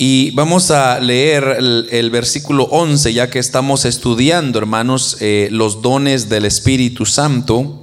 Y 0.00 0.30
vamos 0.30 0.70
a 0.70 1.00
leer 1.00 1.56
el, 1.58 2.10
versículo 2.10 2.68
11, 2.70 3.12
ya 3.12 3.30
que 3.30 3.40
estamos 3.40 3.84
estudiando, 3.84 4.60
hermanos, 4.60 5.16
eh, 5.18 5.48
los 5.50 5.82
dones 5.82 6.28
del 6.28 6.44
Espíritu 6.44 7.04
Santo. 7.04 7.82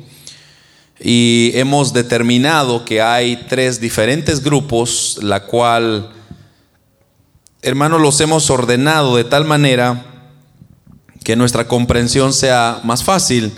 Y 0.97 1.51
hemos 1.55 1.91
determinado 1.91 2.86
que 2.86 3.01
hay 3.01 3.43
tres 3.49 3.81
diferentes 3.81 4.41
grupos, 4.41 5.20
la 5.23 5.43
cual, 5.43 6.09
hermanos, 7.62 7.99
los 7.99 8.21
hemos 8.21 8.49
ordenado 8.49 9.17
de 9.17 9.25
tal 9.25 9.43
manera 9.43 10.05
que 11.21 11.35
nuestra 11.35 11.67
comprensión 11.67 12.31
sea 12.31 12.79
más 12.85 13.03
fácil. 13.03 13.51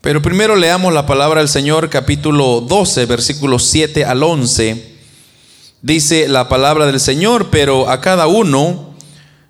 Pero 0.00 0.22
primero 0.22 0.56
leamos 0.56 0.94
la 0.94 1.04
palabra 1.04 1.40
del 1.40 1.48
Señor, 1.50 1.90
capítulo 1.90 2.62
12, 2.62 3.04
versículos 3.04 3.64
7 3.64 4.06
al 4.06 4.22
11 4.22 4.91
Dice 5.82 6.28
la 6.28 6.48
palabra 6.48 6.86
del 6.86 7.00
Señor, 7.00 7.48
pero 7.50 7.90
a 7.90 8.00
cada 8.00 8.28
uno 8.28 8.94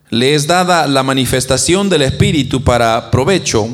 le 0.09 0.35
es 0.35 0.47
dada 0.47 0.87
la 0.87 1.03
manifestación 1.03 1.91
del 1.91 2.01
Espíritu 2.01 2.65
para 2.65 3.11
provecho, 3.11 3.69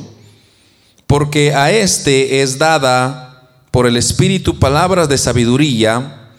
porque 1.06 1.55
a 1.55 1.70
éste 1.70 2.42
es 2.42 2.59
dada 2.59 3.48
por 3.70 3.87
el 3.87 3.96
Espíritu 3.96 4.59
palabras 4.59 5.09
de 5.09 5.18
sabiduría, 5.18 6.30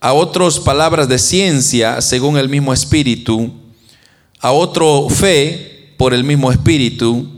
a 0.00 0.14
otros 0.14 0.60
palabras 0.60 1.10
de 1.10 1.18
ciencia 1.18 2.00
según 2.00 2.38
el 2.38 2.48
mismo 2.48 2.72
Espíritu, 2.72 3.52
a 4.40 4.52
otro 4.52 5.10
fe 5.10 5.94
por 5.98 6.14
el 6.14 6.24
mismo 6.24 6.50
Espíritu, 6.50 7.28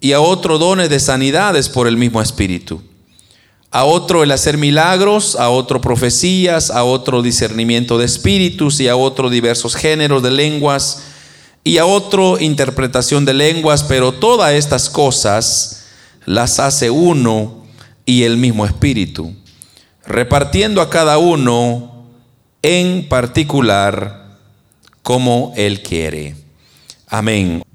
y 0.00 0.12
a 0.12 0.20
otro 0.20 0.58
dones 0.58 0.88
de 0.88 1.00
sanidades 1.00 1.68
por 1.68 1.88
el 1.88 1.96
mismo 1.96 2.22
Espíritu 2.22 2.80
a 3.76 3.84
otro 3.84 4.22
el 4.22 4.32
hacer 4.32 4.56
milagros, 4.56 5.36
a 5.36 5.50
otro 5.50 5.82
profecías, 5.82 6.70
a 6.70 6.82
otro 6.82 7.20
discernimiento 7.20 7.98
de 7.98 8.06
espíritus 8.06 8.80
y 8.80 8.88
a 8.88 8.96
otro 8.96 9.28
diversos 9.28 9.76
géneros 9.76 10.22
de 10.22 10.30
lenguas 10.30 11.02
y 11.62 11.76
a 11.76 11.84
otro 11.84 12.40
interpretación 12.40 13.26
de 13.26 13.34
lenguas, 13.34 13.84
pero 13.84 14.12
todas 14.12 14.54
estas 14.54 14.88
cosas 14.88 15.88
las 16.24 16.58
hace 16.58 16.88
uno 16.88 17.66
y 18.06 18.22
el 18.22 18.38
mismo 18.38 18.64
espíritu, 18.64 19.34
repartiendo 20.06 20.80
a 20.80 20.88
cada 20.88 21.18
uno 21.18 22.06
en 22.62 23.06
particular 23.10 24.38
como 25.02 25.52
él 25.54 25.82
quiere. 25.82 26.34
Amén. 27.08 27.65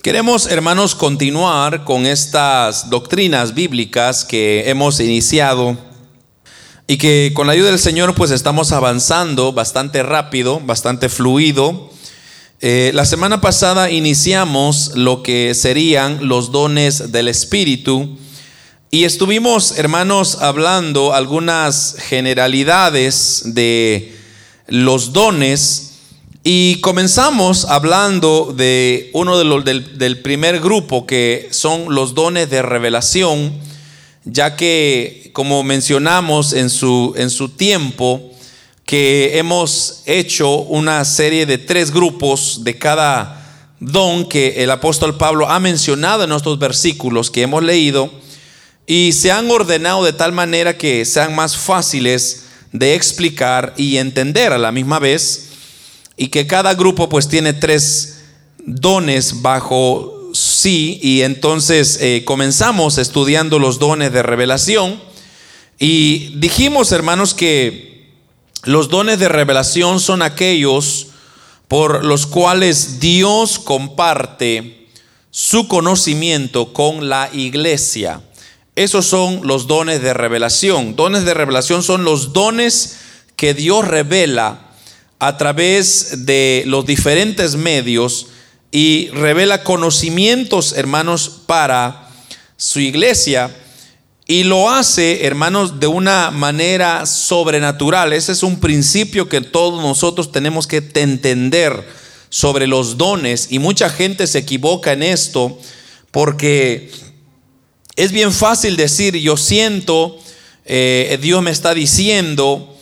Queremos, 0.00 0.46
hermanos, 0.46 0.94
continuar 0.94 1.82
con 1.82 2.06
estas 2.06 2.88
doctrinas 2.88 3.52
bíblicas 3.52 4.24
que 4.24 4.70
hemos 4.70 5.00
iniciado 5.00 5.76
y 6.86 6.98
que 6.98 7.32
con 7.34 7.48
la 7.48 7.54
ayuda 7.54 7.70
del 7.70 7.80
Señor 7.80 8.14
pues 8.14 8.30
estamos 8.30 8.70
avanzando 8.70 9.52
bastante 9.52 10.04
rápido, 10.04 10.60
bastante 10.60 11.08
fluido. 11.08 11.90
Eh, 12.60 12.92
la 12.94 13.04
semana 13.04 13.40
pasada 13.40 13.90
iniciamos 13.90 14.92
lo 14.94 15.24
que 15.24 15.52
serían 15.56 16.28
los 16.28 16.52
dones 16.52 17.10
del 17.10 17.26
Espíritu 17.26 18.16
y 18.92 19.02
estuvimos, 19.02 19.78
hermanos, 19.78 20.38
hablando 20.40 21.12
algunas 21.12 21.96
generalidades 21.98 23.42
de 23.46 24.16
los 24.68 25.12
dones 25.12 25.87
y 26.44 26.80
comenzamos 26.80 27.64
hablando 27.64 28.54
de 28.56 29.10
uno 29.12 29.38
de 29.38 29.44
los 29.44 29.64
del, 29.64 30.20
primer 30.22 30.60
grupo 30.60 31.06
que 31.06 31.48
son 31.50 31.94
los 31.94 32.14
dones 32.14 32.48
de 32.48 32.62
revelación, 32.62 33.52
ya 34.24 34.56
que 34.56 35.30
como 35.32 35.62
mencionamos 35.62 36.52
en 36.52 36.70
su, 36.70 37.14
en 37.16 37.30
su 37.30 37.50
tiempo, 37.50 38.32
que 38.84 39.38
hemos 39.38 40.02
hecho 40.06 40.48
una 40.60 41.04
serie 41.04 41.44
de 41.44 41.58
tres 41.58 41.90
grupos 41.90 42.64
de 42.64 42.78
cada 42.78 43.74
don 43.80 44.28
que 44.28 44.62
el 44.62 44.70
apóstol 44.70 45.16
Pablo 45.16 45.48
ha 45.48 45.60
mencionado 45.60 46.22
en 46.22 46.30
nuestros 46.30 46.58
versículos 46.58 47.30
que 47.30 47.42
hemos 47.42 47.62
leído 47.62 48.10
y 48.86 49.12
se 49.12 49.30
han 49.30 49.50
ordenado 49.50 50.04
de 50.04 50.14
tal 50.14 50.32
manera 50.32 50.78
que 50.78 51.04
sean 51.04 51.34
más 51.34 51.56
fáciles 51.56 52.44
de 52.72 52.94
explicar 52.94 53.74
y 53.76 53.98
entender 53.98 54.52
a 54.52 54.58
la 54.58 54.72
misma 54.72 54.98
vez 54.98 55.47
y 56.18 56.28
que 56.28 56.46
cada 56.46 56.74
grupo 56.74 57.08
pues 57.08 57.28
tiene 57.28 57.54
tres 57.54 58.24
dones 58.58 59.40
bajo 59.40 60.30
sí 60.34 60.98
y 61.00 61.22
entonces 61.22 61.98
eh, 62.02 62.24
comenzamos 62.26 62.98
estudiando 62.98 63.58
los 63.58 63.78
dones 63.78 64.12
de 64.12 64.22
revelación 64.22 65.00
y 65.78 66.36
dijimos 66.38 66.90
hermanos 66.92 67.32
que 67.32 68.10
los 68.64 68.90
dones 68.90 69.20
de 69.20 69.28
revelación 69.28 70.00
son 70.00 70.20
aquellos 70.22 71.06
por 71.68 72.04
los 72.04 72.26
cuales 72.26 72.98
Dios 72.98 73.60
comparte 73.60 74.88
su 75.30 75.68
conocimiento 75.68 76.72
con 76.72 77.08
la 77.08 77.30
iglesia. 77.32 78.22
Esos 78.74 79.06
son 79.06 79.46
los 79.46 79.66
dones 79.66 80.02
de 80.02 80.14
revelación. 80.14 80.96
Dones 80.96 81.24
de 81.24 81.34
revelación 81.34 81.82
son 81.82 82.04
los 82.04 82.32
dones 82.32 82.96
que 83.36 83.54
Dios 83.54 83.86
revela 83.86 84.67
a 85.18 85.36
través 85.36 86.26
de 86.26 86.62
los 86.66 86.86
diferentes 86.86 87.56
medios 87.56 88.28
y 88.70 89.08
revela 89.08 89.64
conocimientos, 89.64 90.72
hermanos, 90.74 91.30
para 91.46 92.10
su 92.56 92.80
iglesia. 92.80 93.54
Y 94.26 94.44
lo 94.44 94.68
hace, 94.70 95.24
hermanos, 95.24 95.80
de 95.80 95.86
una 95.86 96.30
manera 96.30 97.06
sobrenatural. 97.06 98.12
Ese 98.12 98.32
es 98.32 98.42
un 98.42 98.60
principio 98.60 99.28
que 99.28 99.40
todos 99.40 99.82
nosotros 99.82 100.30
tenemos 100.30 100.66
que 100.66 100.86
entender 100.94 101.88
sobre 102.28 102.66
los 102.66 102.98
dones. 102.98 103.48
Y 103.50 103.58
mucha 103.58 103.88
gente 103.88 104.26
se 104.26 104.38
equivoca 104.38 104.92
en 104.92 105.02
esto 105.02 105.58
porque 106.10 106.90
es 107.96 108.12
bien 108.12 108.32
fácil 108.32 108.76
decir, 108.76 109.16
yo 109.16 109.36
siento, 109.36 110.18
eh, 110.66 111.18
Dios 111.22 111.42
me 111.42 111.50
está 111.50 111.72
diciendo, 111.72 112.77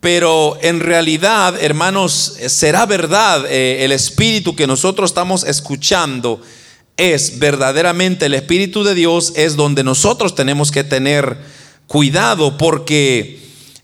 pero 0.00 0.58
en 0.62 0.80
realidad, 0.80 1.62
hermanos, 1.62 2.34
será 2.46 2.86
verdad 2.86 3.44
eh, 3.46 3.84
el 3.84 3.92
espíritu 3.92 4.56
que 4.56 4.66
nosotros 4.66 5.10
estamos 5.10 5.44
escuchando 5.44 6.40
es 6.96 7.38
verdaderamente 7.38 8.26
el 8.26 8.34
espíritu 8.34 8.82
de 8.82 8.94
Dios, 8.94 9.32
es 9.36 9.56
donde 9.56 9.84
nosotros 9.84 10.34
tenemos 10.34 10.70
que 10.70 10.84
tener 10.84 11.38
cuidado 11.86 12.56
porque 12.56 13.40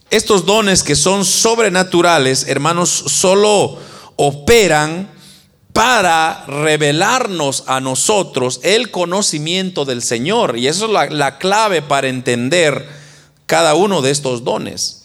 estos 0.09 0.45
dones 0.45 0.83
que 0.83 0.95
son 0.95 1.25
sobrenaturales, 1.25 2.47
hermanos, 2.47 2.89
solo 2.89 3.77
operan 4.15 5.09
para 5.73 6.45
revelarnos 6.47 7.63
a 7.67 7.79
nosotros 7.79 8.59
el 8.63 8.89
conocimiento 8.89 9.85
del 9.85 10.01
Señor. 10.01 10.57
Y 10.57 10.67
eso 10.67 10.85
es 10.85 10.91
la, 10.91 11.05
la 11.07 11.37
clave 11.37 11.83
para 11.83 12.07
entender 12.07 12.87
cada 13.45 13.75
uno 13.75 14.01
de 14.01 14.11
estos 14.11 14.43
dones. 14.43 14.96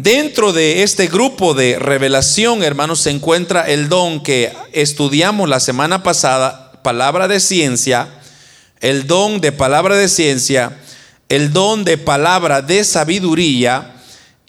Dentro 0.00 0.52
de 0.52 0.84
este 0.84 1.08
grupo 1.08 1.54
de 1.54 1.76
revelación, 1.76 2.62
hermanos, 2.62 3.00
se 3.00 3.10
encuentra 3.10 3.68
el 3.68 3.88
don 3.88 4.22
que 4.22 4.52
estudiamos 4.72 5.48
la 5.48 5.58
semana 5.58 6.04
pasada, 6.04 6.70
palabra 6.84 7.26
de 7.26 7.40
ciencia, 7.40 8.08
el 8.80 9.08
don 9.08 9.40
de 9.40 9.50
palabra 9.50 9.96
de 9.96 10.08
ciencia, 10.08 10.78
el 11.28 11.52
don 11.52 11.82
de 11.82 11.98
palabra 11.98 12.62
de 12.62 12.84
sabiduría 12.84 13.96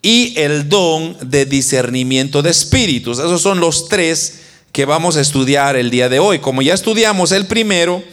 y 0.04 0.40
el 0.40 0.70
don 0.70 1.18
de 1.20 1.48
discernimiento 1.48 2.44
de 2.44 2.52
espíritus. 2.52 3.18
Esos 3.18 3.42
son 3.42 3.60
los 3.60 3.90
tres 3.90 4.42
que 4.72 4.86
vamos 4.86 5.18
a 5.18 5.22
estudiar 5.22 5.76
el 5.78 5.90
día 5.90 6.10
de 6.10 6.20
hoy. 6.20 6.38
Como 6.38 6.62
ya 6.62 6.76
estudiamos 6.76 7.32
el 7.32 7.48
primero, 7.48 8.04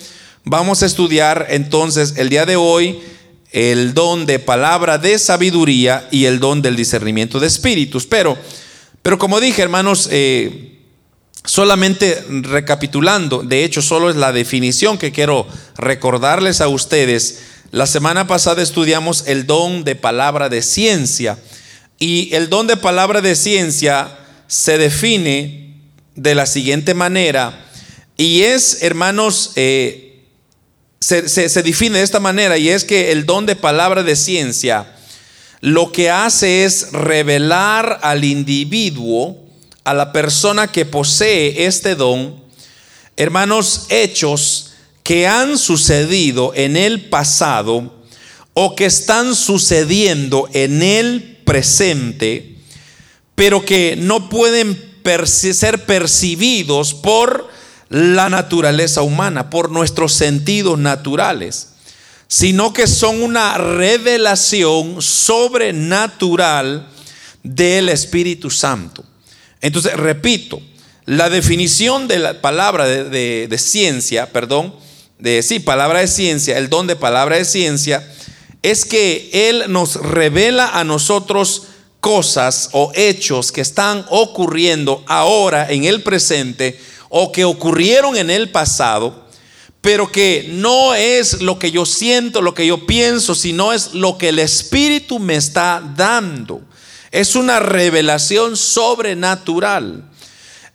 vamos 0.45 0.83
a 0.83 0.87
estudiar 0.87 1.49
entonces 1.51 2.15
el 2.17 2.31
día 2.31 2.47
de 2.47 2.57
hoy 2.57 2.99
el 3.57 3.95
don 3.95 4.27
de 4.27 4.39
palabra 4.39 4.99
de 4.99 5.19
sabiduría 5.19 6.07
y 6.11 6.27
el 6.27 6.41
don 6.41 6.61
del 6.61 6.77
discernimiento 6.77 7.41
de 7.41 7.47
espíritus. 7.47 8.05
Pero, 8.05 8.37
pero 9.01 9.19
como 9.19 9.41
dije, 9.41 9.63
hermanos, 9.63 10.11
eh, 10.13 10.83
solamente 11.43 12.23
recapitulando, 12.29 13.43
de 13.43 13.65
hecho, 13.65 13.81
solo 13.81 14.11
es 14.11 14.17
la 14.17 14.33
definición 14.33 14.99
que 14.99 15.11
quiero 15.11 15.47
recordarles 15.79 16.61
a 16.61 16.69
ustedes. 16.69 17.45
La 17.71 17.87
semana 17.87 18.27
pasada 18.27 18.61
estudiamos 18.61 19.27
el 19.27 19.47
don 19.47 19.85
de 19.85 19.95
palabra 19.95 20.51
de 20.51 20.61
ciencia 20.61 21.39
y 21.99 22.35
el 22.35 22.51
don 22.51 22.67
de 22.67 22.77
palabra 22.77 23.23
de 23.23 23.35
ciencia 23.35 24.19
se 24.49 24.77
define 24.77 25.81
de 26.15 26.35
la 26.35 26.45
siguiente 26.45 26.93
manera 26.93 27.65
y 28.19 28.43
es, 28.43 28.83
hermanos, 28.83 29.53
eh, 29.57 30.06
se, 31.07 31.63
define 31.63 31.99
de 31.99 32.05
esta 32.05 32.19
manera 32.19 32.59
y 32.59 32.69
es 32.69 32.83
que 32.83 33.13
el 33.13 33.27
don 33.27 33.47
de 33.47 33.55
palabra 33.55 34.03
de 34.03 34.17
ciencia 34.17 34.93
lo 35.61 35.93
que 35.93 36.11
hace 36.11 36.65
es 36.65 36.91
revelar 36.91 38.01
al 38.03 38.25
individuo, 38.25 39.37
a 39.85 39.95
la 39.95 40.13
persona 40.13 40.67
que 40.71 40.85
posee 40.85 41.67
este 41.67 41.95
don, 41.95 42.43
hermanos, 43.17 43.87
hechos 43.89 44.73
que 45.05 45.29
han 45.29 45.59
sucedido 45.59 46.53
en 46.57 46.77
el 46.77 47.09
pasado 47.09 48.05
o 48.53 48.75
que 48.75 48.87
están 48.87 49.37
sucediendo 49.37 50.49
en 50.53 50.83
el 50.83 51.39
presente, 51.45 52.57
pero 53.37 53.65
que 53.65 53.95
no 53.97 54.29
pueden 54.29 54.77
ser 55.25 55.87
percibidos 55.87 56.95
por 56.95 57.46
la 57.89 58.29
naturaleza 58.29 59.03
humana, 59.03 59.51
por 59.51 59.71
nuestros 59.71 60.13
sentidos 60.13 60.79
naturales, 60.79 61.69
sino 62.29 62.73
que 62.73 62.87
son 62.87 63.23
una 63.23 63.57
revelación 63.57 65.01
sobrenatural 65.01 66.89
del 67.43 67.89
Espíritu 67.89 68.51
Santo. 68.51 69.05
Entonces, 69.61 69.95
repito, 69.95 70.61
la 71.05 71.31
definición 71.31 72.09
de 72.09 72.19
la 72.19 72.41
palabra 72.41 72.87
de, 72.87 73.59
ciencia, 73.59 74.33
perdón, 74.33 74.75
de 75.21 75.43
sí, 75.43 75.61
palabra 75.61 76.01
de 76.01 76.09
ciencia, 76.09 76.59
el 76.59 76.69
don 76.69 76.89
de 76.89 76.97
palabra 76.97 77.37
de 77.37 77.45
ciencia, 77.45 78.07
es 78.63 78.85
que 78.85 79.31
Él 79.33 79.65
nos 79.69 79.95
revela 79.95 80.71
a 80.79 80.83
nosotros 80.83 81.63
cosas 82.01 82.71
o 82.73 82.91
hechos 82.95 83.53
que 83.53 83.61
están 83.61 84.05
ocurriendo 84.11 85.05
ahora 85.07 85.71
en 85.71 85.85
el 85.85 86.03
presente 86.03 86.79
o 87.09 87.33
que 87.33 87.45
ocurrieron 87.45 88.17
en 88.17 88.31
el 88.31 88.51
pasado, 88.51 89.27
pero 89.81 90.11
que 90.11 90.49
no 90.51 90.95
es 90.95 91.43
lo 91.43 91.59
que 91.59 91.71
yo 91.71 91.87
siento, 91.87 92.43
lo 92.43 92.55
que 92.55 92.67
yo 92.67 92.87
pienso, 92.87 93.35
sino 93.35 93.73
es 93.73 93.95
lo 93.95 94.19
que 94.19 94.31
el 94.31 94.39
Espíritu 94.39 95.19
me 95.19 95.37
está 95.37 95.83
dando. 95.97 96.61
Es 97.13 97.37
una 97.37 97.61
revelación 97.61 98.57
sobrenatural. 98.57 100.05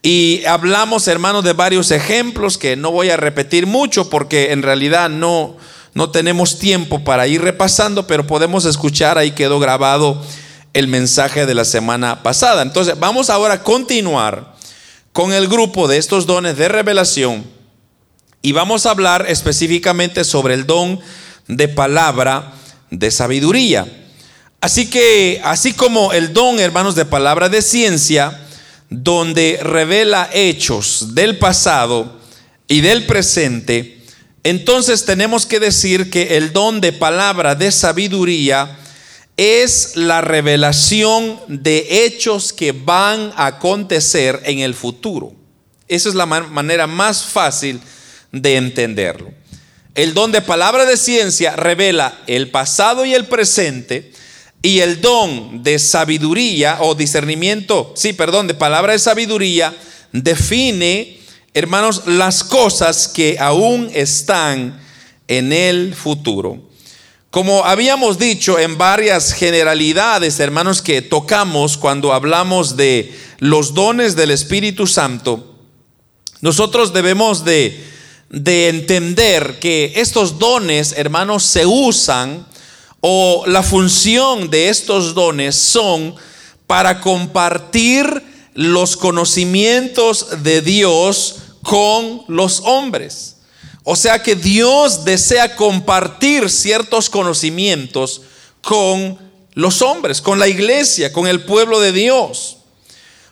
Y 0.02 0.44
hablamos, 0.46 1.08
hermanos, 1.08 1.44
de 1.44 1.54
varios 1.54 1.92
ejemplos 1.92 2.58
que 2.58 2.76
no 2.76 2.92
voy 2.92 3.10
a 3.10 3.18
repetir 3.18 3.68
mucho 3.68 4.10
porque 4.10 4.52
en 4.52 4.64
realidad 4.64 5.10
no, 5.10 5.58
no 5.94 6.10
tenemos 6.10 6.58
tiempo 6.58 7.04
para 7.04 7.28
ir 7.28 7.42
repasando, 7.42 8.08
pero 8.08 8.26
podemos 8.26 8.66
escuchar, 8.66 9.18
ahí 9.18 9.32
quedó 9.32 9.60
grabado 9.60 10.26
el 10.74 10.88
mensaje 10.88 11.46
de 11.46 11.54
la 11.54 11.66
semana 11.66 12.24
pasada. 12.24 12.62
Entonces, 12.62 12.98
vamos 12.98 13.30
ahora 13.30 13.56
a 13.56 13.64
continuar 13.64 14.56
con 15.14 15.34
el 15.34 15.48
grupo 15.48 15.88
de 15.88 15.98
estos 15.98 16.26
dones 16.26 16.58
de 16.58 16.68
revelación 16.70 17.46
y 18.42 18.54
vamos 18.54 18.86
a 18.86 18.92
hablar 18.92 19.26
específicamente 19.28 20.24
sobre 20.24 20.54
el 20.54 20.66
don 20.66 21.00
de 21.48 21.68
palabra 21.68 22.54
de 22.90 23.12
sabiduría. 23.12 23.88
Así 24.62 24.90
que, 24.90 25.42
así 25.44 25.74
como 25.74 26.14
el 26.14 26.34
don, 26.34 26.60
hermanos, 26.60 26.96
de 26.96 27.06
palabra 27.06 27.50
de 27.50 27.62
ciencia, 27.62 28.48
donde 28.90 29.60
revela 29.62 30.30
hechos 30.34 31.14
del 31.16 31.38
pasado 31.38 32.20
y 32.68 32.82
del 32.82 33.06
presente, 33.06 34.02
entonces 34.44 35.06
tenemos 35.06 35.46
que 35.46 35.60
decir 35.60 36.10
que 36.10 36.38
el 36.38 36.52
don 36.52 36.82
de 36.82 36.94
palabra 36.94 37.54
de 37.56 37.72
sabiduría 37.72 38.78
es 39.38 39.96
la 39.96 40.22
revelación 40.22 41.40
de 41.48 42.06
hechos 42.06 42.54
que 42.54 42.72
van 42.72 43.32
a 43.36 43.48
acontecer 43.48 44.42
en 44.46 44.60
el 44.60 44.74
futuro. 44.74 45.34
Esa 45.88 46.10
es 46.10 46.16
la 46.16 46.26
manera 46.26 46.88
más 46.88 47.26
fácil 47.26 47.82
de 48.32 48.56
entenderlo. 48.56 49.32
El 49.94 50.14
don 50.14 50.32
de 50.32 50.42
palabra 50.42 50.86
de 50.86 50.96
ciencia 50.96 51.56
revela 51.56 52.18
el 52.28 52.50
pasado 52.50 53.06
y 53.06 53.14
el 53.14 53.26
presente 53.26 54.12
y 54.62 54.80
el 54.80 55.02
don 55.02 55.64
de 55.64 55.80
sabiduría 55.80 56.78
o 56.80 56.96
discernimiento, 56.96 57.94
sí, 57.96 58.14
perdón, 58.14 58.48
de 58.48 58.54
palabra 58.54 58.94
de 58.94 59.00
sabiduría 59.00 59.76
define, 60.12 61.18
hermanos, 61.54 62.04
las 62.06 62.44
cosas 62.44 63.08
que 63.08 63.38
aún 63.40 63.90
están 63.94 64.80
en 65.28 65.52
el 65.52 65.96
futuro. 65.96 66.71
Como 67.32 67.64
habíamos 67.64 68.20
dicho 68.20 68.60
en 68.60 68.78
varias 68.78 69.32
generalidades, 69.32 70.38
hermanos, 70.42 70.82
que 70.82 71.02
tocamos 71.02 71.78
cuando 71.78 72.12
hablamos 72.12 72.76
de 72.76 73.18
los 73.40 73.74
dones 73.74 74.18
del 74.18 74.32
Espíritu 74.32 74.86
Santo, 74.86 75.56
nosotros 76.42 76.92
debemos 76.92 77.46
de, 77.46 77.88
de 78.30 78.68
entender 78.68 79.60
que 79.60 79.94
estos 79.96 80.40
dones, 80.40 80.94
hermanos, 80.98 81.44
se 81.46 81.66
usan 81.66 82.46
o 83.00 83.46
la 83.48 83.64
función 83.64 84.50
de 84.50 84.68
estos 84.68 85.16
dones 85.16 85.56
son 85.56 86.14
para 86.68 87.00
compartir 87.00 88.24
los 88.56 88.98
conocimientos 88.98 90.44
de 90.44 90.62
Dios 90.62 91.38
con 91.64 92.24
los 92.28 92.60
hombres. 92.66 93.38
O 93.84 93.96
sea 93.96 94.22
que 94.22 94.36
Dios 94.36 95.06
desea 95.06 95.56
compartir 95.56 96.50
ciertos 96.50 97.10
conocimientos 97.10 98.22
con 98.62 99.18
los 99.54 99.82
hombres, 99.82 100.22
con 100.22 100.40
la 100.40 100.48
iglesia, 100.48 101.12
con 101.12 101.28
el 101.28 101.44
pueblo 101.44 101.80
de 101.80 101.92
Dios. 101.92 102.58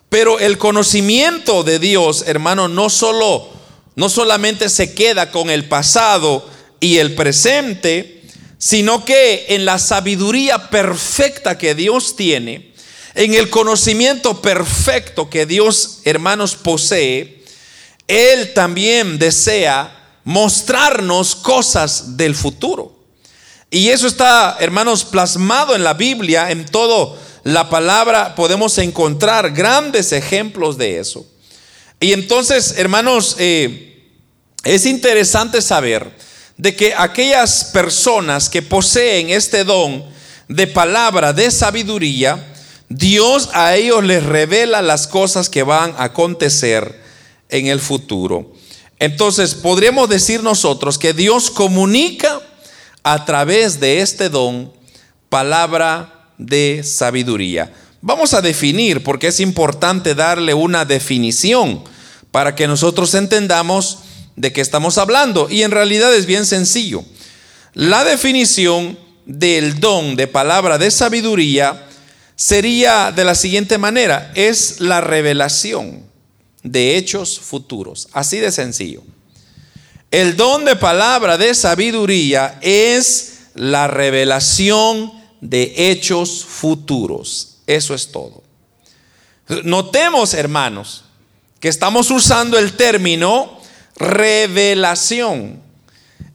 Pero 0.10 0.40
el 0.40 0.58
conocimiento 0.58 1.64
de 1.64 1.78
Dios, 1.78 2.24
hermano, 2.26 2.68
no 2.68 2.90
solo 2.90 3.60
no 4.00 4.08
solamente 4.08 4.70
se 4.70 4.94
queda 4.94 5.30
con 5.30 5.50
el 5.50 5.66
pasado 5.66 6.50
y 6.80 7.00
el 7.00 7.16
presente, 7.16 8.22
sino 8.58 9.04
que 9.04 9.48
en 9.50 9.66
la 9.66 9.78
sabiduría 9.78 10.70
perfecta 10.70 11.58
que 11.58 11.76
Dios 11.76 12.16
tiene, 12.16 12.72
en 13.14 13.34
el 13.34 13.50
conocimiento 13.50 14.42
perfecto 14.42 15.30
que 15.30 15.46
Dios, 15.46 16.00
hermanos, 16.06 16.56
posee, 16.56 17.44
Él 18.08 18.54
también 18.54 19.20
desea 19.20 19.99
mostrarnos 20.30 21.36
cosas 21.36 22.16
del 22.16 22.36
futuro. 22.36 22.96
Y 23.72 23.90
eso 23.90 24.06
está, 24.06 24.58
hermanos, 24.60 25.04
plasmado 25.04 25.76
en 25.76 25.84
la 25.84 25.96
Biblia, 25.96 26.52
en 26.52 26.66
todo 26.66 27.18
la 27.44 27.68
palabra 27.68 28.36
podemos 28.36 28.78
encontrar 28.78 29.50
grandes 29.50 30.12
ejemplos 30.12 30.78
de 30.78 31.00
eso. 31.00 31.26
Y 32.00 32.14
entonces, 32.14 32.76
hermanos, 32.78 33.38
eh, 33.40 34.08
es 34.64 34.86
interesante 34.86 35.64
saber 35.64 36.16
de 36.58 36.76
que 36.76 36.94
aquellas 36.96 37.64
personas 37.66 38.52
que 38.52 38.62
poseen 38.62 39.32
este 39.32 39.64
don 39.64 40.06
de 40.48 40.68
palabra, 40.68 41.34
de 41.34 41.50
sabiduría, 41.50 42.54
Dios 42.88 43.50
a 43.54 43.76
ellos 43.76 44.04
les 44.04 44.24
revela 44.24 44.84
las 44.84 45.08
cosas 45.08 45.50
que 45.50 45.64
van 45.64 45.96
a 45.98 46.04
acontecer 46.04 47.02
en 47.50 47.66
el 47.66 47.80
futuro. 47.80 48.59
Entonces, 49.00 49.56
podríamos 49.56 50.10
decir 50.10 50.44
nosotros 50.44 50.98
que 50.98 51.14
Dios 51.14 51.50
comunica 51.50 52.42
a 53.02 53.24
través 53.24 53.80
de 53.80 54.02
este 54.02 54.28
don 54.28 54.74
palabra 55.30 56.32
de 56.38 56.82
sabiduría. 56.84 57.72
Vamos 58.02 58.34
a 58.34 58.42
definir, 58.42 59.02
porque 59.04 59.28
es 59.28 59.40
importante 59.40 60.16
darle 60.16 60.54
una 60.54 60.84
definición 60.84 61.84
para 62.32 62.56
que 62.56 62.68
nosotros 62.68 63.14
entendamos 63.14 64.00
de 64.36 64.52
qué 64.52 64.60
estamos 64.60 64.98
hablando. 64.98 65.50
Y 65.50 65.64
en 65.64 65.72
realidad 65.72 66.14
es 66.14 66.26
bien 66.26 66.46
sencillo. 66.46 67.04
La 67.74 68.04
definición 68.04 69.00
del 69.26 69.80
don 69.80 70.18
de 70.18 70.28
palabra 70.28 70.78
de 70.78 70.92
sabiduría 70.92 71.88
sería 72.36 73.14
de 73.14 73.24
la 73.24 73.36
siguiente 73.36 73.78
manera, 73.78 74.32
es 74.36 74.82
la 74.82 75.02
revelación 75.02 76.09
de 76.64 76.98
hechos 76.98 77.40
futuros. 77.40 78.08
Así 78.14 78.38
de 78.38 78.52
sencillo. 78.52 79.04
El 80.12 80.36
don 80.36 80.66
de 80.66 80.76
palabra 80.76 81.38
de 81.38 81.54
sabiduría 81.54 82.58
es 82.62 83.40
la 83.54 83.88
revelación 83.88 85.12
de 85.42 85.74
hechos 85.76 86.46
futuros. 86.46 87.58
Eso 87.68 87.94
es 87.94 88.12
todo. 88.12 88.44
Notemos, 89.64 90.34
hermanos, 90.34 91.04
que 91.60 91.68
estamos 91.68 92.10
usando 92.12 92.58
el 92.58 92.74
término 92.74 93.60
revelación. 93.96 95.62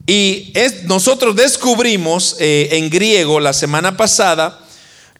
Y 0.07 0.53
nosotros 0.83 1.35
descubrimos 1.35 2.35
eh, 2.39 2.69
en 2.73 2.89
griego 2.89 3.39
la 3.39 3.53
semana 3.53 3.97
pasada 3.97 4.61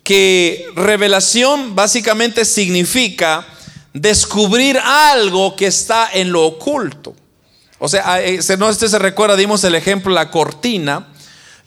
que 0.04 0.68
revelación 0.76 1.76
básicamente 1.76 2.46
significa 2.46 3.48
descubrir 3.96 4.78
algo 4.78 5.56
que 5.56 5.68
está 5.68 6.10
en 6.14 6.32
lo 6.32 6.46
oculto. 6.46 7.16
O 7.80 7.88
sea, 7.88 8.22
eh, 8.22 8.40
no 8.58 8.70
este 8.70 8.90
se 8.90 9.00
recuerda, 9.00 9.38
dimos 9.38 9.64
el 9.64 9.74
ejemplo, 9.74 10.14
la 10.14 10.30
cortina, 10.30 11.08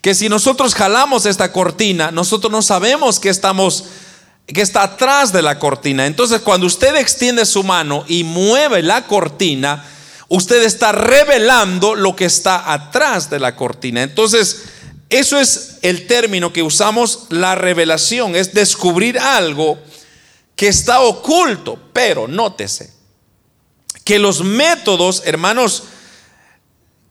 que 0.03 0.15
si 0.15 0.29
nosotros 0.29 0.75
jalamos 0.75 1.25
esta 1.27 1.51
cortina, 1.53 2.11
nosotros 2.11 2.53
no 2.53 2.63
sabemos 2.63 3.19
que 3.19 3.31
estamos 3.31 3.85
que 4.47 4.63
está 4.63 4.83
atrás 4.83 5.31
de 5.31 5.43
la 5.43 5.59
cortina. 5.59 6.07
Entonces, 6.07 6.41
cuando 6.41 6.67
usted 6.67 6.97
extiende 6.97 7.45
su 7.45 7.63
mano 7.65 8.05
y 8.09 8.25
mueve 8.25 8.83
la 8.83 9.07
cortina, 9.07 9.85
usted 10.29 10.65
está 10.65 10.93
revelando 10.93 11.95
lo 11.95 12.17
que 12.17 12.25
está 12.25 12.73
atrás 12.73 13.29
de 13.29 13.41
la 13.41 13.57
cortina. 13.57 14.03
Entonces, 14.03 14.65
eso 15.11 15.39
es 15.39 15.79
el 15.83 16.07
término 16.07 16.51
que 16.53 16.63
usamos, 16.63 17.27
la 17.29 17.57
revelación, 17.57 18.37
es 18.37 18.55
descubrir 18.55 19.19
algo 19.19 19.79
que 20.59 20.67
está 20.67 21.01
oculto, 21.03 21.79
pero 21.93 22.27
nótese 22.27 22.93
que 24.03 24.19
los 24.19 24.43
métodos, 24.43 25.23
hermanos, 25.25 25.85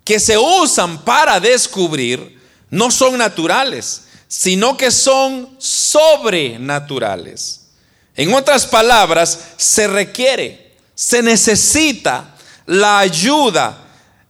que 0.04 0.20
se 0.20 0.38
usan 0.38 1.06
para 1.06 1.39
descubrir 1.39 2.42
no 2.70 2.92
son 2.92 3.18
naturales, 3.18 4.01
sino 4.27 4.75
que 4.75 4.92
son 4.92 5.56
sobrenaturales. 5.60 7.70
En 8.18 8.34
otras 8.34 8.66
palabras, 8.66 9.39
se 9.56 9.88
requiere, 9.88 10.75
se 10.94 11.24
necesita 11.24 12.36
la 12.66 13.00
ayuda, 13.00 13.77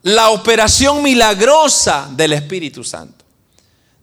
la 0.04 0.30
operación 0.30 1.02
milagrosa 1.02 2.08
del 2.12 2.34
Espíritu 2.34 2.84
Santo. 2.84 3.17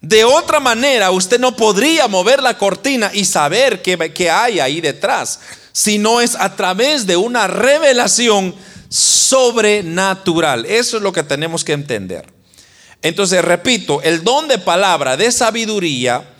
De 0.05 0.23
otra 0.23 0.61
manera, 0.61 1.11
usted 1.13 1.41
no 1.41 1.57
podría 1.57 2.09
mover 2.09 2.43
la 2.43 2.59
cortina 2.59 3.11
y 3.15 3.25
saber 3.25 3.81
qué, 3.81 4.31
hay 4.31 4.61
ahí 4.61 4.83
detrás, 4.83 5.41
si 5.73 5.97
no 5.97 6.21
es 6.21 6.35
a 6.35 6.55
través 6.57 7.07
de 7.07 7.17
una 7.17 7.47
revelación 7.47 8.55
sobrenatural. 8.91 10.67
Eso 10.67 10.99
es 10.99 11.03
lo 11.03 11.11
que 11.11 11.23
tenemos 11.23 11.65
que 11.65 11.73
entender. 11.73 12.31
Entonces, 13.01 13.43
repito, 13.43 14.03
el 14.03 14.23
don 14.23 14.47
de 14.47 14.59
palabra 14.59 15.17
de 15.17 15.33
sabiduría 15.33 16.35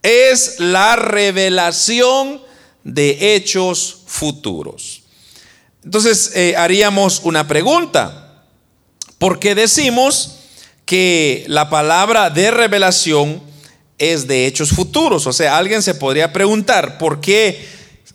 es 0.00 0.60
la 0.60 0.94
revelación 0.94 2.40
de 2.84 3.34
hechos 3.34 4.02
futuros. 4.06 5.02
Entonces 5.82 6.30
eh, 6.36 6.54
haríamos 6.56 7.22
una 7.24 7.48
pregunta. 7.48 8.44
¿Por 9.18 9.40
qué 9.40 9.56
decimos 9.56 10.37
que 10.88 11.44
la 11.48 11.68
palabra 11.68 12.30
de 12.30 12.50
revelación 12.50 13.42
es 13.98 14.26
de 14.26 14.46
hechos 14.46 14.70
futuros? 14.70 15.26
O 15.26 15.34
sea, 15.34 15.58
alguien 15.58 15.82
se 15.82 15.94
podría 15.94 16.32
preguntar, 16.32 16.96
¿por 16.96 17.20
qué 17.20 17.48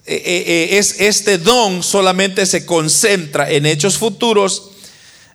eh, 0.07 0.23
eh, 0.25 0.69
es 0.71 0.99
este 0.99 1.37
don 1.37 1.83
solamente 1.83 2.47
se 2.47 2.65
concentra 2.65 3.51
en 3.51 3.67
hechos 3.67 3.99
futuros? 3.99 4.71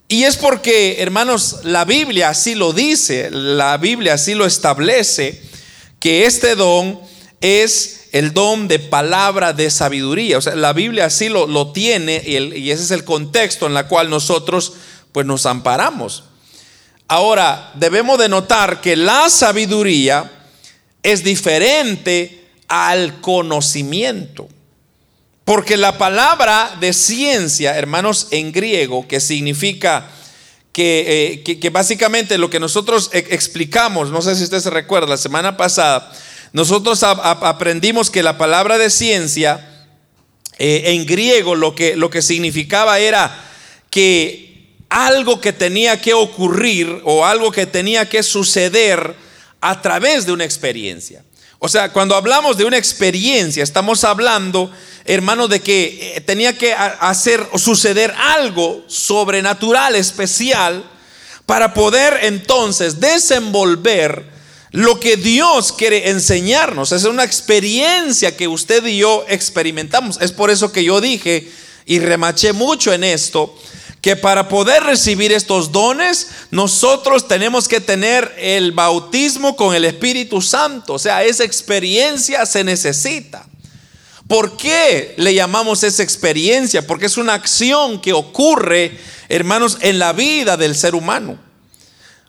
Y 0.09 0.25
es 0.25 0.37
porque, 0.37 0.97
hermanos, 0.99 1.61
la 1.63 1.85
Biblia 1.85 2.31
así 2.31 2.57
lo 2.57 2.73
dice, 2.73 3.31
la 3.31 3.77
Biblia 3.77 4.15
así 4.15 4.35
lo 4.35 4.45
establece, 4.45 5.41
que 6.01 6.27
este 6.27 6.57
don 6.57 6.99
es 7.41 8.09
el 8.11 8.35
don 8.35 8.67
de 8.67 8.81
palabra 8.81 9.53
de 9.53 9.71
sabiduría. 9.71 10.39
O 10.39 10.41
sea, 10.41 10.57
la 10.57 10.73
Biblia 10.73 11.05
así 11.05 11.29
lo, 11.29 11.47
lo 11.47 11.71
tiene 11.71 12.21
y, 12.27 12.73
ese 12.73 12.83
es 12.83 12.91
el 12.91 13.05
contexto 13.05 13.67
en 13.67 13.77
el 13.77 13.87
cual 13.87 14.11
nosotros 14.11 14.73
pues 15.13 15.25
nos 15.25 15.47
amparamos. 15.47 16.25
Ahora, 17.09 17.73
debemos 17.75 18.19
de 18.19 18.29
notar 18.29 18.83
que 18.83 18.95
la 18.95 19.31
sabiduría 19.31 20.31
es 21.03 21.25
diferente 21.25 22.45
al 22.69 23.21
conocimiento. 23.21 24.49
Porque 25.45 25.79
la 25.79 25.97
palabra 25.97 26.77
de 26.79 26.93
ciencia, 26.93 27.79
hermanos, 27.79 28.29
en 28.31 28.53
griego, 28.53 29.09
que 29.09 29.21
significa 29.21 30.11
que, 30.73 31.43
eh, 31.47 31.59
que 31.59 31.71
básicamente 31.71 32.37
lo 32.37 32.51
que 32.51 32.61
nosotros 32.61 33.09
e, 33.15 33.19
explicamos, 33.31 34.11
no 34.11 34.21
sé 34.21 34.37
si 34.37 34.45
usted 34.45 34.61
se 34.61 34.69
recuerda, 34.69 35.09
la 35.09 35.17
semana 35.17 35.57
pasada, 35.57 36.13
nosotros 36.53 37.03
aprendimos 37.03 38.11
que 38.11 38.23
la 38.23 38.37
palabra 38.37 38.77
de 38.77 38.91
ciencia 38.91 39.87
eh, 40.59 40.83
en 40.87 41.07
griego 41.07 41.55
lo 41.55 41.75
que, 41.75 41.97
lo 41.97 42.11
que 42.11 42.21
significaba 42.21 42.99
era 42.99 43.45
que 43.91 44.48
algo 44.89 45.41
que 45.41 45.53
tenía 45.53 46.01
que 46.01 46.15
ocurrir 46.15 47.03
o 47.05 47.25
algo 47.25 47.51
que 47.53 47.67
tenía 47.67 48.09
que 48.09 48.23
suceder 48.23 49.15
a 49.61 49.83
través 49.83 50.27
de 50.27 50.33
una 50.33 50.45
experiencia. 50.45 51.25
O 51.59 51.69
sea, 51.69 51.93
cuando 51.93 52.15
hablamos 52.15 52.57
de 52.57 52.65
una 52.65 52.77
experiencia, 52.79 53.65
estamos 53.65 54.05
hablando, 54.05 54.71
hermano, 55.05 55.49
de 55.49 55.61
que 55.61 56.15
eh, 56.17 56.21
tenía 56.21 56.57
que 56.57 56.73
hacer 56.73 57.45
o 57.53 57.59
suceder 57.59 58.15
algo 58.17 58.85
sobrenatural, 58.87 59.97
especial, 59.97 60.85
para 61.47 61.75
poder 61.75 62.21
entonces 62.23 63.01
desenvolver 63.01 64.39
lo 64.71 65.01
que 65.01 65.17
Dios 65.17 65.73
quiere 65.73 66.11
enseñarnos 66.11 66.93
es 66.93 67.05
una 67.05 67.25
experiencia 67.25 68.37
que 68.37 68.49
usted 68.49 68.85
y 68.85 68.99
yo 68.99 69.25
experimentamos. 69.29 70.19
Es 70.21 70.33
por 70.33 70.51
eso 70.51 70.73
que 70.73 70.85
yo 70.85 71.01
dije 71.01 71.51
y 71.87 72.01
remaché 72.01 72.53
mucho 72.53 72.93
en 72.93 73.03
esto, 73.03 73.57
que 74.01 74.17
para 74.17 74.49
poder 74.49 74.85
recibir 74.85 75.33
estos 75.33 75.73
dones, 75.73 76.29
nosotros 76.51 77.27
tenemos 77.27 77.67
que 77.67 77.81
tener 77.81 78.33
el 78.39 78.73
bautismo 78.73 79.57
con 79.57 79.75
el 79.75 79.85
Espíritu 79.85 80.41
Santo. 80.41 80.95
O 80.95 80.99
sea, 80.99 81.25
esa 81.25 81.45
experiencia 81.45 82.47
se 82.47 82.63
necesita. 82.63 83.47
¿Por 84.29 84.57
qué 84.57 85.15
le 85.17 85.35
llamamos 85.35 85.83
esa 85.83 86.03
experiencia? 86.03 86.87
Porque 86.87 87.07
es 87.07 87.17
una 87.17 87.35
acción 87.35 88.01
que 88.01 88.13
ocurre, 88.13 88.99
hermanos, 89.29 89.79
en 89.81 89.99
la 89.99 90.13
vida 90.13 90.57
del 90.57 90.77
ser 90.77 90.95
humano. 90.95 91.39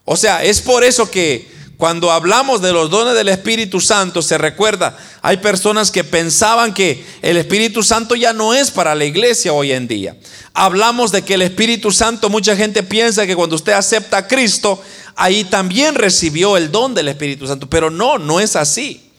O 0.05 0.15
sea, 0.17 0.43
es 0.43 0.61
por 0.61 0.83
eso 0.83 1.11
que 1.11 1.58
cuando 1.79 2.11
hablamos 2.11 2.61
de 2.61 2.73
los 2.73 2.89
dones 2.89 3.13
del 3.13 3.29
Espíritu 3.29 3.79
Santo, 3.79 4.21
se 4.21 4.37
recuerda, 4.37 4.97
hay 5.21 5.37
personas 5.37 5.91
que 5.91 6.03
pensaban 6.03 6.73
que 6.73 7.05
el 7.21 7.37
Espíritu 7.37 7.83
Santo 7.83 8.15
ya 8.15 8.33
no 8.33 8.53
es 8.53 8.69
para 8.69 8.95
la 8.95 9.05
iglesia 9.05 9.53
hoy 9.53 9.71
en 9.71 9.87
día. 9.87 10.17
Hablamos 10.53 11.13
de 11.13 11.21
que 11.21 11.35
el 11.35 11.41
Espíritu 11.41 11.93
Santo, 11.93 12.29
mucha 12.29 12.57
gente 12.57 12.83
piensa 12.83 13.25
que 13.25 13.33
cuando 13.33 13.55
usted 13.55 13.71
acepta 13.71 14.17
a 14.17 14.27
Cristo, 14.27 14.83
ahí 15.15 15.45
también 15.45 15.95
recibió 15.95 16.57
el 16.57 16.69
don 16.69 16.93
del 16.93 17.07
Espíritu 17.07 17.47
Santo, 17.47 17.69
pero 17.69 17.89
no, 17.89 18.17
no 18.17 18.41
es 18.41 18.57
así. 18.57 19.13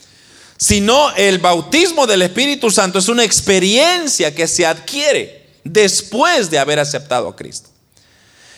Sino 0.58 1.16
el 1.16 1.38
bautismo 1.38 2.06
del 2.06 2.20
Espíritu 2.20 2.70
Santo 2.70 2.98
es 2.98 3.08
una 3.08 3.24
experiencia 3.24 4.34
que 4.34 4.46
se 4.46 4.66
adquiere 4.66 5.48
después 5.64 6.50
de 6.50 6.58
haber 6.58 6.78
aceptado 6.78 7.26
a 7.26 7.36
Cristo. 7.36 7.70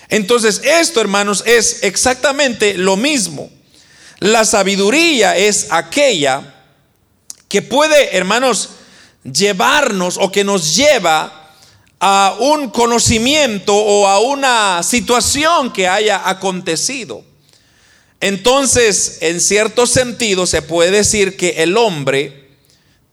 Entonces, 0.09 0.61
esto, 0.65 1.01
hermanos, 1.01 1.45
es 1.47 1.85
exactamente 1.85 2.75
lo 2.75 2.97
mismo. 2.97 3.49
La 4.23 4.45
sabiduría 4.45 5.37
es 5.37 5.67
aquella 5.71 6.55
que 7.49 7.61
puede, 7.61 8.17
hermanos, 8.17 8.69
llevarnos 9.25 10.17
o 10.17 10.31
que 10.31 10.45
nos 10.45 10.77
lleva 10.77 11.51
a 11.99 12.37
un 12.39 12.71
conocimiento 12.71 13.75
o 13.75 14.07
a 14.07 14.21
una 14.21 14.81
situación 14.85 15.73
que 15.73 15.89
haya 15.89 16.29
acontecido. 16.29 17.25
Entonces, 18.21 19.19
en 19.23 19.41
cierto 19.41 19.89
sentido, 19.89 20.47
se 20.47 20.63
puede 20.63 20.93
decir 20.93 21.37
que 21.37 21.61
el 21.65 21.77
hombre 21.77 22.49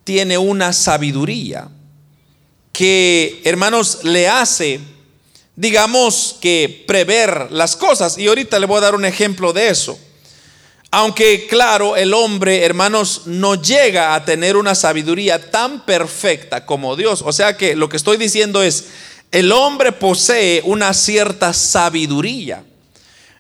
tiene 0.04 0.38
una 0.38 0.74
sabiduría 0.74 1.70
que, 2.72 3.42
hermanos, 3.46 4.04
le 4.04 4.30
hace, 4.30 4.80
digamos, 5.56 6.38
que 6.39 6.84
prever 6.86 7.48
las 7.50 7.75
cosas. 7.75 8.16
Y 8.20 8.28
ahorita 8.28 8.60
le 8.60 8.68
voy 8.68 8.78
a 8.78 8.82
dar 8.82 8.94
un 8.94 9.06
ejemplo 9.06 9.54
de 9.54 9.70
eso. 9.70 10.00
Aunque 10.91 11.46
claro, 11.48 11.96
el 11.96 12.15
hombre, 12.15 12.63
hermanos, 12.63 13.24
no 13.25 13.62
llega 13.62 14.15
a 14.15 14.25
tener 14.25 14.58
una 14.58 14.74
sabiduría 14.74 15.51
tan 15.51 15.86
perfecta 15.86 16.65
como 16.65 16.96
Dios. 16.96 17.22
O 17.24 17.31
sea 17.31 17.55
que 17.55 17.75
lo 17.75 17.89
que 17.89 17.98
estoy 17.98 18.17
diciendo 18.17 18.63
es, 18.63 18.86
el 19.31 19.51
hombre 19.51 19.91
posee 19.91 20.63
una 20.65 20.96
cierta 20.96 21.53
sabiduría. 21.53 22.63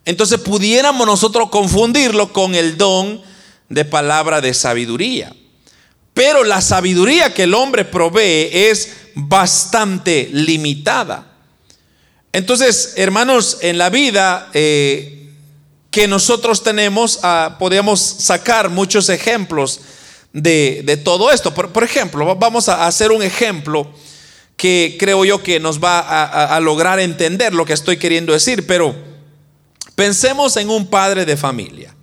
Entonces 0.05 0.39
pudiéramos 0.39 1.07
nosotros 1.07 1.49
confundirlo 1.49 2.31
con 2.31 2.53
el 2.53 2.77
don 2.77 3.19
de 3.67 3.83
palabra 3.83 4.41
de 4.41 4.53
sabiduría. 4.53 5.35
Pero 6.13 6.43
la 6.43 6.61
sabiduría 6.61 7.33
que 7.33 7.43
el 7.43 7.55
hombre 7.55 7.83
provee 7.83 8.49
es 8.51 8.91
bastante 9.15 10.29
limitada. 10.31 11.31
Entonces, 12.31 12.93
hermanos, 12.95 13.57
en 13.61 13.79
la 13.79 13.89
vida... 13.89 14.49
Eh, 14.53 15.15
que 15.91 16.07
nosotros 16.07 16.63
tenemos, 16.63 17.19
ah, 17.23 17.55
podemos 17.59 17.99
sacar 17.99 18.69
muchos 18.69 19.09
ejemplos 19.09 19.81
de, 20.33 21.01
todo 21.03 21.31
esto. 21.31 21.53
Por, 21.53 21.83
ejemplo, 21.83 22.35
vamos 22.35 22.69
a 22.69 22.85
hacer 22.85 23.11
un 23.11 23.23
ejemplo 23.23 23.91
que 24.55 24.97
creo 24.99 25.25
yo 25.25 25.41
que 25.41 25.59
nos 25.59 25.83
va 25.83 25.99
a, 25.99 26.55
a 26.55 26.59
lograr 26.59 26.99
entender 26.99 27.53
lo 27.53 27.65
que 27.65 27.73
estoy 27.73 27.97
queriendo 27.97 28.33
decir, 28.33 28.67
pero 28.67 28.95
pensemos 29.95 30.57
en 30.57 30.69
un 30.69 30.87
padre 30.87 31.25
de 31.25 31.37
familia 31.37 31.95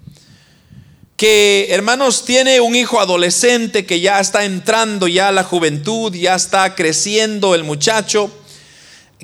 que, 1.17 1.69
hermanos, 1.71 2.25
tiene 2.25 2.61
un 2.61 2.77
hijo 2.77 3.01
adolescente 3.01 3.87
que 3.87 4.01
ya 4.01 4.21
está 4.21 4.45
entrando 4.45 5.09
ya 5.09 5.29
a 5.29 5.33
la 5.33 5.45
juventud, 5.45 6.15
ya 6.15 6.35
está 6.35 6.75
creciendo 6.75 7.55
el 7.55 7.65
muchacho, 7.65 8.31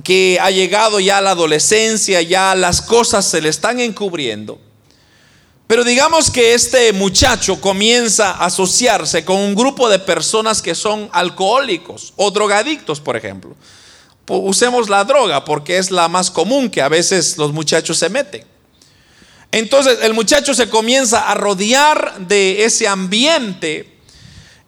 que 0.02 0.38
ha 0.40 0.50
llegado 0.50 1.00
ya 1.00 1.18
a 1.18 1.20
la 1.20 1.32
adolescencia, 1.32 2.22
ya 2.22 2.54
las 2.54 2.80
cosas 2.80 3.26
se 3.26 3.40
le 3.40 3.48
están 3.48 3.80
encubriendo. 3.80 4.58
Pero 5.66 5.84
digamos 5.84 6.30
que 6.30 6.54
este 6.54 6.92
muchacho 6.92 7.60
comienza 7.60 8.32
a 8.32 8.46
asociarse 8.46 9.24
con 9.24 9.38
un 9.38 9.54
grupo 9.54 9.88
de 9.88 9.98
personas 9.98 10.60
que 10.60 10.74
son 10.74 11.08
alcohólicos 11.12 12.12
o 12.16 12.30
drogadictos, 12.30 13.00
por 13.00 13.16
ejemplo. 13.16 13.54
Usemos 14.28 14.88
la 14.88 15.04
droga 15.04 15.44
porque 15.44 15.78
es 15.78 15.90
la 15.90 16.08
más 16.08 16.30
común 16.30 16.70
que 16.70 16.82
a 16.82 16.88
veces 16.88 17.36
los 17.38 17.52
muchachos 17.52 17.98
se 17.98 18.08
meten. 18.08 18.44
Entonces 19.50 19.98
el 20.02 20.14
muchacho 20.14 20.54
se 20.54 20.68
comienza 20.68 21.30
a 21.30 21.34
rodear 21.34 22.18
de 22.18 22.64
ese 22.64 22.88
ambiente 22.88 23.91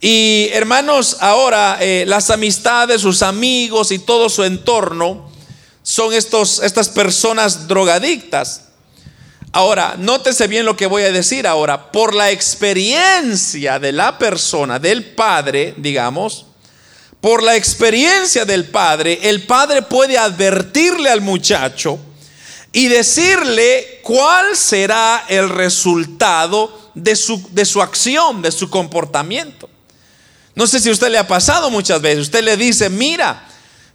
y 0.07 0.51
hermanos, 0.53 1.17
ahora 1.21 1.79
eh, 1.81 2.05
las 2.07 2.29
amistades, 2.29 3.01
sus 3.01 3.23
amigos 3.23 3.91
y 3.91 3.99
todo 3.99 4.29
su 4.29 4.45
entorno 4.45 5.31
son 5.83 6.13
estos, 6.13 6.59
estas 6.63 6.91
personas 6.91 7.69
drogadictas. 7.69 8.65
Ahora, 9.51 9.95
nótese 9.97 10.47
bien 10.47 10.67
lo 10.67 10.77
que 10.77 10.85
voy 10.85 11.05
a 11.05 11.11
decir 11.11 11.47
ahora. 11.47 11.91
Por 11.91 12.15
la 12.15 12.31
experiencia 12.31 13.79
de 13.79 13.93
la 13.93 14.19
persona, 14.19 14.79
del 14.79 15.07
padre, 15.15 15.73
digamos, 15.79 16.45
por 17.23 17.43
la 17.43 17.57
experiencia 17.57 18.45
del 18.45 18.67
padre, 18.67 19.21
el 19.23 19.45
padre 19.45 19.81
puede 19.81 20.19
advertirle 20.19 21.09
al 21.09 21.23
muchacho 21.23 21.99
y 22.73 22.89
decirle 22.89 24.01
cuál 24.03 24.55
será 24.55 25.25
el 25.31 25.49
resultado 25.49 26.91
de 26.93 27.17
su, 27.17 27.43
de 27.53 27.65
su 27.65 27.81
acción, 27.81 28.43
de 28.43 28.53
su 28.53 28.69
comportamiento. 28.69 29.71
No 30.55 30.67
sé 30.67 30.81
si 30.81 30.89
a 30.89 30.93
usted 30.93 31.11
le 31.11 31.19
ha 31.19 31.27
pasado 31.27 31.71
muchas 31.71 32.01
veces. 32.01 32.23
Usted 32.23 32.45
le 32.45 32.57
dice, 32.57 32.89
mira, 32.89 33.49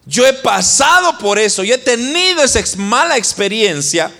yo 0.05 0.25
he 0.25 0.33
pasado 0.33 1.17
por 1.17 1.39
eso, 1.39 1.63
yo 1.63 1.75
he 1.75 1.79
tenido 1.79 2.43
esa 2.43 2.61
mala 2.77 3.17
experiencia 3.17 4.11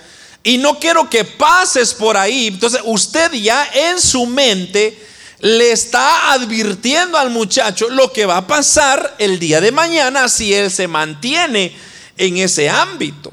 y 0.42 0.56
no 0.58 0.78
quiero 0.78 1.10
que 1.10 1.24
pases 1.24 1.92
por 1.92 2.16
ahí. 2.16 2.46
Entonces 2.46 2.80
usted 2.84 3.32
ya 3.32 3.68
en 3.74 4.00
su 4.00 4.26
mente 4.26 5.06
le 5.40 5.72
está 5.72 6.32
advirtiendo 6.32 7.18
al 7.18 7.30
muchacho 7.30 7.88
lo 7.88 8.12
que 8.12 8.26
va 8.26 8.38
a 8.38 8.46
pasar 8.46 9.16
el 9.18 9.38
día 9.38 9.60
de 9.60 9.72
mañana 9.72 10.28
si 10.28 10.54
él 10.54 10.70
se 10.70 10.86
mantiene 10.86 11.74
en 12.16 12.36
ese 12.36 12.68
ámbito. 12.68 13.32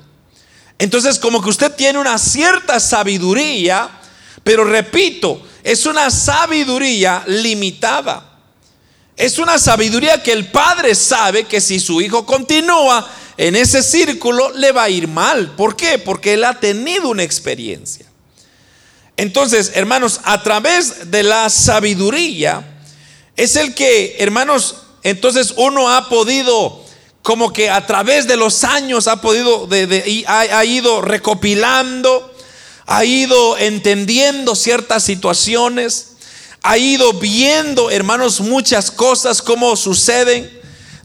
Entonces 0.79 1.19
como 1.19 1.41
que 1.41 1.49
usted 1.49 1.71
tiene 1.73 1.99
una 1.99 2.17
cierta 2.17 2.79
sabiduría, 2.79 3.89
pero 4.43 4.63
repito, 4.63 5.41
es 5.63 5.85
una 5.85 6.09
sabiduría 6.09 7.23
limitada. 7.27 8.26
Es 9.17 9.39
una 9.39 9.57
sabiduría 9.57 10.21
que 10.21 10.31
el 10.31 10.51
padre 10.51 10.93
sabe 10.93 11.45
que 11.45 11.59
si 11.59 11.79
su 11.79 11.99
hijo 12.01 12.25
continúa 12.25 13.11
en 13.35 13.55
ese 13.55 13.81
círculo 13.81 14.51
le 14.51 14.71
va 14.71 14.83
a 14.83 14.89
ir 14.89 15.07
mal. 15.07 15.55
¿Por 15.55 15.75
qué? 15.75 15.97
Porque 15.97 16.35
él 16.35 16.43
ha 16.43 16.59
tenido 16.59 17.09
una 17.09 17.23
experiencia. 17.23 18.05
Entonces, 19.17 19.71
hermanos, 19.73 20.21
a 20.23 20.43
través 20.43 21.09
de 21.09 21.23
la 21.23 21.49
sabiduría 21.49 22.63
es 23.35 23.55
el 23.55 23.73
que, 23.73 24.15
hermanos, 24.19 24.75
entonces 25.01 25.53
uno 25.57 25.89
ha 25.89 26.09
podido, 26.09 26.83
como 27.23 27.51
que 27.51 27.71
a 27.71 27.85
través 27.87 28.27
de 28.27 28.37
los 28.37 28.63
años 28.63 29.07
ha 29.07 29.21
podido, 29.21 29.67
ha, 30.27 30.65
ido 30.65 31.01
recopilando, 31.01 32.35
ha 32.85 33.05
ido 33.05 33.57
entendiendo 33.57 34.55
ciertas 34.55 35.03
situaciones, 35.03 36.16
ha 36.67 36.77
ido 36.77 37.13
viendo, 37.13 37.89
hermanos, 37.89 38.41
muchas 38.41 38.91
cosas, 38.91 39.41
cómo 39.41 39.77
suceden. 39.77 40.51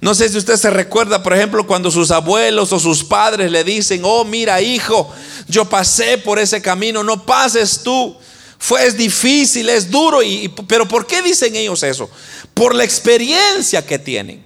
No 0.00 0.12
sé 0.12 0.28
si 0.28 0.36
usted 0.36 0.56
se 0.56 0.70
recuerda, 0.70 1.22
por 1.22 1.32
ejemplo, 1.34 1.64
cuando 1.68 1.88
sus 1.88 2.10
abuelos 2.10 2.72
o 2.72 2.80
sus 2.80 3.04
padres 3.04 3.48
le 3.48 3.62
dicen, 3.62 4.02
oh, 4.04 4.24
mira, 4.24 4.60
hijo, 4.60 5.08
yo 5.46 5.64
pasé 5.68 6.18
por 6.18 6.40
ese 6.40 6.60
camino, 6.60 7.04
no 7.04 7.24
pases 7.24 7.80
tú. 7.84 8.16
Fue 8.58 8.84
es 8.84 8.96
difícil, 8.96 9.68
es 9.68 9.88
duro, 9.88 10.20
y, 10.20 10.48
pero 10.66 10.88
¿por 10.88 11.06
qué 11.06 11.22
dicen 11.22 11.54
ellos 11.54 11.84
eso? 11.84 12.10
Por 12.54 12.74
la 12.74 12.82
experiencia 12.82 13.86
que 13.86 14.00
tienen. 14.00 14.44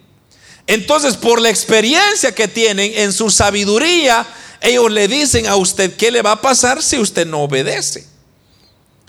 Entonces, 0.66 1.16
por 1.16 1.40
la 1.40 1.49
experiencia 1.49 2.35
que 2.35 2.46
tienen 2.46 2.92
en 2.94 3.14
su 3.14 3.30
sabiduría, 3.30 4.26
ellos 4.61 4.92
le 4.92 5.08
dicen 5.08 5.46
a 5.46 5.56
usted 5.56 5.96
qué 5.96 6.11
le 6.11 6.20
va 6.20 6.32
a 6.32 6.42
pasar 6.42 6.82
si 6.82 6.99
usted 6.99 7.26
no 7.26 7.40
obedece. 7.40 8.15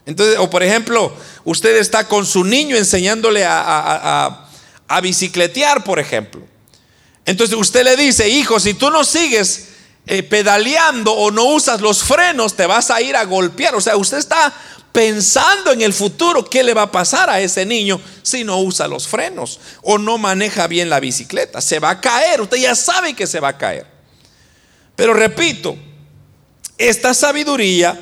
Entonces, 0.07 0.39
o 0.39 0.49
por 0.49 0.63
ejemplo, 0.63 1.15
usted 1.43 1.77
está 1.77 2.07
con 2.07 2.25
su 2.25 2.43
niño 2.43 2.75
enseñándole 2.75 3.45
a, 3.45 4.49
a 4.87 5.01
bicicletear, 5.01 5.83
por 5.83 5.99
ejemplo. 5.99 6.41
Entonces 7.25 7.57
usted 7.57 7.83
le 7.83 7.95
dice, 7.97 8.29
hijo, 8.29 8.59
si 8.59 8.73
tú 8.73 8.89
no 8.89 9.03
sigues 9.03 9.67
eh, 10.05 10.23
pedaleando 10.23 11.11
o 11.11 11.29
no 11.29 11.43
usas 11.43 11.81
los 11.81 12.01
frenos, 12.01 12.55
te 12.55 12.65
vas 12.65 12.89
a 12.89 13.01
ir 13.01 13.17
a 13.17 13.25
golpear. 13.25 13.75
O 13.75 13.81
sea, 13.81 13.97
usted 13.97 14.17
está 14.17 14.53
pensando 14.93 15.73
en 15.73 15.81
el 15.81 15.93
futuro, 15.93 16.49
qué 16.49 16.63
le 16.63 16.73
va 16.73 16.83
a 16.83 16.91
pasar 16.91 17.29
a 17.29 17.41
ese 17.41 17.65
niño 17.65 17.99
si 18.23 18.45
no 18.45 18.59
usa 18.61 18.87
los 18.87 19.07
frenos 19.09 19.59
o 19.83 19.97
no 19.97 20.17
maneja 20.17 20.67
bien 20.67 20.89
la 20.89 21.01
bicicleta. 21.01 21.59
Se 21.59 21.79
va 21.79 21.89
a 21.89 22.01
caer, 22.01 22.39
usted 22.39 22.57
ya 22.57 22.73
sabe 22.73 23.13
que 23.13 23.27
se 23.27 23.41
va 23.41 23.49
a 23.49 23.57
caer. 23.57 23.85
Pero 24.95 25.13
repito, 25.13 25.77
esta 26.77 27.13
sabiduría 27.13 27.99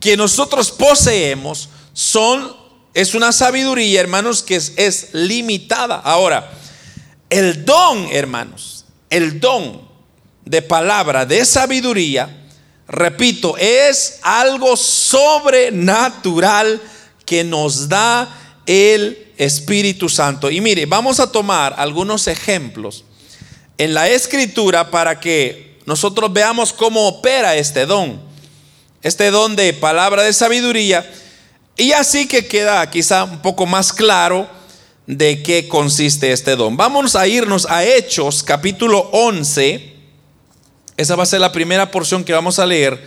que 0.00 0.16
nosotros 0.16 0.70
poseemos 0.70 1.68
son, 1.92 2.56
es 2.94 3.14
una 3.14 3.32
sabiduría, 3.32 4.00
hermanos, 4.00 4.42
que 4.42 4.56
es, 4.56 4.72
es 4.76 5.08
limitada. 5.12 5.96
Ahora, 5.96 6.50
el 7.30 7.64
don, 7.64 8.08
hermanos, 8.10 8.84
el 9.10 9.40
don 9.40 9.82
de 10.44 10.62
palabra, 10.62 11.26
de 11.26 11.44
sabiduría, 11.44 12.46
repito, 12.86 13.56
es 13.58 14.20
algo 14.22 14.76
sobrenatural 14.76 16.80
que 17.26 17.44
nos 17.44 17.88
da 17.88 18.28
el 18.66 19.32
Espíritu 19.36 20.08
Santo. 20.08 20.50
Y 20.50 20.60
mire, 20.60 20.86
vamos 20.86 21.20
a 21.20 21.30
tomar 21.30 21.74
algunos 21.78 22.26
ejemplos 22.26 23.04
en 23.76 23.94
la 23.94 24.08
escritura 24.08 24.90
para 24.90 25.20
que 25.20 25.78
nosotros 25.86 26.32
veamos 26.32 26.72
cómo 26.72 27.06
opera 27.06 27.56
este 27.56 27.86
don. 27.86 28.27
Este 29.02 29.30
don 29.30 29.56
de 29.56 29.72
palabra 29.72 30.22
de 30.22 30.32
sabiduría. 30.32 31.08
Y 31.76 31.92
así 31.92 32.26
que 32.26 32.46
queda 32.46 32.90
quizá 32.90 33.24
un 33.24 33.40
poco 33.40 33.66
más 33.66 33.92
claro 33.92 34.48
de 35.06 35.42
qué 35.42 35.68
consiste 35.68 36.32
este 36.32 36.56
don. 36.56 36.76
Vamos 36.76 37.16
a 37.16 37.26
irnos 37.26 37.66
a 37.66 37.84
Hechos 37.84 38.42
capítulo 38.42 39.08
11 39.12 39.98
esa 40.98 41.14
va 41.14 41.22
a 41.22 41.26
ser 41.26 41.40
la 41.40 41.52
primera 41.52 41.92
porción 41.92 42.24
que 42.24 42.32
vamos 42.32 42.58
a 42.58 42.66
leer. 42.66 43.00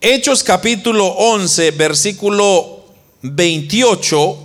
Hechos 0.00 0.44
capítulo 0.44 1.06
11, 1.08 1.72
versículo 1.72 2.84
28. 3.22 4.44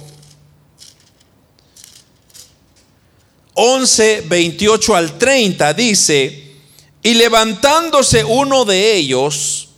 11, 3.53 4.23
28 4.27 4.95
al 4.95 5.15
30 5.19 5.73
dice, 5.75 6.55
y 7.03 7.13
levantándose 7.13 8.23
uno 8.23 8.65
de 8.65 8.95
ellos, 8.95 9.69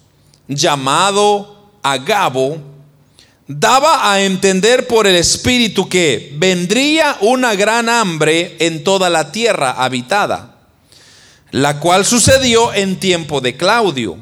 llamado 0.48 1.72
Agabo, 1.82 2.58
daba 3.48 4.12
a 4.12 4.22
entender 4.22 4.88
por 4.88 5.08
el 5.08 5.16
Espíritu 5.16 5.90
que 5.90 6.34
vendría 6.38 7.18
una 7.22 7.56
gran 7.56 7.90
hambre 7.90 8.56
en 8.60 8.84
toda 8.84 9.10
la 9.10 9.32
tierra 9.32 9.72
habitada 9.72 10.54
la 11.54 11.80
cual 11.80 12.04
sucedió 12.04 12.74
en 12.74 13.00
tiempo 13.00 13.40
de 13.40 13.56
Claudio. 13.56 14.18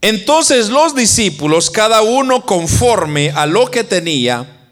Entonces 0.00 0.70
los 0.70 0.94
discípulos, 0.94 1.70
cada 1.70 2.00
uno 2.00 2.46
conforme 2.46 3.30
a 3.32 3.44
lo 3.44 3.70
que 3.70 3.84
tenía, 3.84 4.70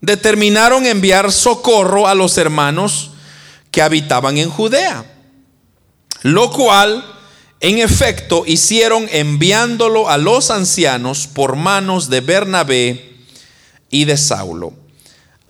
determinaron 0.00 0.84
enviar 0.84 1.30
socorro 1.30 2.08
a 2.08 2.16
los 2.16 2.36
hermanos 2.38 3.12
que 3.70 3.82
habitaban 3.82 4.36
en 4.36 4.50
Judea, 4.50 5.04
lo 6.22 6.50
cual 6.50 7.15
en 7.66 7.78
efecto 7.78 8.44
hicieron 8.46 9.08
enviándolo 9.10 10.08
a 10.08 10.18
los 10.18 10.52
ancianos 10.52 11.26
por 11.26 11.56
manos 11.56 12.08
de 12.08 12.20
Bernabé 12.20 13.16
y 13.90 14.04
de 14.04 14.16
Saulo. 14.16 14.72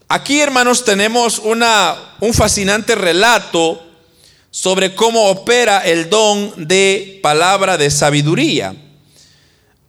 Aquí, 0.08 0.40
hermanos, 0.40 0.86
tenemos 0.86 1.38
una, 1.38 1.94
un 2.20 2.32
fascinante 2.32 2.94
relato 2.94 3.86
sobre 4.50 4.94
cómo 4.94 5.26
opera 5.26 5.80
el 5.80 6.08
don 6.08 6.66
de 6.66 7.20
palabra 7.22 7.76
de 7.76 7.90
sabiduría. 7.90 8.74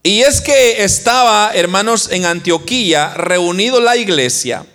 Y 0.04 0.20
es 0.20 0.42
que 0.42 0.84
estaba, 0.84 1.52
hermanos, 1.54 2.10
en 2.12 2.26
Antioquía, 2.26 3.14
reunido 3.14 3.80
la 3.80 3.96
iglesia. 3.96 4.66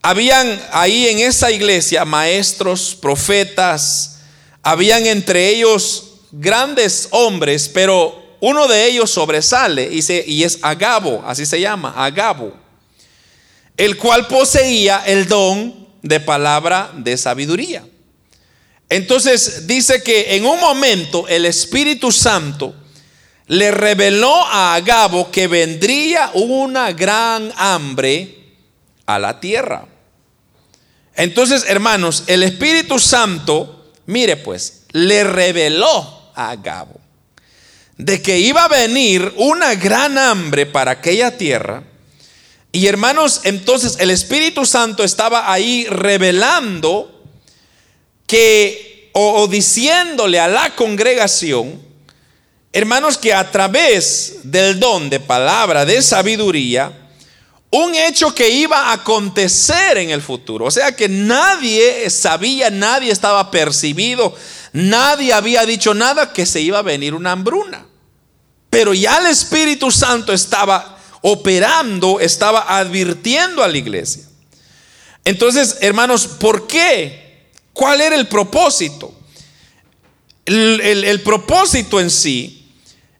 Habían 0.00 0.62
ahí 0.70 1.08
en 1.08 1.18
esa 1.18 1.50
iglesia 1.50 2.04
maestros, 2.04 2.96
profetas, 3.02 4.20
habían 4.62 5.06
entre 5.06 5.48
ellos 5.48 6.05
grandes 6.32 7.08
hombres, 7.10 7.68
pero 7.68 8.36
uno 8.40 8.68
de 8.68 8.86
ellos 8.86 9.10
sobresale 9.10 9.88
y, 9.90 10.00
y 10.26 10.44
es 10.44 10.58
Agabo, 10.62 11.22
así 11.26 11.46
se 11.46 11.60
llama, 11.60 11.92
Agabo, 11.96 12.52
el 13.76 13.96
cual 13.96 14.26
poseía 14.26 15.02
el 15.06 15.26
don 15.26 15.86
de 16.02 16.20
palabra 16.20 16.92
de 16.94 17.16
sabiduría. 17.16 17.84
Entonces 18.88 19.66
dice 19.66 20.02
que 20.02 20.36
en 20.36 20.46
un 20.46 20.60
momento 20.60 21.26
el 21.28 21.44
Espíritu 21.46 22.12
Santo 22.12 22.74
le 23.48 23.70
reveló 23.70 24.44
a 24.44 24.74
Agabo 24.74 25.30
que 25.30 25.48
vendría 25.48 26.30
una 26.34 26.92
gran 26.92 27.52
hambre 27.56 28.36
a 29.06 29.18
la 29.18 29.40
tierra. 29.40 29.86
Entonces, 31.14 31.64
hermanos, 31.66 32.24
el 32.26 32.42
Espíritu 32.42 32.98
Santo, 32.98 33.92
mire 34.06 34.36
pues, 34.36 34.82
le 34.92 35.24
reveló 35.24 36.15
a 36.36 36.50
Agabo 36.50 37.00
de 37.98 38.20
que 38.20 38.38
iba 38.38 38.64
a 38.64 38.68
venir 38.68 39.32
una 39.36 39.74
gran 39.74 40.18
hambre 40.18 40.66
para 40.66 40.92
aquella 40.92 41.36
tierra. 41.36 41.82
Y 42.72 42.86
hermanos, 42.86 43.40
entonces 43.44 43.96
el 44.00 44.10
Espíritu 44.10 44.66
Santo 44.66 45.02
estaba 45.02 45.50
ahí 45.50 45.86
revelando 45.88 47.24
que, 48.26 49.10
o, 49.14 49.46
diciéndole 49.46 50.38
a 50.38 50.48
la 50.48 50.74
congregación, 50.74 51.80
hermanos, 52.72 53.16
que 53.16 53.32
a 53.32 53.50
través 53.50 54.40
del 54.42 54.78
don 54.78 55.08
de 55.08 55.20
palabra 55.20 55.86
de 55.86 56.02
sabiduría, 56.02 56.92
un 57.70 57.94
hecho 57.94 58.34
que 58.34 58.50
iba 58.50 58.90
a 58.90 58.92
acontecer 58.92 59.96
en 59.96 60.10
el 60.10 60.20
futuro. 60.20 60.66
O 60.66 60.70
sea 60.70 60.94
que 60.94 61.08
nadie 61.08 62.10
sabía, 62.10 62.68
nadie 62.68 63.10
estaba 63.10 63.50
percibido, 63.50 64.34
nadie 64.76 65.32
había 65.32 65.64
dicho 65.64 65.94
nada 65.94 66.32
que 66.32 66.44
se 66.44 66.60
iba 66.60 66.78
a 66.78 66.82
venir 66.82 67.14
una 67.14 67.32
hambruna. 67.32 67.86
Pero 68.68 68.92
ya 68.92 69.16
el 69.18 69.26
Espíritu 69.26 69.90
Santo 69.90 70.32
estaba 70.32 70.98
operando, 71.22 72.20
estaba 72.20 72.78
advirtiendo 72.78 73.62
a 73.62 73.68
la 73.68 73.78
iglesia. 73.78 74.24
Entonces, 75.24 75.78
hermanos, 75.80 76.26
¿por 76.26 76.66
qué? 76.66 77.48
¿Cuál 77.72 78.02
era 78.02 78.16
el 78.16 78.28
propósito? 78.28 79.14
El, 80.44 81.22
propósito 81.22 81.98
en 81.98 82.10
sí 82.10 82.70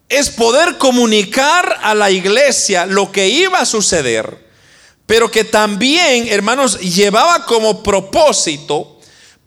es 0.07 0.29
poder 0.29 0.77
comunicar 0.77 1.79
a 1.81 1.93
la 1.93 2.09
iglesia 2.11 2.85
lo 2.85 3.11
que 3.11 3.27
iba 3.27 3.59
a 3.59 3.65
suceder, 3.65 4.47
pero 5.05 5.29
que 5.29 5.43
también, 5.43 6.27
hermanos, 6.29 6.79
llevaba 6.79 7.45
como 7.45 7.83
propósito 7.83 8.96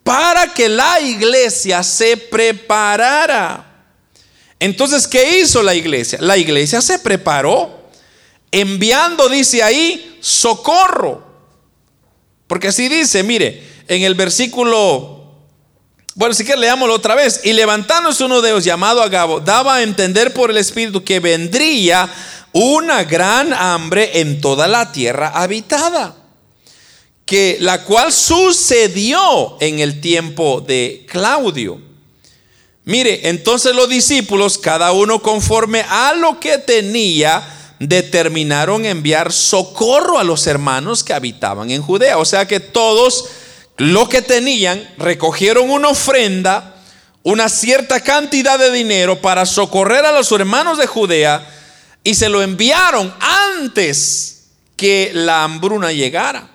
para 0.03 0.53
que 0.53 0.69
la 0.69 0.99
iglesia 0.99 1.83
se 1.83 2.17
preparara. 2.17 3.67
Entonces, 4.59 5.07
¿qué 5.07 5.39
hizo 5.39 5.63
la 5.63 5.73
iglesia? 5.73 6.19
La 6.21 6.37
iglesia 6.37 6.81
se 6.81 6.99
preparó 6.99 7.89
enviando, 8.51 9.29
dice 9.29 9.63
ahí, 9.63 10.17
socorro. 10.19 11.25
Porque 12.47 12.67
así 12.67 12.89
dice, 12.89 13.23
mire, 13.23 13.63
en 13.87 14.03
el 14.03 14.13
versículo, 14.13 15.21
bueno, 16.15 16.33
si 16.33 16.43
que 16.43 16.55
leámoslo 16.55 16.93
otra 16.93 17.15
vez. 17.15 17.41
Y 17.43 17.53
levantándose 17.53 18.23
uno 18.23 18.41
de 18.41 18.51
ellos 18.51 18.63
llamado 18.63 19.01
Agabo, 19.01 19.39
daba 19.39 19.75
a 19.75 19.83
entender 19.83 20.33
por 20.33 20.51
el 20.51 20.57
Espíritu 20.57 21.03
que 21.03 21.19
vendría 21.19 22.09
una 22.51 23.03
gran 23.03 23.53
hambre 23.53 24.19
en 24.19 24.41
toda 24.41 24.67
la 24.67 24.91
tierra 24.91 25.29
habitada, 25.29 26.15
que 27.31 27.55
la 27.61 27.85
cual 27.85 28.11
sucedió 28.11 29.55
en 29.61 29.79
el 29.79 30.01
tiempo 30.01 30.59
de 30.59 31.05
Claudio 31.09 31.79
Mire, 32.83 33.29
entonces 33.29 33.73
los 33.73 33.87
discípulos, 33.87 34.57
cada 34.57 34.91
uno 34.91 35.21
conforme 35.21 35.85
a 35.87 36.13
lo 36.13 36.41
que 36.41 36.57
tenía, 36.57 37.41
determinaron 37.79 38.85
enviar 38.85 39.31
socorro 39.31 40.19
a 40.19 40.25
los 40.25 40.45
hermanos 40.45 41.05
que 41.05 41.13
habitaban 41.13 41.71
en 41.71 41.81
Judea. 41.81 42.17
O 42.17 42.25
sea 42.25 42.45
que 42.49 42.59
todos 42.59 43.29
lo 43.77 44.09
que 44.09 44.21
tenían 44.21 44.85
recogieron 44.97 45.69
una 45.69 45.87
ofrenda, 45.87 46.75
una 47.23 47.47
cierta 47.47 48.01
cantidad 48.01 48.59
de 48.59 48.71
dinero 48.71 49.21
para 49.21 49.45
socorrer 49.45 50.03
a 50.03 50.11
los 50.11 50.29
hermanos 50.33 50.77
de 50.77 50.87
Judea 50.87 51.49
y 52.03 52.15
se 52.15 52.27
lo 52.27 52.41
enviaron 52.41 53.13
antes 53.55 54.47
que 54.75 55.11
la 55.13 55.45
hambruna 55.45 55.93
llegara. 55.93 56.50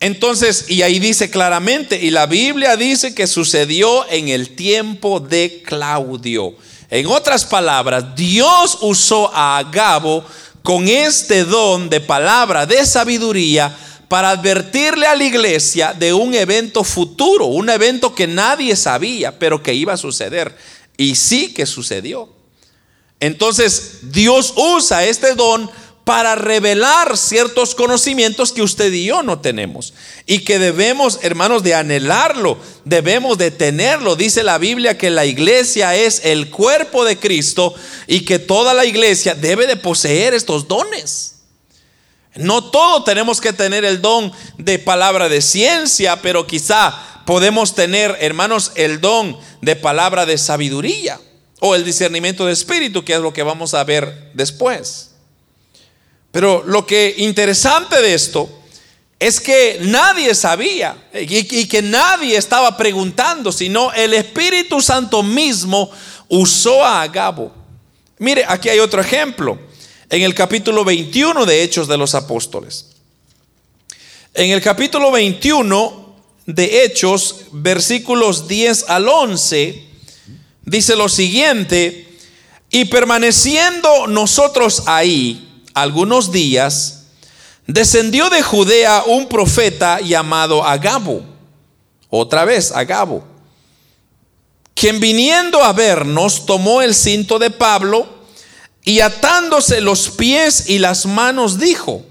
Entonces, 0.00 0.66
y 0.68 0.82
ahí 0.82 1.00
dice 1.00 1.28
claramente, 1.28 1.98
y 2.00 2.10
la 2.10 2.26
Biblia 2.26 2.76
dice 2.76 3.14
que 3.14 3.26
sucedió 3.26 4.08
en 4.10 4.28
el 4.28 4.54
tiempo 4.54 5.18
de 5.18 5.62
Claudio. 5.64 6.54
En 6.90 7.06
otras 7.06 7.44
palabras, 7.44 8.14
Dios 8.14 8.78
usó 8.80 9.30
a 9.34 9.58
Agabo 9.58 10.24
con 10.62 10.86
este 10.86 11.44
don 11.44 11.90
de 11.90 12.00
palabra 12.00 12.64
de 12.64 12.86
sabiduría 12.86 13.76
para 14.08 14.30
advertirle 14.30 15.06
a 15.06 15.16
la 15.16 15.24
iglesia 15.24 15.92
de 15.92 16.12
un 16.12 16.32
evento 16.32 16.84
futuro, 16.84 17.46
un 17.46 17.68
evento 17.68 18.14
que 18.14 18.26
nadie 18.26 18.76
sabía, 18.76 19.38
pero 19.38 19.62
que 19.62 19.74
iba 19.74 19.92
a 19.92 19.98
suceder. 19.98 20.56
Y 20.96 21.16
sí 21.16 21.52
que 21.52 21.66
sucedió. 21.66 22.28
Entonces, 23.20 23.98
Dios 24.02 24.54
usa 24.56 25.04
este 25.04 25.34
don 25.34 25.70
para 26.08 26.36
revelar 26.36 27.18
ciertos 27.18 27.74
conocimientos 27.74 28.50
que 28.50 28.62
usted 28.62 28.90
y 28.94 29.04
yo 29.04 29.22
no 29.22 29.40
tenemos 29.40 29.92
y 30.24 30.38
que 30.38 30.58
debemos, 30.58 31.18
hermanos, 31.20 31.62
de 31.62 31.74
anhelarlo, 31.74 32.56
debemos 32.86 33.36
de 33.36 33.50
tenerlo. 33.50 34.16
Dice 34.16 34.42
la 34.42 34.56
Biblia 34.56 34.96
que 34.96 35.10
la 35.10 35.26
iglesia 35.26 35.94
es 35.94 36.22
el 36.24 36.48
cuerpo 36.48 37.04
de 37.04 37.18
Cristo 37.18 37.74
y 38.06 38.24
que 38.24 38.38
toda 38.38 38.72
la 38.72 38.86
iglesia 38.86 39.34
debe 39.34 39.66
de 39.66 39.76
poseer 39.76 40.32
estos 40.32 40.66
dones. 40.66 41.40
No 42.36 42.70
todo 42.70 43.04
tenemos 43.04 43.38
que 43.42 43.52
tener 43.52 43.84
el 43.84 44.00
don 44.00 44.32
de 44.56 44.78
palabra 44.78 45.28
de 45.28 45.42
ciencia, 45.42 46.22
pero 46.22 46.46
quizá 46.46 47.22
podemos 47.26 47.74
tener, 47.74 48.16
hermanos, 48.20 48.72
el 48.76 49.02
don 49.02 49.38
de 49.60 49.76
palabra 49.76 50.24
de 50.24 50.38
sabiduría 50.38 51.20
o 51.60 51.74
el 51.74 51.84
discernimiento 51.84 52.46
de 52.46 52.54
espíritu, 52.54 53.04
que 53.04 53.12
es 53.12 53.20
lo 53.20 53.34
que 53.34 53.42
vamos 53.42 53.74
a 53.74 53.84
ver 53.84 54.30
después. 54.32 55.07
Pero 56.30 56.62
lo 56.66 56.86
que 56.86 57.14
interesante 57.18 58.00
de 58.00 58.14
esto 58.14 58.48
es 59.18 59.40
que 59.40 59.78
nadie 59.82 60.34
sabía 60.34 61.08
y, 61.12 61.66
que 61.66 61.82
nadie 61.82 62.36
estaba 62.36 62.76
preguntando, 62.76 63.50
sino 63.50 63.92
el 63.92 64.14
Espíritu 64.14 64.80
Santo 64.80 65.22
mismo 65.22 65.90
usó 66.28 66.84
a 66.84 67.02
Agabo. 67.02 67.52
Mire, 68.18 68.44
aquí 68.46 68.68
hay 68.68 68.78
otro 68.78 69.00
ejemplo. 69.00 69.58
En 70.10 70.22
el 70.22 70.34
capítulo 70.34 70.84
21 70.84 71.44
de 71.44 71.62
Hechos 71.62 71.88
de 71.88 71.96
los 71.96 72.14
Apóstoles. 72.14 72.86
En 74.34 74.50
el 74.50 74.60
capítulo 74.62 75.10
21 75.10 76.16
de 76.46 76.84
Hechos, 76.84 77.46
versículos 77.52 78.46
10 78.46 78.84
al 78.88 79.08
11, 79.08 79.82
dice 80.64 80.96
lo 80.96 81.08
siguiente, 81.08 82.08
y 82.70 82.86
permaneciendo 82.86 84.06
nosotros 84.06 84.84
ahí, 84.86 85.47
algunos 85.82 86.32
días, 86.32 87.04
descendió 87.66 88.30
de 88.30 88.42
Judea 88.42 89.04
un 89.06 89.28
profeta 89.28 90.00
llamado 90.00 90.64
Agabo, 90.64 91.22
otra 92.10 92.44
vez 92.44 92.72
Agabo, 92.72 93.24
quien 94.74 95.00
viniendo 95.00 95.62
a 95.62 95.72
vernos 95.72 96.46
tomó 96.46 96.82
el 96.82 96.94
cinto 96.94 97.38
de 97.38 97.50
Pablo 97.50 98.08
y 98.84 99.00
atándose 99.00 99.80
los 99.80 100.08
pies 100.08 100.70
y 100.70 100.78
las 100.78 101.04
manos 101.04 101.58
dijo, 101.58 102.04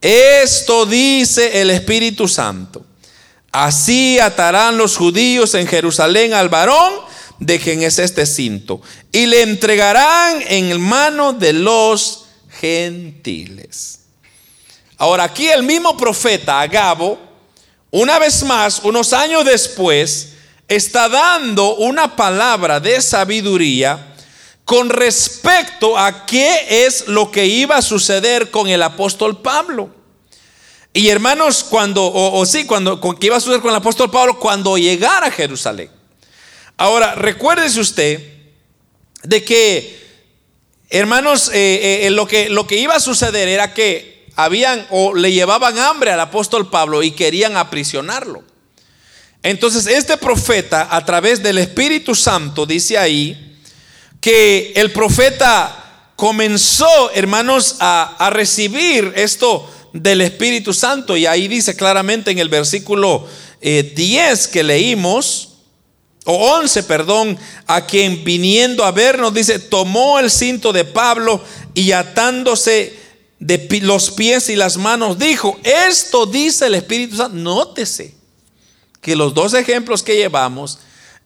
esto 0.00 0.86
dice 0.86 1.60
el 1.60 1.70
Espíritu 1.70 2.28
Santo, 2.28 2.84
así 3.52 4.18
atarán 4.18 4.78
los 4.78 4.96
judíos 4.96 5.54
en 5.54 5.66
Jerusalén 5.66 6.32
al 6.32 6.48
varón 6.48 6.92
de 7.38 7.58
quien 7.58 7.82
es 7.82 7.98
este 7.98 8.24
cinto 8.26 8.80
y 9.12 9.26
le 9.26 9.42
entregarán 9.42 10.42
en 10.46 10.80
mano 10.80 11.32
de 11.32 11.52
los 11.52 12.23
gentiles. 12.64 14.00
Ahora 14.96 15.24
aquí 15.24 15.48
el 15.48 15.62
mismo 15.64 15.98
profeta 15.98 16.62
Agabo, 16.62 17.18
una 17.90 18.18
vez 18.18 18.42
más, 18.42 18.80
unos 18.84 19.12
años 19.12 19.44
después, 19.44 20.32
está 20.66 21.10
dando 21.10 21.76
una 21.76 22.16
palabra 22.16 22.80
de 22.80 23.02
sabiduría 23.02 24.14
con 24.64 24.88
respecto 24.88 25.98
a 25.98 26.24
qué 26.24 26.86
es 26.86 27.06
lo 27.06 27.30
que 27.30 27.44
iba 27.44 27.76
a 27.76 27.82
suceder 27.82 28.50
con 28.50 28.68
el 28.68 28.82
apóstol 28.82 29.42
Pablo. 29.42 29.90
Y 30.94 31.08
hermanos, 31.08 31.64
cuando, 31.64 32.10
o, 32.10 32.46
sí, 32.46 32.64
cuando, 32.64 32.98
con 32.98 33.16
qué 33.16 33.26
iba 33.26 33.36
a 33.36 33.40
suceder 33.40 33.60
con 33.60 33.72
el 33.72 33.76
apóstol 33.76 34.10
Pablo 34.10 34.38
cuando 34.38 34.78
llegara 34.78 35.26
a 35.26 35.30
Jerusalén. 35.30 35.90
Ahora, 36.78 37.14
recuérdese 37.14 37.80
usted 37.80 38.32
de 39.22 39.44
que 39.44 40.03
Hermanos, 40.90 41.50
eh, 41.52 42.06
eh, 42.06 42.10
lo, 42.10 42.26
que, 42.26 42.48
lo 42.48 42.66
que 42.66 42.76
iba 42.76 42.94
a 42.94 43.00
suceder 43.00 43.48
era 43.48 43.74
que 43.74 44.26
habían 44.36 44.86
o 44.90 45.14
le 45.14 45.32
llevaban 45.32 45.78
hambre 45.78 46.10
al 46.10 46.20
apóstol 46.20 46.68
Pablo 46.70 47.02
y 47.02 47.12
querían 47.12 47.56
aprisionarlo. 47.56 48.42
Entonces 49.42 49.86
este 49.86 50.16
profeta 50.16 50.88
a 50.90 51.04
través 51.04 51.42
del 51.42 51.58
Espíritu 51.58 52.14
Santo 52.14 52.64
dice 52.64 52.96
ahí 52.96 53.58
que 54.20 54.72
el 54.76 54.90
profeta 54.90 56.12
comenzó, 56.16 57.10
hermanos, 57.12 57.76
a, 57.80 58.30
recibir 58.32 59.12
esto 59.16 59.70
del 59.92 60.22
Espíritu 60.22 60.72
Santo 60.72 61.16
y 61.16 61.26
ahí 61.26 61.46
dice 61.46 61.76
claramente 61.76 62.30
en 62.30 62.38
el 62.38 62.48
versículo 62.48 63.28
10 63.60 63.60
eh, 63.60 64.50
que 64.50 64.62
leímos, 64.62 65.53
o 66.24 66.56
11, 66.56 66.82
perdón, 66.84 67.38
a 67.66 67.84
quien 67.84 68.24
viniendo 68.24 68.84
a 68.84 68.92
vernos, 68.92 69.34
dice, 69.34 69.58
tomó 69.58 70.18
el 70.18 70.30
cinto 70.30 70.72
de 70.72 70.84
Pablo 70.84 71.42
y 71.74 71.92
atándose 71.92 72.98
de 73.38 73.68
los 73.82 74.10
pies 74.10 74.48
y 74.48 74.56
las 74.56 74.78
manos, 74.78 75.18
dijo, 75.18 75.58
esto 75.62 76.24
dice 76.24 76.66
el 76.66 76.76
Espíritu 76.76 77.16
Santo. 77.16 77.36
Nótese 77.36 78.14
que 79.02 79.16
los 79.16 79.34
dos 79.34 79.52
ejemplos 79.52 80.02
que 80.02 80.16
llevamos 80.16 80.78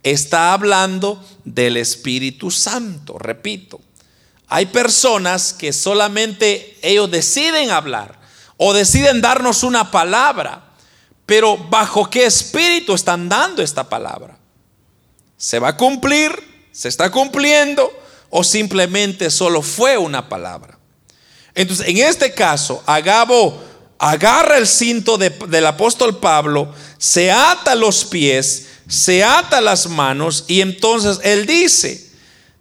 está 0.03 0.53
hablando 0.53 1.25
del 1.45 1.77
Espíritu 1.77 2.51
Santo, 2.51 3.19
repito. 3.19 3.81
Hay 4.49 4.67
personas 4.67 5.53
que 5.53 5.73
solamente 5.73 6.77
ellos 6.83 7.11
deciden 7.11 7.71
hablar 7.71 8.19
o 8.57 8.73
deciden 8.73 9.21
darnos 9.21 9.63
una 9.63 9.91
palabra, 9.93 10.73
pero 11.27 11.57
¿bajo 11.57 12.09
qué 12.09 12.27
espíritu 12.27 12.95
están 12.95 13.29
dando 13.29 13.63
esta 13.63 13.89
palabra? 13.89 14.38
¿Se 15.39 15.61
va 15.61 15.69
a 15.69 15.77
cumplir? 15.77 16.33
¿Se 16.73 16.89
está 16.89 17.11
cumpliendo? 17.11 17.91
¿O 18.29 18.45
simplemente 18.45 19.31
solo 19.31 19.63
fue 19.63 19.97
una 19.97 20.29
palabra? 20.29 20.79
Entonces, 21.55 21.89
en 21.89 21.99
este 21.99 22.35
caso, 22.35 22.83
Agabo 22.87 23.65
agarra 23.99 24.59
el 24.59 24.67
cinto 24.67 25.17
del 25.17 25.67
apóstol 25.67 26.19
Pablo, 26.19 26.73
se 26.99 27.33
ata 27.33 27.75
los 27.75 28.05
pies, 28.05 28.67
se 28.89 29.25
ata 29.25 29.61
las 29.61 29.89
manos 29.89 30.45
y 30.47 30.61
entonces 30.61 31.19
él 31.25 31.47
dice, 31.47 32.09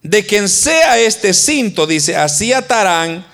de 0.02 0.26
quien 0.26 0.50
sea 0.50 0.98
este 1.00 1.34
cinto, 1.34 1.86
dice, 1.86 2.16
así 2.16 2.54
atarán 2.54 3.26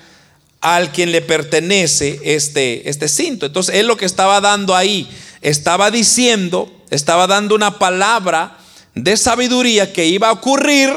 al 0.60 0.92
quien 0.92 1.12
le 1.12 1.20
pertenece 1.20 2.20
este, 2.24 2.88
este 2.88 3.08
cinto. 3.08 3.46
Entonces 3.46 3.74
él 3.74 3.86
lo 3.86 3.96
que 3.96 4.06
estaba 4.06 4.40
dando 4.40 4.74
ahí, 4.74 5.08
estaba 5.40 5.90
diciendo, 5.90 6.70
estaba 6.90 7.26
dando 7.26 7.54
una 7.54 7.78
palabra 7.78 8.58
de 8.94 9.16
sabiduría 9.16 9.92
que 9.92 10.06
iba 10.06 10.28
a 10.28 10.32
ocurrir 10.32 10.90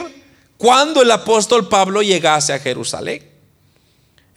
cuando 0.58 1.02
el 1.02 1.12
apóstol 1.12 1.68
Pablo 1.68 2.02
llegase 2.02 2.54
a 2.54 2.60
Jerusalén. 2.60 3.28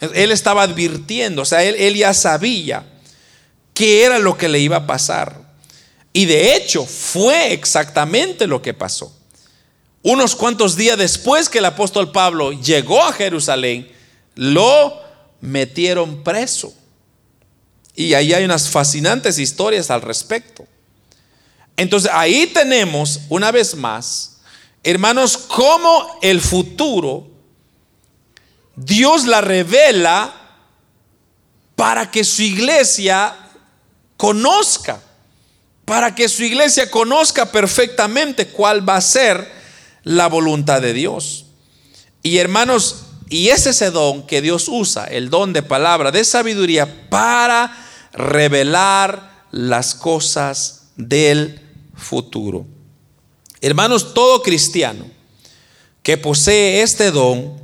Él 0.00 0.32
estaba 0.32 0.62
advirtiendo, 0.62 1.42
o 1.42 1.44
sea, 1.44 1.62
él, 1.62 1.94
ya 1.94 2.14
sabía 2.14 2.86
qué 3.74 4.04
era 4.04 4.18
lo 4.18 4.36
que 4.36 4.48
le 4.48 4.58
iba 4.58 4.76
a 4.76 4.86
pasar. 4.86 5.50
Y 6.12 6.24
de 6.24 6.56
hecho 6.56 6.86
fue 6.86 7.52
exactamente 7.52 8.46
lo 8.46 8.62
que 8.62 8.72
pasó. 8.72 9.14
Unos 10.02 10.34
cuantos 10.34 10.76
días 10.76 10.96
después 10.96 11.50
que 11.50 11.58
el 11.58 11.66
apóstol 11.66 12.10
Pablo 12.10 12.52
llegó 12.52 13.02
a 13.04 13.12
Jerusalén, 13.12 13.90
lo 14.34 14.98
metieron 15.42 16.22
preso. 16.24 16.72
Y 17.94 18.14
ahí 18.14 18.32
hay 18.32 18.44
unas 18.44 18.70
fascinantes 18.70 19.38
historias 19.38 19.90
al 19.90 20.00
respecto. 20.00 20.66
Entonces 21.80 22.10
ahí 22.12 22.46
tenemos, 22.46 23.20
una 23.30 23.50
vez 23.50 23.74
más, 23.74 24.36
hermanos, 24.82 25.38
cómo 25.38 26.18
el 26.20 26.42
futuro 26.42 27.26
Dios 28.76 29.24
la 29.24 29.40
revela 29.40 30.30
para 31.76 32.10
que 32.10 32.22
su 32.22 32.42
iglesia 32.42 33.34
conozca, 34.18 35.00
para 35.86 36.14
que 36.14 36.28
su 36.28 36.44
iglesia 36.44 36.90
conozca 36.90 37.50
perfectamente 37.50 38.48
cuál 38.48 38.86
va 38.86 38.96
a 38.96 39.00
ser 39.00 39.50
la 40.04 40.26
voluntad 40.26 40.82
de 40.82 40.92
Dios. 40.92 41.46
Y 42.22 42.36
hermanos, 42.36 43.04
y 43.30 43.48
es 43.48 43.64
ese 43.64 43.90
don 43.90 44.26
que 44.26 44.42
Dios 44.42 44.68
usa, 44.68 45.06
el 45.06 45.30
don 45.30 45.54
de 45.54 45.62
palabra, 45.62 46.10
de 46.10 46.24
sabiduría, 46.24 47.08
para 47.08 47.74
revelar 48.12 49.46
las 49.50 49.94
cosas 49.94 50.88
del 50.96 51.69
futuro. 52.00 52.66
Hermanos, 53.60 54.14
todo 54.14 54.42
cristiano 54.42 55.04
que 56.02 56.16
posee 56.16 56.82
este 56.82 57.10
don 57.10 57.60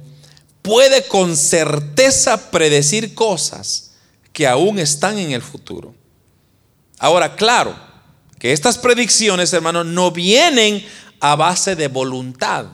puede 0.62 1.07
con 1.07 1.37
certeza 1.37 2.51
predecir 2.51 3.14
cosas 3.14 3.92
que 4.33 4.46
aún 4.46 4.79
están 4.79 5.18
en 5.18 5.33
el 5.33 5.42
futuro. 5.42 5.94
Ahora, 6.99 7.37
claro, 7.37 7.75
que 8.38 8.53
estas 8.53 8.77
predicciones, 8.77 9.53
hermanos, 9.53 9.87
no 9.87 10.11
vienen 10.11 10.85
a 11.20 11.37
base 11.37 11.77
de 11.77 11.88
voluntad, 11.88 12.66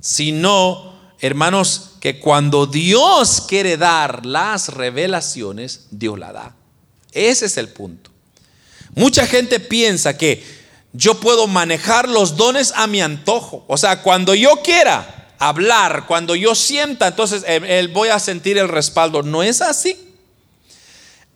sino, 0.00 0.94
hermanos, 1.20 1.92
que 2.00 2.18
cuando 2.18 2.66
Dios 2.66 3.42
quiere 3.46 3.76
dar 3.76 4.26
las 4.26 4.68
revelaciones, 4.68 5.86
Dios 5.90 6.18
la 6.18 6.32
da. 6.32 6.56
Ese 7.12 7.46
es 7.46 7.56
el 7.56 7.68
punto. 7.68 8.10
Mucha 8.94 9.26
gente 9.26 9.60
piensa 9.60 10.16
que 10.18 10.61
yo 10.92 11.18
puedo 11.20 11.46
manejar 11.46 12.08
los 12.08 12.36
dones 12.36 12.72
a 12.76 12.86
mi 12.86 13.00
antojo. 13.00 13.64
O 13.66 13.76
sea, 13.76 14.02
cuando 14.02 14.34
yo 14.34 14.56
quiera 14.62 15.34
hablar, 15.38 16.06
cuando 16.06 16.34
yo 16.34 16.54
sienta, 16.54 17.08
entonces 17.08 17.44
eh, 17.46 17.88
voy 17.92 18.10
a 18.10 18.18
sentir 18.18 18.58
el 18.58 18.68
respaldo. 18.68 19.22
No 19.22 19.42
es 19.42 19.62
así. 19.62 19.96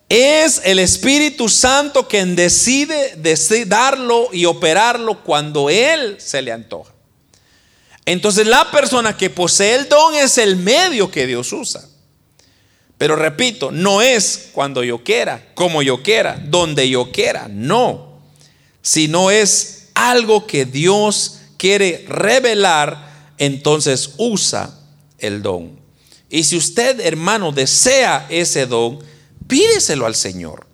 Es 0.08 0.60
el 0.64 0.78
Espíritu 0.78 1.48
Santo 1.48 2.06
quien 2.06 2.36
decide, 2.36 3.16
darlo 3.66 4.28
y 4.32 4.44
operarlo 4.44 5.24
cuando 5.24 5.68
Él 5.68 6.16
se 6.20 6.42
le 6.42 6.52
antoja. 6.52 6.92
Entonces 8.04 8.46
la 8.46 8.70
persona 8.70 9.16
que 9.16 9.30
posee 9.30 9.74
el 9.74 9.88
don 9.88 10.14
es 10.14 10.38
el 10.38 10.56
medio 10.56 11.10
que 11.10 11.26
Dios 11.26 11.52
usa. 11.52 11.82
Pero 12.98 13.16
repito, 13.16 13.72
no 13.72 14.00
es 14.00 14.50
cuando 14.52 14.84
yo 14.84 15.02
quiera, 15.02 15.44
como 15.54 15.82
yo 15.82 16.02
quiera, 16.02 16.40
donde 16.44 16.88
yo 16.88 17.10
quiera, 17.10 17.48
no. 17.50 18.05
Sino 18.86 19.32
es 19.32 19.88
algo 19.94 20.46
que 20.46 20.64
Dios 20.64 21.38
quiere 21.56 22.04
revelar, 22.06 23.32
entonces 23.36 24.10
usa 24.16 24.78
el 25.18 25.42
don. 25.42 25.80
Y 26.30 26.44
si 26.44 26.56
usted, 26.56 27.00
hermano, 27.00 27.50
desea 27.50 28.28
ese 28.30 28.66
don, 28.66 29.00
pídeselo 29.48 30.06
al 30.06 30.14
Señor. 30.14 30.68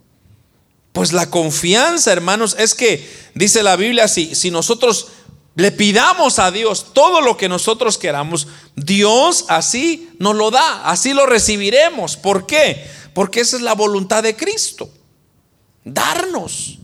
Pues 0.93 1.15
la 1.15 1.31
confianza, 1.31 2.13
hermanos, 2.13 2.55
es 2.59 2.75
que 2.75 3.09
dice 3.35 3.63
la 3.63 3.77
Biblia, 3.77 4.09
si, 4.09 4.35
si 4.35 4.51
nosotros 4.51 5.07
le 5.55 5.73
pidamos 5.73 6.39
a 6.39 6.51
Dios 6.51 6.93
todo 6.93 7.23
lo 7.23 7.39
que 7.39 7.49
nosotros 7.49 7.97
queramos, 7.97 8.47
Dios 8.77 9.47
así 9.49 10.11
nos 10.19 10.37
lo 10.37 10.51
da, 10.51 10.87
así 10.91 11.15
lo 11.15 11.25
recibiremos. 11.25 12.19
¿Por 12.19 12.45
qué? 12.45 12.87
Porque 13.15 13.41
esa 13.41 13.57
es 13.57 13.63
la 13.63 13.75
voluntad 13.75 14.23
de 14.23 14.37
Cristo. 14.37 14.91
Darnos, 15.83 16.79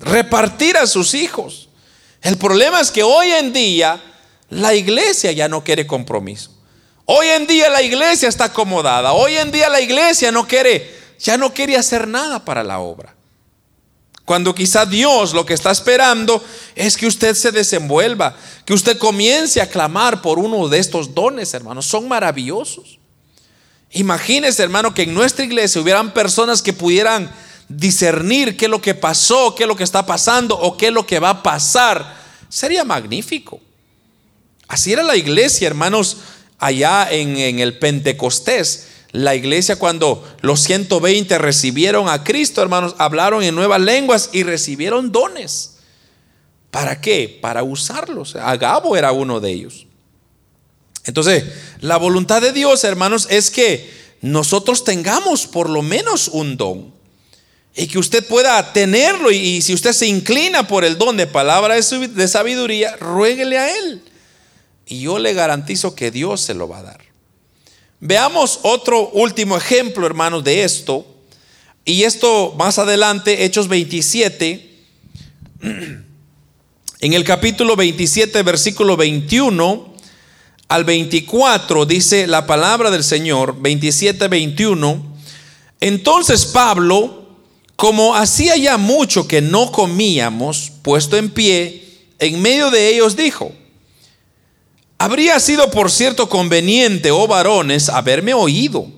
repartir 0.00 0.76
a 0.76 0.86
sus 0.86 1.14
hijos. 1.14 1.68
El 2.22 2.36
problema 2.36 2.80
es 2.80 2.90
que 2.90 3.02
hoy 3.02 3.30
en 3.30 3.52
día 3.52 4.02
la 4.50 4.74
iglesia 4.74 5.32
ya 5.32 5.48
no 5.48 5.62
quiere 5.62 5.86
compromiso. 5.86 6.50
Hoy 7.04 7.26
en 7.28 7.46
día 7.46 7.70
la 7.70 7.82
iglesia 7.82 8.28
está 8.28 8.44
acomodada. 8.44 9.12
Hoy 9.12 9.36
en 9.36 9.50
día 9.50 9.68
la 9.68 9.80
iglesia 9.80 10.30
no 10.30 10.46
quiere 10.46 10.98
ya 11.18 11.36
no 11.36 11.52
quiere 11.52 11.76
hacer 11.76 12.06
nada 12.06 12.44
para 12.44 12.62
la 12.62 12.78
obra. 12.78 13.14
Cuando 14.24 14.54
quizá 14.54 14.84
Dios 14.84 15.32
lo 15.32 15.46
que 15.46 15.54
está 15.54 15.70
esperando 15.70 16.44
es 16.74 16.96
que 16.96 17.06
usted 17.06 17.34
se 17.34 17.50
desenvuelva, 17.50 18.36
que 18.64 18.74
usted 18.74 18.98
comience 18.98 19.60
a 19.60 19.68
clamar 19.68 20.20
por 20.20 20.38
uno 20.38 20.68
de 20.68 20.78
estos 20.78 21.14
dones, 21.14 21.54
hermanos. 21.54 21.86
Son 21.86 22.06
maravillosos. 22.06 22.98
Imagínese, 23.90 24.62
hermano, 24.62 24.92
que 24.92 25.04
en 25.04 25.14
nuestra 25.14 25.44
iglesia 25.46 25.80
hubieran 25.80 26.12
personas 26.12 26.60
que 26.60 26.74
pudieran 26.74 27.30
discernir 27.68 28.56
qué 28.56 28.66
es 28.66 28.70
lo 28.70 28.80
que 28.80 28.94
pasó, 28.94 29.54
qué 29.54 29.64
es 29.64 29.68
lo 29.68 29.76
que 29.76 29.84
está 29.84 30.06
pasando 30.06 30.58
o 30.58 30.76
qué 30.76 30.88
es 30.88 30.92
lo 30.92 31.06
que 31.06 31.18
va 31.18 31.30
a 31.30 31.42
pasar. 31.42 32.16
Sería 32.48 32.84
magnífico. 32.84 33.60
Así 34.66 34.92
era 34.92 35.02
la 35.02 35.16
iglesia, 35.16 35.66
hermanos, 35.66 36.18
allá 36.58 37.10
en, 37.10 37.36
en 37.36 37.58
el 37.58 37.78
Pentecostés 37.78 38.88
la 39.12 39.34
iglesia 39.34 39.76
cuando 39.76 40.26
los 40.42 40.60
120 40.60 41.38
recibieron 41.38 42.08
a 42.08 42.24
Cristo, 42.24 42.60
hermanos, 42.60 42.94
hablaron 42.98 43.42
en 43.42 43.54
nuevas 43.54 43.80
lenguas 43.80 44.30
y 44.32 44.42
recibieron 44.42 45.12
dones. 45.12 45.76
¿Para 46.70 47.00
qué? 47.00 47.38
Para 47.40 47.62
usarlos. 47.62 48.36
Agabo 48.36 48.96
era 48.96 49.12
uno 49.12 49.40
de 49.40 49.50
ellos. 49.50 49.86
Entonces, 51.04 51.44
la 51.80 51.96
voluntad 51.96 52.42
de 52.42 52.52
Dios, 52.52 52.84
hermanos, 52.84 53.26
es 53.30 53.50
que 53.50 53.90
nosotros 54.20 54.84
tengamos 54.84 55.46
por 55.46 55.70
lo 55.70 55.80
menos 55.80 56.28
un 56.28 56.58
don. 56.58 56.92
Y 57.78 57.86
que 57.86 58.00
usted 58.00 58.26
pueda 58.26 58.72
tenerlo. 58.72 59.30
Y, 59.30 59.62
si 59.62 59.72
usted 59.72 59.92
se 59.92 60.08
inclina 60.08 60.66
por 60.66 60.84
el 60.84 60.98
don 60.98 61.16
de 61.16 61.28
palabra 61.28 61.76
de 61.76 62.28
sabiduría, 62.28 62.96
ruéguele 62.96 63.56
a 63.56 63.78
Él. 63.78 64.02
Y 64.84 65.02
yo 65.02 65.20
le 65.20 65.32
garantizo 65.32 65.94
que 65.94 66.10
Dios 66.10 66.40
se 66.40 66.54
lo 66.54 66.66
va 66.66 66.78
a 66.78 66.82
dar. 66.82 67.00
Veamos 68.00 68.58
otro 68.62 69.10
último 69.10 69.56
ejemplo, 69.56 70.06
hermanos, 70.06 70.42
de 70.42 70.64
esto. 70.64 71.06
Y 71.84 72.02
esto 72.02 72.52
más 72.58 72.80
adelante, 72.80 73.44
Hechos 73.44 73.68
27, 73.68 74.70
en 75.62 77.12
el 77.12 77.22
capítulo 77.22 77.76
27, 77.76 78.42
versículo 78.42 78.96
21 78.96 79.94
al 80.66 80.84
24, 80.84 81.86
dice 81.86 82.26
la 82.26 82.44
palabra 82.44 82.90
del 82.90 83.04
Señor, 83.04 83.56
27, 83.60 84.26
21. 84.26 85.16
Entonces 85.80 86.46
Pablo, 86.46 87.17
como 87.78 88.16
hacía 88.16 88.56
ya 88.56 88.76
mucho 88.76 89.28
que 89.28 89.40
no 89.40 89.70
comíamos, 89.70 90.72
puesto 90.82 91.16
en 91.16 91.30
pie, 91.30 92.08
en 92.18 92.42
medio 92.42 92.72
de 92.72 92.88
ellos 92.88 93.14
dijo, 93.14 93.52
Habría 94.98 95.38
sido, 95.38 95.70
por 95.70 95.88
cierto, 95.88 96.28
conveniente, 96.28 97.12
oh 97.12 97.28
varones, 97.28 97.88
haberme 97.88 98.34
oído 98.34 98.88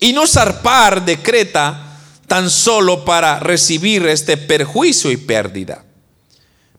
y 0.00 0.14
no 0.14 0.26
zarpar 0.26 1.04
de 1.04 1.18
Creta 1.18 1.98
tan 2.26 2.48
solo 2.48 3.04
para 3.04 3.40
recibir 3.40 4.06
este 4.06 4.38
perjuicio 4.38 5.10
y 5.12 5.18
pérdida. 5.18 5.84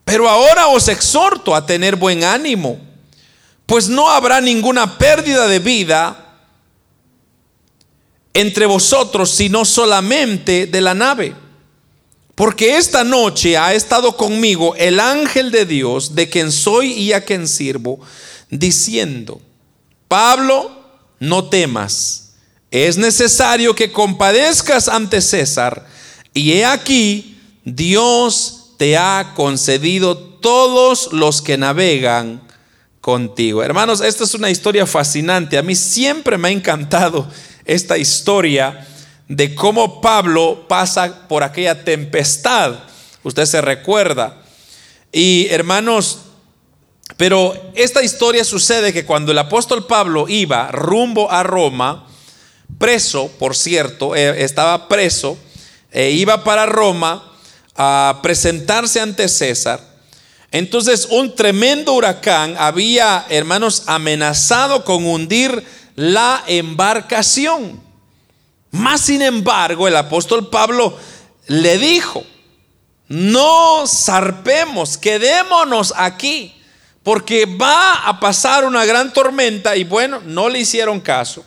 Pero 0.05 0.27
ahora 0.27 0.69
os 0.69 0.87
exhorto 0.87 1.53
a 1.53 1.63
tener 1.63 1.95
buen 1.95 2.23
ánimo, 2.23 2.79
pues 3.67 3.87
no 3.87 4.09
habrá 4.09 4.41
ninguna 4.41 4.97
pérdida 4.97 5.47
de 5.47 5.59
vida 5.59 6.28
entre 8.39 8.65
vosotros, 8.65 9.29
sino 9.29 9.65
solamente 9.65 10.65
de 10.67 10.81
la 10.81 10.93
nave. 10.93 11.35
Porque 12.35 12.77
esta 12.77 13.03
noche 13.03 13.57
ha 13.57 13.73
estado 13.73 14.15
conmigo 14.15 14.75
el 14.75 14.99
ángel 14.99 15.51
de 15.51 15.65
Dios, 15.65 16.15
de 16.15 16.29
quien 16.29 16.51
soy 16.51 16.93
y 16.93 17.11
a 17.11 17.25
quien 17.25 17.47
sirvo, 17.47 17.99
diciendo, 18.49 19.41
Pablo, 20.07 20.71
no 21.19 21.49
temas, 21.49 22.31
es 22.71 22.97
necesario 22.97 23.75
que 23.75 23.91
compadezcas 23.91 24.87
ante 24.87 25.19
César, 25.19 25.85
y 26.33 26.53
he 26.53 26.65
aquí, 26.65 27.37
Dios 27.65 28.75
te 28.77 28.95
ha 28.95 29.33
concedido 29.35 30.17
todos 30.17 31.11
los 31.11 31.41
que 31.41 31.57
navegan 31.57 32.41
contigo. 33.01 33.63
Hermanos, 33.63 33.99
esta 34.01 34.23
es 34.23 34.33
una 34.33 34.49
historia 34.49 34.85
fascinante. 34.85 35.57
A 35.57 35.63
mí 35.63 35.75
siempre 35.75 36.37
me 36.37 36.47
ha 36.47 36.51
encantado 36.51 37.29
esta 37.69 37.97
historia 37.97 38.87
de 39.27 39.53
cómo 39.53 40.01
Pablo 40.01 40.65
pasa 40.67 41.27
por 41.27 41.43
aquella 41.43 41.83
tempestad. 41.83 42.73
Usted 43.23 43.45
se 43.45 43.61
recuerda. 43.61 44.41
Y 45.11 45.47
hermanos, 45.51 46.19
pero 47.15 47.71
esta 47.75 48.03
historia 48.03 48.43
sucede 48.43 48.91
que 48.91 49.05
cuando 49.05 49.31
el 49.31 49.37
apóstol 49.37 49.85
Pablo 49.85 50.27
iba 50.27 50.71
rumbo 50.71 51.31
a 51.31 51.43
Roma, 51.43 52.07
preso, 52.79 53.27
por 53.37 53.55
cierto, 53.55 54.15
eh, 54.15 54.43
estaba 54.43 54.87
preso, 54.87 55.37
e 55.91 56.11
iba 56.11 56.43
para 56.43 56.65
Roma 56.65 57.31
a 57.75 58.19
presentarse 58.23 58.99
ante 58.99 59.27
César. 59.27 59.79
Entonces 60.51 61.07
un 61.11 61.35
tremendo 61.35 61.93
huracán 61.93 62.55
había, 62.57 63.25
hermanos, 63.29 63.83
amenazado 63.85 64.83
con 64.83 65.05
hundir 65.05 65.63
la 65.99 66.45
embarcación. 66.47 67.77
Más 68.71 69.01
sin 69.01 69.21
embargo, 69.21 69.85
el 69.85 69.97
apóstol 69.97 70.49
Pablo 70.49 70.97
le 71.47 71.77
dijo, 71.77 72.23
no 73.09 73.83
zarpemos, 73.85 74.97
quedémonos 74.97 75.93
aquí, 75.97 76.55
porque 77.03 77.45
va 77.45 78.07
a 78.07 78.17
pasar 78.17 78.63
una 78.63 78.85
gran 78.85 79.11
tormenta 79.11 79.75
y 79.75 79.83
bueno, 79.83 80.21
no 80.23 80.47
le 80.47 80.59
hicieron 80.59 81.01
caso. 81.01 81.43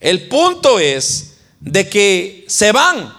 El 0.00 0.28
punto 0.28 0.78
es 0.78 1.34
de 1.60 1.86
que 1.90 2.46
se 2.48 2.72
van. 2.72 3.14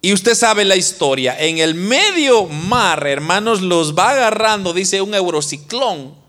Y 0.00 0.14
usted 0.14 0.34
sabe 0.34 0.64
la 0.64 0.76
historia. 0.76 1.36
En 1.38 1.58
el 1.58 1.74
medio 1.74 2.46
mar, 2.46 3.06
hermanos, 3.06 3.60
los 3.60 3.94
va 3.94 4.10
agarrando, 4.10 4.72
dice 4.72 5.02
un 5.02 5.14
eurociclón, 5.14 6.23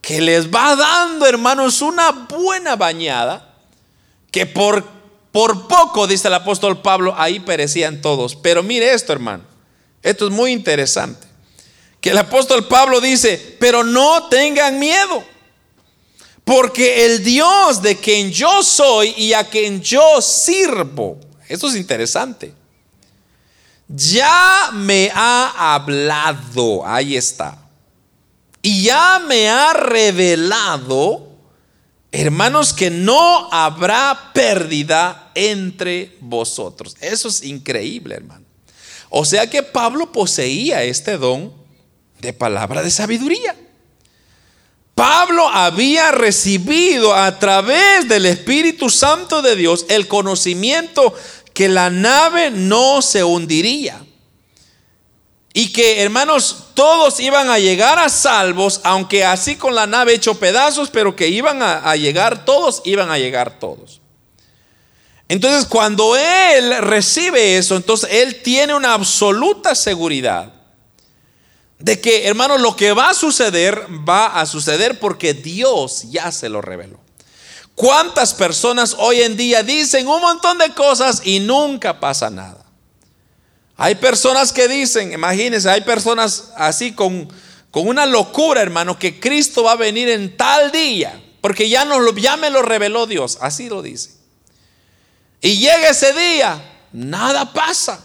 que 0.00 0.20
les 0.20 0.50
va 0.50 0.76
dando, 0.76 1.26
hermanos, 1.26 1.82
una 1.82 2.10
buena 2.10 2.76
bañada, 2.76 3.54
que 4.30 4.46
por, 4.46 4.84
por 5.32 5.68
poco, 5.68 6.06
dice 6.06 6.28
el 6.28 6.34
apóstol 6.34 6.80
Pablo, 6.80 7.14
ahí 7.16 7.40
perecían 7.40 8.00
todos. 8.00 8.36
Pero 8.36 8.62
mire 8.62 8.92
esto, 8.92 9.12
hermano. 9.12 9.44
Esto 10.02 10.26
es 10.26 10.32
muy 10.32 10.52
interesante. 10.52 11.26
Que 12.00 12.10
el 12.10 12.18
apóstol 12.18 12.66
Pablo 12.66 13.00
dice, 13.00 13.56
pero 13.60 13.84
no 13.84 14.28
tengan 14.28 14.78
miedo. 14.78 15.22
Porque 16.44 17.04
el 17.04 17.22
Dios 17.22 17.82
de 17.82 17.96
quien 17.96 18.32
yo 18.32 18.62
soy 18.62 19.14
y 19.16 19.34
a 19.34 19.44
quien 19.44 19.82
yo 19.82 20.20
sirvo, 20.20 21.20
esto 21.48 21.68
es 21.68 21.76
interesante 21.76 22.54
ya 23.94 24.70
me 24.72 25.10
ha 25.12 25.74
hablado, 25.74 26.86
ahí 26.86 27.16
está, 27.16 27.58
y 28.62 28.82
ya 28.82 29.18
me 29.26 29.48
ha 29.48 29.72
revelado, 29.72 31.28
hermanos, 32.12 32.72
que 32.72 32.90
no 32.90 33.48
habrá 33.52 34.32
pérdida 34.34 35.30
entre 35.34 36.16
vosotros. 36.20 36.96
Eso 37.00 37.28
es 37.28 37.42
increíble, 37.42 38.16
hermano. 38.16 38.44
O 39.08 39.24
sea 39.24 39.48
que 39.48 39.62
Pablo 39.62 40.12
poseía 40.12 40.82
este 40.82 41.16
don 41.16 41.52
de 42.20 42.32
palabra 42.32 42.82
de 42.82 42.90
sabiduría. 42.90 43.56
Pablo 44.94 45.48
había 45.48 46.12
recibido 46.12 47.14
a 47.14 47.38
través 47.38 48.06
del 48.08 48.26
Espíritu 48.26 48.90
Santo 48.90 49.40
de 49.40 49.56
Dios 49.56 49.86
el 49.88 50.06
conocimiento 50.06 51.14
que 51.54 51.70
la 51.70 51.88
nave 51.88 52.50
no 52.50 53.00
se 53.00 53.24
hundiría. 53.24 54.04
Y 55.52 55.72
que, 55.72 56.02
hermanos, 56.02 56.66
todos 56.74 57.18
iban 57.18 57.50
a 57.50 57.58
llegar 57.58 57.98
a 57.98 58.08
salvos, 58.08 58.80
aunque 58.84 59.24
así 59.24 59.56
con 59.56 59.74
la 59.74 59.86
nave 59.86 60.14
hecho 60.14 60.38
pedazos, 60.38 60.90
pero 60.90 61.16
que 61.16 61.28
iban 61.28 61.60
a, 61.62 61.96
llegar 61.96 62.44
todos, 62.44 62.82
iban 62.84 63.10
a 63.10 63.18
llegar 63.18 63.58
todos. 63.58 64.00
Entonces, 65.28 65.66
cuando 65.66 66.16
él 66.16 66.76
recibe 66.82 67.56
eso, 67.56 67.76
entonces 67.76 68.08
él 68.12 68.42
tiene 68.42 68.74
una 68.74 68.94
absoluta 68.94 69.74
seguridad 69.74 70.52
de 71.78 72.00
que, 72.00 72.28
hermanos, 72.28 72.60
lo 72.60 72.76
que 72.76 72.92
va 72.92 73.10
a 73.10 73.14
suceder, 73.14 73.86
va 74.08 74.26
a 74.26 74.46
suceder 74.46 75.00
porque 75.00 75.34
Dios 75.34 76.04
ya 76.10 76.30
se 76.30 76.48
lo 76.48 76.60
reveló. 76.60 77.00
¿Cuántas 77.74 78.34
personas 78.34 78.94
hoy 78.98 79.22
en 79.22 79.36
día 79.36 79.62
dicen 79.62 80.06
un 80.06 80.20
montón 80.20 80.58
de 80.58 80.74
cosas 80.74 81.22
y 81.24 81.40
nunca 81.40 81.98
pasa 81.98 82.28
nada? 82.28 82.59
Hay 83.82 83.94
personas 83.94 84.52
que 84.52 84.68
dicen, 84.68 85.10
imagínense, 85.14 85.70
hay 85.70 85.80
personas 85.80 86.50
así 86.54 86.92
con, 86.92 87.26
con 87.70 87.88
una 87.88 88.04
locura, 88.04 88.60
hermano, 88.60 88.98
que 88.98 89.18
Cristo 89.18 89.62
va 89.62 89.72
a 89.72 89.76
venir 89.76 90.06
en 90.10 90.36
tal 90.36 90.70
día, 90.70 91.18
porque 91.40 91.66
ya, 91.66 91.86
no, 91.86 92.14
ya 92.14 92.36
me 92.36 92.50
lo 92.50 92.60
reveló 92.60 93.06
Dios, 93.06 93.38
así 93.40 93.70
lo 93.70 93.80
dice. 93.80 94.10
Y 95.40 95.56
llega 95.56 95.88
ese 95.88 96.12
día, 96.12 96.62
nada 96.92 97.54
pasa. 97.54 98.04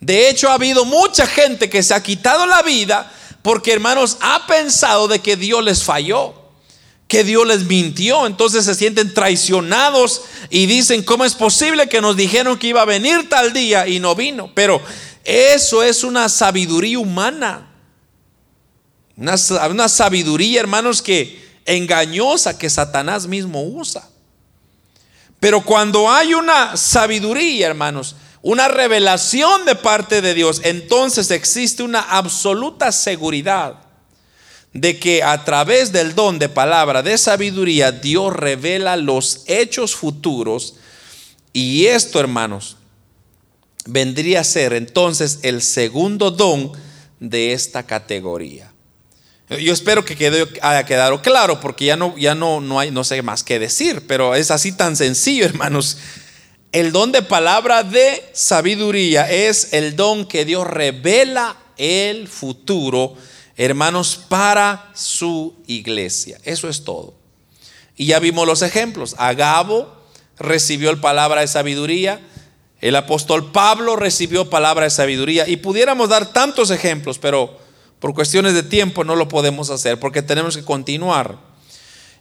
De 0.00 0.28
hecho, 0.28 0.50
ha 0.50 0.54
habido 0.54 0.84
mucha 0.84 1.24
gente 1.28 1.70
que 1.70 1.84
se 1.84 1.94
ha 1.94 2.02
quitado 2.02 2.44
la 2.44 2.62
vida 2.62 3.12
porque, 3.42 3.72
hermanos, 3.72 4.16
ha 4.22 4.44
pensado 4.48 5.06
de 5.06 5.20
que 5.20 5.36
Dios 5.36 5.62
les 5.62 5.84
falló 5.84 6.43
que 7.14 7.22
Dios 7.22 7.46
les 7.46 7.64
mintió. 7.64 8.26
Entonces 8.26 8.64
se 8.64 8.74
sienten 8.74 9.14
traicionados 9.14 10.22
y 10.50 10.66
dicen, 10.66 11.04
¿cómo 11.04 11.24
es 11.24 11.36
posible 11.36 11.88
que 11.88 12.00
nos 12.00 12.16
dijeron 12.16 12.58
que 12.58 12.66
iba 12.66 12.82
a 12.82 12.86
venir 12.86 13.28
tal 13.28 13.52
día 13.52 13.86
y 13.86 14.00
no 14.00 14.16
vino? 14.16 14.50
Pero 14.52 14.82
eso 15.22 15.84
es 15.84 16.02
una 16.02 16.28
sabiduría 16.28 16.98
humana. 16.98 17.68
Una, 19.16 19.36
una 19.70 19.88
sabiduría, 19.88 20.58
hermanos, 20.58 21.02
que 21.02 21.40
engañosa 21.66 22.58
que 22.58 22.68
Satanás 22.68 23.28
mismo 23.28 23.62
usa. 23.62 24.08
Pero 25.38 25.64
cuando 25.64 26.10
hay 26.10 26.34
una 26.34 26.76
sabiduría, 26.76 27.68
hermanos, 27.68 28.16
una 28.42 28.66
revelación 28.66 29.64
de 29.66 29.76
parte 29.76 30.20
de 30.20 30.34
Dios, 30.34 30.62
entonces 30.64 31.30
existe 31.30 31.84
una 31.84 32.00
absoluta 32.00 32.90
seguridad 32.90 33.83
de 34.74 34.98
que 34.98 35.22
a 35.22 35.44
través 35.44 35.92
del 35.92 36.14
don 36.14 36.38
de 36.38 36.48
palabra 36.48 37.02
de 37.02 37.16
sabiduría 37.16 37.92
Dios 37.92 38.34
revela 38.34 38.96
los 38.96 39.44
hechos 39.46 39.94
futuros 39.94 40.74
y 41.52 41.86
esto, 41.86 42.18
hermanos, 42.18 42.76
vendría 43.86 44.40
a 44.40 44.44
ser 44.44 44.72
entonces 44.72 45.38
el 45.42 45.62
segundo 45.62 46.32
don 46.32 46.72
de 47.20 47.52
esta 47.52 47.84
categoría. 47.84 48.72
Yo 49.48 49.72
espero 49.72 50.04
que 50.04 50.16
quede, 50.16 50.48
haya 50.62 50.84
quedado 50.84 51.22
claro 51.22 51.60
porque 51.60 51.84
ya 51.84 51.96
no 51.96 52.16
ya 52.16 52.34
no 52.34 52.60
no 52.60 52.80
hay 52.80 52.90
no 52.90 53.04
sé 53.04 53.22
más 53.22 53.44
que 53.44 53.60
decir, 53.60 54.04
pero 54.08 54.34
es 54.34 54.50
así 54.50 54.72
tan 54.72 54.96
sencillo, 54.96 55.44
hermanos. 55.46 55.98
El 56.72 56.90
don 56.90 57.12
de 57.12 57.22
palabra 57.22 57.84
de 57.84 58.28
sabiduría 58.32 59.30
es 59.30 59.72
el 59.72 59.94
don 59.94 60.26
que 60.26 60.44
Dios 60.44 60.66
revela 60.66 61.56
el 61.76 62.26
futuro 62.26 63.16
hermanos, 63.56 64.16
para 64.28 64.90
su 64.94 65.54
iglesia. 65.66 66.38
Eso 66.44 66.68
es 66.68 66.84
todo. 66.84 67.14
Y 67.96 68.06
ya 68.06 68.18
vimos 68.18 68.46
los 68.46 68.62
ejemplos. 68.62 69.14
Agabo 69.18 69.94
recibió 70.38 70.90
el 70.90 70.98
palabra 70.98 71.42
de 71.42 71.48
sabiduría. 71.48 72.20
El 72.80 72.96
apóstol 72.96 73.52
Pablo 73.52 73.96
recibió 73.96 74.50
palabra 74.50 74.84
de 74.84 74.90
sabiduría. 74.90 75.48
Y 75.48 75.56
pudiéramos 75.56 76.08
dar 76.08 76.32
tantos 76.32 76.70
ejemplos, 76.70 77.18
pero 77.18 77.58
por 78.00 78.14
cuestiones 78.14 78.54
de 78.54 78.62
tiempo 78.62 79.04
no 79.04 79.16
lo 79.16 79.28
podemos 79.28 79.70
hacer 79.70 79.98
porque 79.98 80.22
tenemos 80.22 80.56
que 80.56 80.64
continuar. 80.64 81.38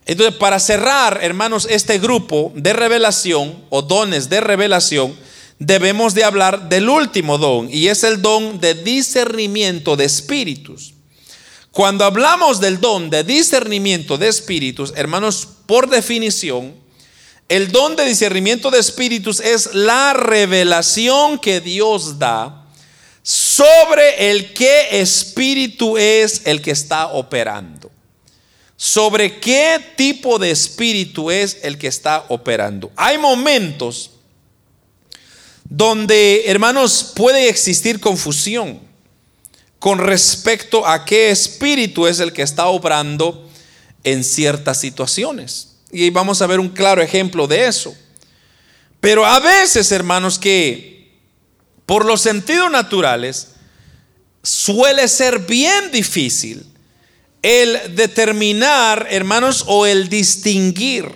Entonces, 0.05 0.35
para 0.35 0.59
cerrar, 0.59 1.19
hermanos, 1.21 1.67
este 1.69 1.97
grupo 1.97 2.51
de 2.55 2.73
revelación 2.73 3.63
o 3.69 3.81
dones 3.81 4.29
de 4.29 4.41
revelación, 4.41 5.15
debemos 5.59 6.13
de 6.13 6.23
hablar 6.23 6.69
del 6.69 6.89
último 6.89 7.37
don 7.37 7.69
y 7.71 7.87
es 7.87 8.03
el 8.03 8.21
don 8.21 8.59
de 8.59 8.75
discernimiento 8.75 9.95
de 9.95 10.05
espíritus. 10.05 10.92
Cuando 11.73 12.05
hablamos 12.05 12.59
del 12.59 12.79
don 12.79 13.09
de 13.09 13.23
discernimiento 13.23 14.19
de 14.19 14.27
espíritus, 14.27 14.93
hermanos, 14.95 15.47
por 15.65 15.89
definición, 15.89 16.75
el 17.49 17.71
don 17.71 17.95
de 17.95 18.05
discernimiento 18.05 18.69
de 18.69 18.77
espíritus 18.77 19.39
es 19.39 19.73
la 19.73 20.13
revelación 20.13 21.39
que 21.39 21.61
Dios 21.61 22.19
da 22.19 22.67
sobre 23.23 24.29
el 24.29 24.53
qué 24.53 25.01
espíritu 25.01 25.97
es 25.97 26.43
el 26.45 26.61
que 26.61 26.69
está 26.69 27.07
operando. 27.07 27.89
Sobre 28.77 29.39
qué 29.39 29.83
tipo 29.97 30.37
de 30.37 30.51
espíritu 30.51 31.31
es 31.31 31.57
el 31.63 31.79
que 31.79 31.87
está 31.87 32.25
operando. 32.29 32.91
Hay 32.95 33.17
momentos 33.17 34.11
donde, 35.63 36.43
hermanos, 36.45 37.13
puede 37.15 37.49
existir 37.49 37.99
confusión 37.99 38.92
con 39.83 39.99
respecto 39.99 40.87
a 40.87 41.03
qué 41.03 41.29
espíritu 41.29 42.07
es 42.07 42.21
el 42.21 42.31
que 42.31 42.41
está 42.41 42.67
obrando 42.67 43.49
en 44.05 44.23
ciertas 44.23 44.79
situaciones. 44.79 45.75
Y 45.91 46.09
vamos 46.09 46.41
a 46.41 46.47
ver 46.47 46.61
un 46.61 46.69
claro 46.69 47.01
ejemplo 47.01 47.47
de 47.47 47.67
eso. 47.67 47.93
Pero 49.01 49.25
a 49.25 49.41
veces, 49.41 49.91
hermanos, 49.91 50.39
que 50.39 51.11
por 51.85 52.05
los 52.05 52.21
sentidos 52.21 52.71
naturales 52.71 53.49
suele 54.41 55.05
ser 55.09 55.39
bien 55.39 55.91
difícil 55.91 56.65
el 57.41 57.93
determinar, 57.93 59.07
hermanos, 59.09 59.65
o 59.67 59.85
el 59.85 60.07
distinguir 60.07 61.11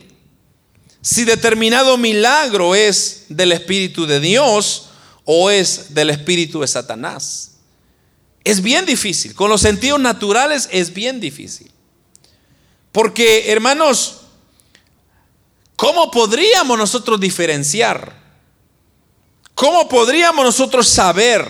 si 1.01 1.24
determinado 1.24 1.97
milagro 1.97 2.76
es 2.76 3.28
del 3.30 3.53
Espíritu 3.53 4.05
de 4.05 4.20
Dios 4.20 4.89
o 5.24 5.49
es 5.51 5.93
del 5.93 6.09
Espíritu 6.09 6.59
de 6.59 6.68
Satanás. 6.68 7.51
Es 8.48 8.62
bien 8.62 8.86
difícil. 8.86 9.36
Con 9.36 9.50
los 9.50 9.60
sentidos 9.60 10.00
naturales 10.00 10.70
es 10.72 10.93
bien 10.93 11.20
difícil. 11.20 11.70
Porque, 12.93 13.52
hermanos, 13.52 14.22
¿cómo 15.76 16.10
podríamos 16.12 16.78
nosotros 16.78 17.20
diferenciar? 17.20 18.16
¿Cómo 19.54 19.89
podríamos 19.89 20.45
nosotros 20.45 20.88
saber? 20.88 21.45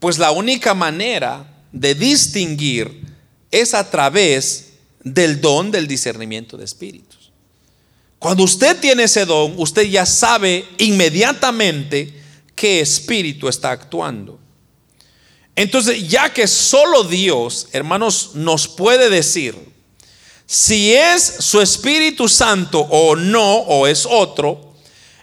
Pues 0.00 0.16
la 0.16 0.30
única 0.30 0.72
manera 0.72 1.46
de 1.72 1.94
distinguir 1.94 3.02
es 3.50 3.74
a 3.74 3.90
través 3.90 4.72
del 5.00 5.42
don 5.42 5.70
del 5.70 5.86
discernimiento 5.86 6.56
de 6.56 6.64
espíritus. 6.64 7.32
Cuando 8.18 8.44
usted 8.44 8.80
tiene 8.80 9.02
ese 9.02 9.26
don, 9.26 9.52
usted 9.58 9.82
ya 9.82 10.06
sabe 10.06 10.66
inmediatamente 10.78 12.18
qué 12.54 12.80
espíritu 12.80 13.46
está 13.46 13.72
actuando. 13.72 14.45
Entonces, 15.56 16.06
ya 16.06 16.32
que 16.34 16.46
solo 16.46 17.02
Dios, 17.02 17.68
hermanos, 17.72 18.32
nos 18.34 18.68
puede 18.68 19.08
decir 19.08 19.56
si 20.44 20.94
es 20.94 21.22
su 21.40 21.60
Espíritu 21.62 22.28
Santo 22.28 22.80
o 22.80 23.16
no, 23.16 23.56
o 23.60 23.86
es 23.86 24.06
otro, 24.06 24.74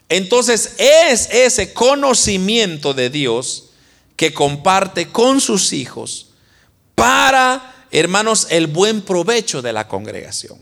entonces 0.10 0.74
es 0.80 1.30
ese 1.32 1.72
conocimiento 1.72 2.96
de 2.96 3.12
Dios 3.12 3.70
que 4.16 4.34
comparte 4.34 5.10
con 5.10 5.40
sus 5.40 5.72
hijos 5.72 6.32
para, 6.96 7.86
hermanos, 7.92 8.48
el 8.50 8.68
buen 8.68 9.02
provecho 9.02 9.62
de 9.62 9.72
la 9.72 9.88
congregación. 9.88 10.58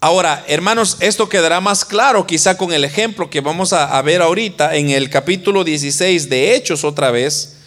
Ahora, 0.00 0.44
hermanos, 0.48 0.96
esto 1.00 1.28
quedará 1.28 1.60
más 1.60 1.84
claro 1.84 2.26
quizá 2.26 2.56
con 2.56 2.72
el 2.72 2.84
ejemplo 2.84 3.28
que 3.28 3.42
vamos 3.42 3.74
a, 3.74 3.96
a 3.98 4.00
ver 4.00 4.22
ahorita 4.22 4.74
en 4.76 4.88
el 4.90 5.10
capítulo 5.10 5.62
16 5.62 6.30
de 6.30 6.54
Hechos 6.56 6.84
otra 6.84 7.10
vez 7.10 7.59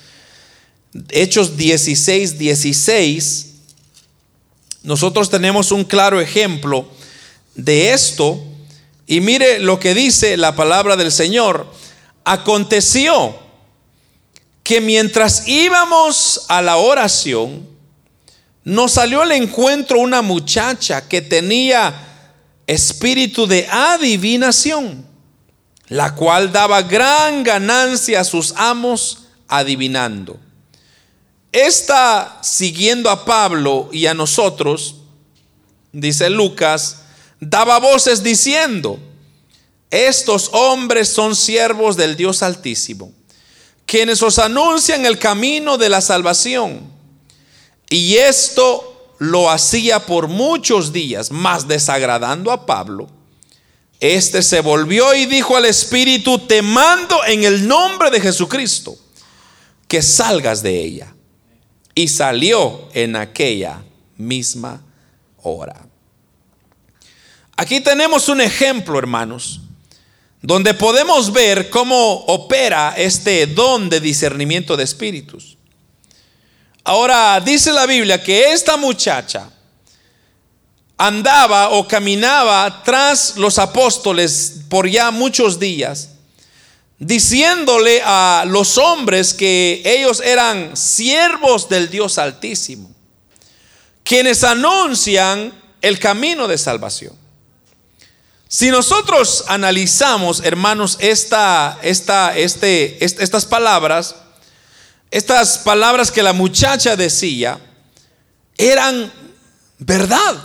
Hechos 1.10 1.58
16, 1.58 2.38
16, 2.38 3.54
nosotros 4.84 5.30
tenemos 5.30 5.72
un 5.72 5.84
claro 5.84 6.22
ejemplo 6.22 6.88
de 7.56 7.94
esto. 7.94 8.44
Y 9.08 9.22
mire 9.22 9.60
lo 9.60 9.80
que 9.80 9.94
dice 9.94 10.38
la 10.38 10.56
palabra 10.56 10.96
del 10.96 11.12
Señor. 11.12 11.68
Aconteció 12.26 13.38
que 14.64 14.82
mientras 14.82 15.48
íbamos 15.48 16.46
a 16.48 16.62
la 16.62 16.78
oración, 16.78 17.68
nos 18.64 18.94
salió 18.94 19.22
al 19.22 19.34
encuentro 19.34 20.00
una 20.00 20.22
muchacha 20.22 21.08
que 21.08 21.22
tenía 21.22 21.94
espíritu 22.66 23.46
de 23.46 23.68
adivinación, 23.68 25.06
la 25.90 26.16
cual 26.16 26.52
daba 26.52 26.82
gran 26.82 27.44
ganancia 27.44 28.22
a 28.22 28.24
sus 28.24 28.54
amos 28.56 29.26
adivinando. 29.50 30.40
Esta, 31.54 32.40
siguiendo 32.42 33.12
a 33.12 33.26
Pablo 33.26 33.88
y 33.92 34.08
a 34.08 34.16
nosotros, 34.16 34.96
dice 35.92 36.32
Lucas, 36.32 37.04
daba 37.40 37.78
voces 37.78 38.24
diciendo, 38.24 38.98
estos 39.92 40.50
hombres 40.54 41.10
son 41.10 41.36
siervos 41.36 41.96
del 41.96 42.16
Dios 42.16 42.42
Altísimo, 42.42 43.12
quienes 43.86 44.24
os 44.24 44.40
anuncian 44.40 45.06
el 45.06 45.20
camino 45.20 45.78
de 45.78 45.90
la 45.90 46.02
salvación. 46.02 46.92
Y 47.88 48.16
esto 48.16 49.14
lo 49.20 49.52
hacía 49.52 50.08
por 50.08 50.30
muchos 50.30 50.92
días, 50.92 51.30
más 51.30 51.68
desagradando 51.68 52.52
a 52.52 52.66
Pablo. 52.66 53.08
Este 54.00 54.42
se 54.42 54.62
volvió 54.62 55.14
y 55.14 55.28
dijo 55.28 55.56
al 55.56 55.66
Espíritu, 55.66 56.40
te 56.40 56.64
mando 56.64 57.24
en 57.28 57.44
el 57.44 57.68
nombre 57.68 58.10
de 58.10 58.20
Jesucristo, 58.22 58.98
que 59.88 60.02
salgas 60.02 60.64
de 60.64 60.84
ella 60.84 61.13
y 61.96 62.08
salió 62.08 62.90
en 62.94 63.16
aquella 63.16 63.84
misma 64.18 64.82
hora. 65.42 65.86
Aquí 67.56 67.82
tenemos 67.82 68.30
un 68.30 68.42
ejemplo, 68.42 68.98
hermanos, 68.98 69.62
donde 70.42 70.74
podemos 70.74 71.32
ver 71.32 71.70
cómo 71.70 72.26
opera 72.26 72.94
este 72.98 73.46
don 73.48 73.90
de 73.90 74.00
discernimiento 74.00 74.76
de 74.76 74.84
espíritus. 74.84 75.58
Ahora, 76.84 77.40
dice 77.40 77.72
la 77.72 77.86
Biblia 77.86 78.22
que 78.22 78.52
esta 78.52 78.76
muchacha 78.76 79.50
andaba 80.98 81.70
o 81.70 81.88
caminaba 81.88 82.84
tras 82.84 83.38
los 83.38 83.58
apóstoles 83.60 84.62
por 84.68 84.90
ya 84.90 85.12
muchos 85.12 85.60
días 85.60 86.13
diciéndole 87.00 88.02
a 88.04 88.46
los 88.48 88.78
hombres 88.78 89.34
que 89.34 89.82
ellos 89.86 90.22
eran 90.22 90.76
siervos 90.78 91.70
del 91.70 91.90
Dios 91.90 92.18
Altísimo, 92.18 92.92
quienes 94.04 94.44
anuncian 94.44 95.54
el 95.82 96.00
camino 96.00 96.48
de 96.48 96.58
salvación. 96.58 97.14
Si 98.48 98.70
nosotros 98.70 99.46
analizamos, 99.48 100.42
hermanos, 100.44 100.98
esta, 101.00 101.80
esta, 101.82 102.38
este, 102.38 103.04
estas 103.04 103.46
palabras, 103.46 104.16
estas 105.10 105.58
palabras 105.58 106.12
que 106.12 106.22
la 106.22 106.34
muchacha 106.34 106.96
decía, 106.96 107.60
eran 108.58 109.12
verdad, 109.80 110.36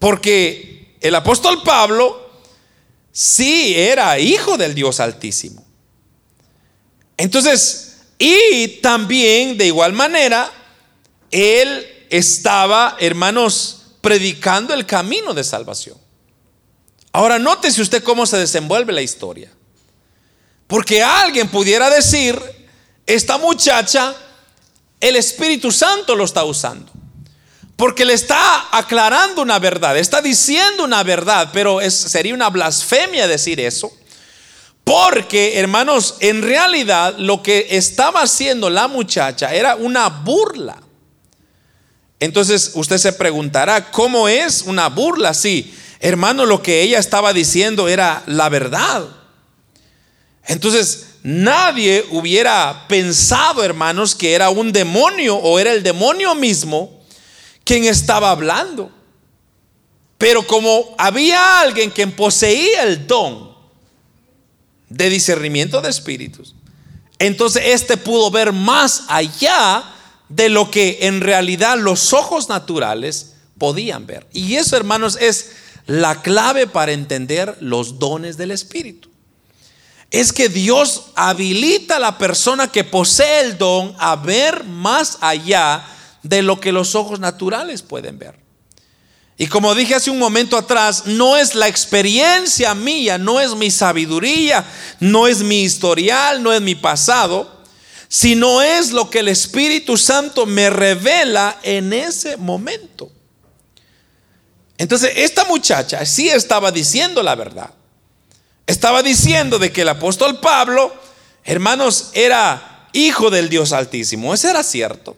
porque 0.00 0.96
el 1.00 1.14
apóstol 1.14 1.62
Pablo 1.62 2.28
sí 3.12 3.74
era 3.76 4.18
hijo 4.18 4.56
del 4.56 4.74
Dios 4.74 4.98
Altísimo. 4.98 5.67
Entonces, 7.18 7.96
y 8.18 8.80
también 8.80 9.58
de 9.58 9.66
igual 9.66 9.92
manera, 9.92 10.50
él 11.30 11.86
estaba, 12.08 12.96
hermanos, 13.00 13.82
predicando 14.00 14.72
el 14.72 14.86
camino 14.86 15.34
de 15.34 15.44
salvación. 15.44 15.98
Ahora, 17.12 17.38
nótese 17.38 17.82
usted 17.82 18.02
cómo 18.02 18.24
se 18.24 18.38
desenvuelve 18.38 18.92
la 18.92 19.02
historia. 19.02 19.50
Porque 20.66 21.02
alguien 21.02 21.48
pudiera 21.48 21.90
decir, 21.90 22.40
esta 23.06 23.36
muchacha, 23.36 24.14
el 25.00 25.16
Espíritu 25.16 25.72
Santo 25.72 26.14
lo 26.14 26.24
está 26.24 26.44
usando. 26.44 26.92
Porque 27.74 28.04
le 28.04 28.12
está 28.12 28.68
aclarando 28.76 29.42
una 29.42 29.58
verdad, 29.58 29.96
está 29.96 30.20
diciendo 30.20 30.84
una 30.84 31.02
verdad, 31.02 31.50
pero 31.52 31.80
sería 31.90 32.34
una 32.34 32.50
blasfemia 32.50 33.26
decir 33.26 33.60
eso. 33.60 33.90
Porque, 34.88 35.58
hermanos, 35.58 36.14
en 36.20 36.40
realidad 36.40 37.14
lo 37.18 37.42
que 37.42 37.66
estaba 37.72 38.22
haciendo 38.22 38.70
la 38.70 38.88
muchacha 38.88 39.54
era 39.54 39.76
una 39.76 40.08
burla. 40.08 40.80
Entonces 42.18 42.70
usted 42.72 42.96
se 42.96 43.12
preguntará, 43.12 43.90
¿cómo 43.90 44.30
es 44.30 44.62
una 44.62 44.88
burla? 44.88 45.34
Sí, 45.34 45.74
hermano, 46.00 46.46
lo 46.46 46.62
que 46.62 46.80
ella 46.80 46.98
estaba 46.98 47.34
diciendo 47.34 47.86
era 47.86 48.22
la 48.24 48.48
verdad. 48.48 49.04
Entonces, 50.46 51.16
nadie 51.22 52.06
hubiera 52.12 52.86
pensado, 52.88 53.62
hermanos, 53.62 54.14
que 54.14 54.32
era 54.32 54.48
un 54.48 54.72
demonio 54.72 55.36
o 55.36 55.58
era 55.58 55.70
el 55.70 55.82
demonio 55.82 56.34
mismo 56.34 57.02
quien 57.62 57.84
estaba 57.84 58.30
hablando. 58.30 58.90
Pero 60.16 60.46
como 60.46 60.94
había 60.96 61.60
alguien 61.60 61.90
quien 61.90 62.10
poseía 62.10 62.84
el 62.84 63.06
don, 63.06 63.47
de 64.88 65.10
discernimiento 65.10 65.80
de 65.80 65.90
espíritus. 65.90 66.54
Entonces 67.18 67.62
este 67.66 67.96
pudo 67.96 68.30
ver 68.30 68.52
más 68.52 69.04
allá 69.08 69.84
de 70.28 70.48
lo 70.48 70.70
que 70.70 70.98
en 71.02 71.20
realidad 71.20 71.78
los 71.78 72.12
ojos 72.12 72.48
naturales 72.48 73.34
podían 73.58 74.06
ver. 74.06 74.26
Y 74.32 74.54
eso, 74.54 74.76
hermanos, 74.76 75.18
es 75.20 75.52
la 75.86 76.22
clave 76.22 76.66
para 76.66 76.92
entender 76.92 77.56
los 77.60 77.98
dones 77.98 78.36
del 78.36 78.50
Espíritu. 78.50 79.08
Es 80.10 80.32
que 80.32 80.48
Dios 80.48 81.10
habilita 81.16 81.96
a 81.96 82.00
la 82.00 82.18
persona 82.18 82.68
que 82.68 82.84
posee 82.84 83.40
el 83.40 83.58
don 83.58 83.94
a 83.98 84.16
ver 84.16 84.64
más 84.64 85.18
allá 85.20 85.84
de 86.22 86.42
lo 86.42 86.60
que 86.60 86.72
los 86.72 86.94
ojos 86.94 87.20
naturales 87.20 87.82
pueden 87.82 88.18
ver. 88.18 88.47
Y 89.40 89.46
como 89.46 89.72
dije 89.76 89.94
hace 89.94 90.10
un 90.10 90.18
momento 90.18 90.58
atrás, 90.58 91.04
no 91.06 91.36
es 91.36 91.54
la 91.54 91.68
experiencia 91.68 92.74
mía, 92.74 93.18
no 93.18 93.38
es 93.38 93.54
mi 93.54 93.70
sabiduría, 93.70 94.66
no 94.98 95.28
es 95.28 95.44
mi 95.44 95.62
historial, 95.62 96.42
no 96.42 96.52
es 96.52 96.60
mi 96.60 96.74
pasado, 96.74 97.62
sino 98.08 98.62
es 98.62 98.90
lo 98.90 99.08
que 99.08 99.20
el 99.20 99.28
Espíritu 99.28 99.96
Santo 99.96 100.44
me 100.44 100.70
revela 100.70 101.56
en 101.62 101.92
ese 101.92 102.36
momento. 102.36 103.12
Entonces, 104.76 105.12
esta 105.14 105.44
muchacha 105.44 106.04
sí 106.04 106.28
estaba 106.28 106.72
diciendo 106.72 107.22
la 107.22 107.36
verdad. 107.36 107.70
estaba 108.66 109.02
diciendo 109.02 109.58
de 109.58 109.70
que 109.72 109.82
el 109.82 109.88
apóstol 109.88 110.40
Pablo, 110.40 110.92
hermanos, 111.44 112.10
era 112.12 112.88
hijo 112.92 113.30
del 113.30 113.48
Dios 113.48 113.72
Altísimo. 113.72 114.34
Eso 114.34 114.50
era 114.50 114.64
cierto. 114.64 115.16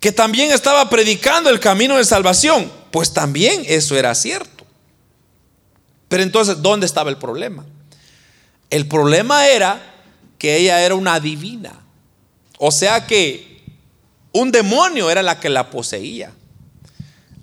Que 0.00 0.10
también 0.10 0.50
estaba 0.50 0.90
predicando 0.90 1.50
el 1.50 1.60
camino 1.60 1.96
de 1.96 2.04
salvación. 2.04 2.81
Pues 2.92 3.12
también 3.12 3.64
eso 3.66 3.96
era 3.96 4.14
cierto. 4.14 4.64
Pero 6.08 6.22
entonces, 6.22 6.62
¿dónde 6.62 6.86
estaba 6.86 7.10
el 7.10 7.16
problema? 7.16 7.64
El 8.70 8.86
problema 8.86 9.48
era 9.48 9.94
que 10.38 10.56
ella 10.58 10.80
era 10.82 10.94
una 10.94 11.18
divina. 11.18 11.72
O 12.58 12.70
sea 12.70 13.06
que 13.06 13.64
un 14.32 14.52
demonio 14.52 15.10
era 15.10 15.22
la 15.22 15.40
que 15.40 15.48
la 15.48 15.70
poseía. 15.70 16.32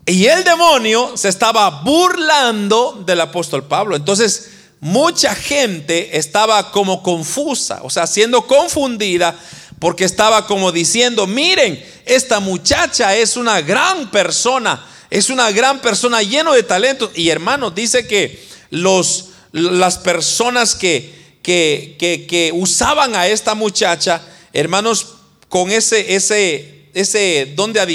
Y 0.06 0.26
el 0.26 0.44
demonio 0.44 1.18
se 1.18 1.30
estaba 1.30 1.82
burlando 1.84 3.04
del 3.06 3.22
apóstol 3.22 3.64
Pablo. 3.64 3.96
Entonces, 3.96 4.52
mucha 4.80 5.36
gente 5.36 6.18
estaba 6.18 6.72
como 6.72 7.04
confusa, 7.04 7.82
o 7.84 7.90
sea, 7.90 8.08
siendo 8.08 8.48
confundida 8.48 9.36
porque 9.80 10.04
estaba 10.04 10.46
como 10.46 10.72
diciendo, 10.72 11.26
miren, 11.26 11.84
esta 12.06 12.40
muchacha 12.40 13.16
es 13.16 13.38
una 13.38 13.62
gran 13.62 14.12
persona, 14.12 14.86
es 15.10 15.30
una 15.30 15.52
gran 15.52 15.82
persona 15.82 16.22
lleno 16.22 16.54
de 16.54 16.64
talentos. 16.64 17.12
Y 17.16 17.30
hermanos, 17.30 17.74
dice 17.74 18.08
que 18.08 18.44
los, 18.70 19.30
las 19.52 19.98
personas 19.98 20.76
que, 20.76 21.14
que, 21.42 21.96
que, 22.28 22.52
usaban 22.54 23.16
a 23.16 23.28
esta 23.28 23.56
muchacha, 23.56 24.22
hermanos, 24.54 25.16
con 25.48 25.72
ese, 25.72 26.16
ese, 26.16 26.86
ese 26.94 27.54
don 27.56 27.74
de, 27.74 27.86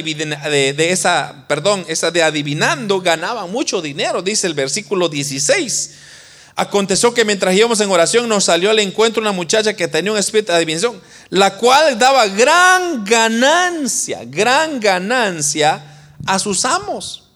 de, 0.76 0.90
esa, 0.90 1.46
perdón, 1.46 1.84
esa 1.88 2.10
de 2.10 2.22
adivinando, 2.22 3.00
ganaban 3.00 3.50
mucho 3.50 3.80
dinero, 3.80 4.22
dice 4.22 4.46
el 4.48 4.54
versículo 4.54 5.08
16. 5.08 5.92
Aconteció 6.56 7.12
que 7.12 7.24
mientras 7.24 7.54
íbamos 7.54 7.80
en 7.80 7.90
oración 7.90 8.28
nos 8.28 8.44
salió 8.44 8.70
al 8.70 8.78
encuentro 8.78 9.20
una 9.20 9.32
muchacha 9.32 9.74
que 9.74 9.88
tenía 9.88 10.12
un 10.12 10.18
espíritu 10.18 10.52
de 10.52 10.58
adivinación, 10.58 11.00
la 11.28 11.56
cual 11.56 11.98
daba 11.98 12.28
gran 12.28 13.04
ganancia, 13.04 14.20
gran 14.24 14.78
ganancia 14.78 15.93
a 16.26 16.38
sus 16.38 16.64
amos. 16.64 17.30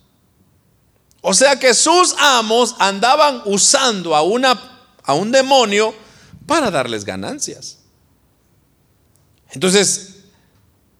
O 1.21 1.35
sea 1.35 1.59
que 1.59 1.75
sus 1.75 2.15
amos 2.19 2.77
andaban 2.79 3.43
usando 3.45 4.15
a, 4.15 4.23
una, 4.23 4.59
a 5.03 5.15
un 5.15 5.33
demonio 5.33 5.95
para 6.47 6.71
darles 6.71 7.05
ganancias. 7.05 7.79
Entonces, 9.51 10.17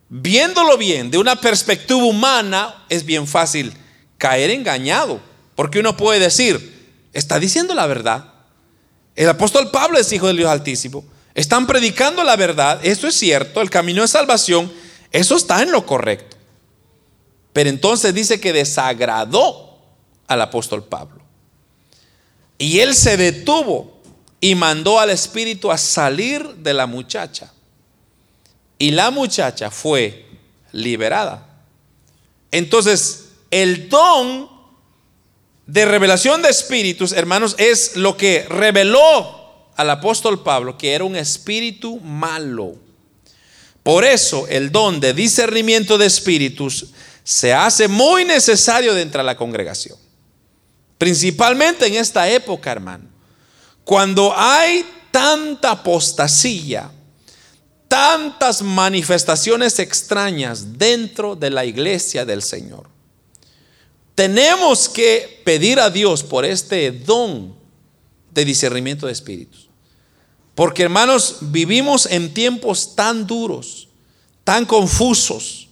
viéndolo 0.09 0.77
bien, 0.77 1.11
de 1.11 1.19
una 1.19 1.37
perspectiva 1.37 2.03
humana, 2.03 2.85
es 2.89 3.05
bien 3.05 3.27
fácil 3.27 3.73
caer 4.17 4.51
engañado, 4.51 5.21
porque 5.55 5.81
uno 5.81 5.97
puede 5.97 6.19
decir, 6.19 6.93
está 7.13 7.39
diciendo 7.39 7.75
la 7.75 7.87
verdad. 7.87 8.33
El 9.15 9.29
apóstol 9.29 9.71
Pablo 9.71 9.99
es 9.99 10.13
hijo 10.13 10.27
del 10.27 10.37
Dios 10.39 10.51
Altísimo. 10.51 11.05
Están 11.35 11.67
predicando 11.67 12.25
la 12.25 12.37
verdad, 12.37 12.81
eso 12.83 13.07
es 13.07 13.15
cierto, 13.15 13.61
el 13.61 13.71
camino 13.71 14.03
de 14.03 14.09
salvación, 14.09 14.73
eso 15.13 15.37
está 15.37 15.63
en 15.63 15.71
lo 15.71 15.87
correcto. 15.87 16.38
Pero 17.59 17.71
entonces 17.71 18.15
dice 18.15 18.39
que 18.39 18.53
desagradó 18.53 19.81
al 20.29 20.41
apóstol 20.43 20.85
Pablo. 20.85 21.21
Y 22.57 22.79
él 22.79 22.95
se 22.95 23.17
detuvo 23.17 24.01
y 24.41 24.55
mandó 24.55 25.01
al 25.01 25.11
espíritu 25.11 25.73
a 25.73 25.77
salir 25.77 26.49
de 26.55 26.73
la 26.73 26.87
muchacha. 26.87 27.53
Y 28.79 28.93
la 28.93 29.11
muchacha 29.11 29.73
fue 29.73 30.25
liberada. 30.71 31.65
Entonces, 32.53 33.31
el 33.51 33.89
don 33.89 34.49
de 35.67 35.85
revelación 35.85 36.43
de 36.43 36.51
espíritus, 36.51 37.11
hermanos, 37.11 37.57
es 37.59 37.97
lo 37.97 38.17
que 38.17 38.47
reveló 38.49 39.67
al 39.75 39.91
apóstol 39.91 40.45
Pablo, 40.45 40.79
que 40.79 40.93
era 40.93 41.03
un 41.03 41.17
espíritu 41.17 41.99
malo. 41.99 42.77
Por 43.83 44.05
eso 44.05 44.47
el 44.47 44.71
don 44.71 45.01
de 45.01 45.13
discernimiento 45.13 45.99
de 45.99 46.07
espíritus 46.07 46.93
se 47.29 47.53
hace 47.53 47.89
muy 47.89 48.25
necesario 48.25 48.95
dentro 48.95 49.19
de 49.21 49.27
la 49.27 49.37
congregación. 49.37 49.99
Principalmente 50.97 51.87
en 51.87 51.97
esta 51.97 52.27
época, 52.27 52.73
hermano. 52.73 53.05
Cuando 53.85 54.33
hay 54.35 54.83
tanta 55.11 55.73
apostasía, 55.73 56.91
tantas 57.87 58.63
manifestaciones 58.63 59.79
extrañas 59.79 60.79
dentro 60.79 61.37
de 61.37 61.51
la 61.51 61.67
iglesia 61.67 62.25
del 62.25 62.41
Señor. 62.41 62.89
Tenemos 64.15 64.89
que 64.89 65.43
pedir 65.45 65.81
a 65.81 65.91
Dios 65.91 66.23
por 66.23 66.47
este 66.47 66.91
don 66.93 67.55
de 68.33 68.47
discernimiento 68.47 69.05
de 69.07 69.13
espíritus. 69.13 69.69
Porque 70.55 70.85
hermanos, 70.85 71.37
vivimos 71.43 72.07
en 72.07 72.33
tiempos 72.33 72.97
tan 72.97 73.27
duros, 73.27 73.91
tan 74.45 74.65
confusos, 74.65 75.68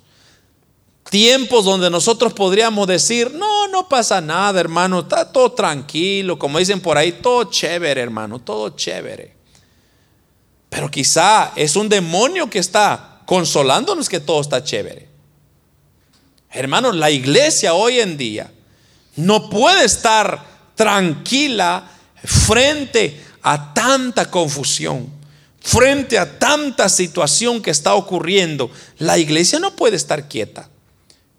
tiempos 1.10 1.64
donde 1.64 1.90
nosotros 1.90 2.32
podríamos 2.32 2.86
decir, 2.86 3.32
no, 3.32 3.68
no 3.68 3.88
pasa 3.88 4.20
nada, 4.20 4.60
hermano, 4.60 5.00
está 5.00 5.30
todo 5.30 5.52
tranquilo, 5.52 6.38
como 6.38 6.58
dicen 6.58 6.80
por 6.80 6.98
ahí, 6.98 7.12
todo 7.12 7.44
chévere, 7.44 8.00
hermano, 8.00 8.38
todo 8.38 8.70
chévere. 8.70 9.34
Pero 10.68 10.90
quizá 10.90 11.52
es 11.56 11.76
un 11.76 11.88
demonio 11.88 12.50
que 12.50 12.58
está 12.58 13.20
consolándonos 13.24 14.08
que 14.08 14.20
todo 14.20 14.40
está 14.40 14.62
chévere. 14.62 15.08
Hermanos, 16.50 16.96
la 16.96 17.10
iglesia 17.10 17.74
hoy 17.74 18.00
en 18.00 18.16
día 18.16 18.50
no 19.16 19.48
puede 19.50 19.84
estar 19.84 20.44
tranquila 20.74 21.88
frente 22.24 23.22
a 23.42 23.72
tanta 23.74 24.30
confusión, 24.30 25.08
frente 25.60 26.18
a 26.18 26.38
tanta 26.38 26.88
situación 26.88 27.62
que 27.62 27.70
está 27.70 27.94
ocurriendo. 27.94 28.70
La 28.98 29.18
iglesia 29.18 29.58
no 29.58 29.76
puede 29.76 29.96
estar 29.96 30.28
quieta. 30.28 30.68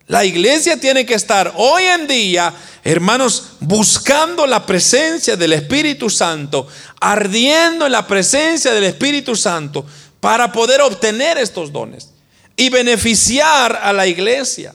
La 0.07 0.23
iglesia 0.23 0.79
tiene 0.79 1.05
que 1.05 1.15
estar 1.15 1.53
hoy 1.57 1.83
en 1.83 2.07
día, 2.07 2.53
hermanos, 2.83 3.49
buscando 3.59 4.47
la 4.47 4.65
presencia 4.65 5.35
del 5.35 5.51
Espíritu 5.51 6.09
Santo, 6.09 6.67
ardiendo 7.01 7.85
en 7.85 7.91
la 7.91 8.07
presencia 8.07 8.73
del 8.73 8.85
Espíritu 8.85 9.35
Santo 9.35 9.85
para 10.21 10.51
poder 10.51 10.79
obtener 10.81 11.37
estos 11.37 11.73
dones 11.73 12.11
y 12.55 12.69
beneficiar 12.69 13.79
a 13.83 13.91
la 13.91 14.07
iglesia. 14.07 14.73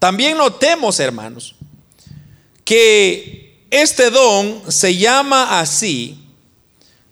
También 0.00 0.36
notemos, 0.36 0.98
hermanos, 0.98 1.54
que 2.64 3.64
este 3.70 4.10
don 4.10 4.70
se 4.70 4.96
llama 4.96 5.60
así, 5.60 6.18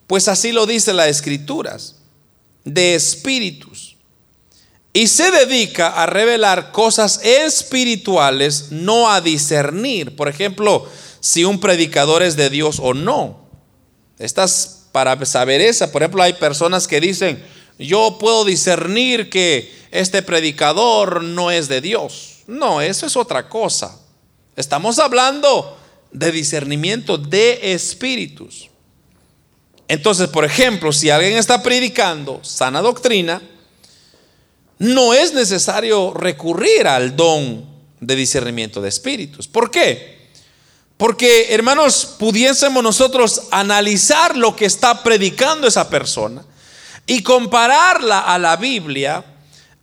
pues 0.09 0.27
así 0.27 0.51
lo 0.51 0.67
dice 0.67 0.93
las 0.93 1.07
escrituras, 1.07 1.97
de 2.65 2.97
espíritus. 2.97 3.94
Y 4.97 5.09
se 5.09 5.33
dedica 5.33 5.89
a 5.89 6.07
revelar 6.07 6.71
cosas 6.71 7.21
espirituales, 7.25 8.69
no 8.71 9.11
a 9.11 9.21
discernir. 9.21 10.15
Por 10.15 10.29
ejemplo, 10.29 10.89
si 11.19 11.45
un 11.45 11.59
predicador 11.59 12.23
es 12.23 12.37
de 12.37 12.49
Dios 12.49 12.79
o 12.81 12.95
no. 12.95 13.49
Estás 14.21 14.85
para 14.93 15.23
saber 15.27 15.61
esa. 15.61 15.91
Por 15.91 16.03
ejemplo, 16.03 16.23
hay 16.23 16.35
personas 16.35 16.87
que 16.87 17.01
dicen, 17.01 17.45
yo 17.77 18.19
puedo 18.21 18.45
discernir 18.45 19.31
que 19.31 19.75
este 19.91 20.23
predicador 20.23 21.25
no 21.25 21.51
es 21.51 21.67
de 21.67 21.81
Dios. 21.81 22.45
No, 22.47 22.81
eso 22.81 23.05
es 23.05 23.17
otra 23.17 23.49
cosa. 23.49 23.99
Estamos 24.55 25.01
hablando 25.01 25.77
de 26.13 26.31
discernimiento 26.31 27.19
de 27.19 27.73
espíritus. 27.73 28.71
Entonces, 29.89 30.29
por 30.29 30.45
ejemplo, 30.45 30.93
si 30.93 31.11
alguien 31.11 31.37
está 31.37 31.65
predicando 31.65 32.39
sana 32.45 32.81
doctrina, 32.81 33.43
no 34.79 35.15
es 35.15 35.33
necesario 35.33 36.13
recurrir 36.13 36.87
al 36.87 37.17
don 37.17 37.65
de 38.01 38.17
discernimiento 38.17 38.81
de 38.81 38.89
espíritus. 38.89 39.49
¿Por 39.49 39.71
qué? 39.71 40.15
Porque, 40.97 41.55
hermanos, 41.55 42.15
pudiésemos 42.19 42.83
nosotros 42.83 43.43
analizar 43.51 44.37
lo 44.37 44.55
que 44.55 44.65
está 44.65 45.03
predicando 45.03 45.67
esa 45.67 45.89
persona 45.89 46.45
y 47.07 47.23
compararla 47.23 48.21
a 48.21 48.39
la 48.39 48.57
Biblia 48.57 49.25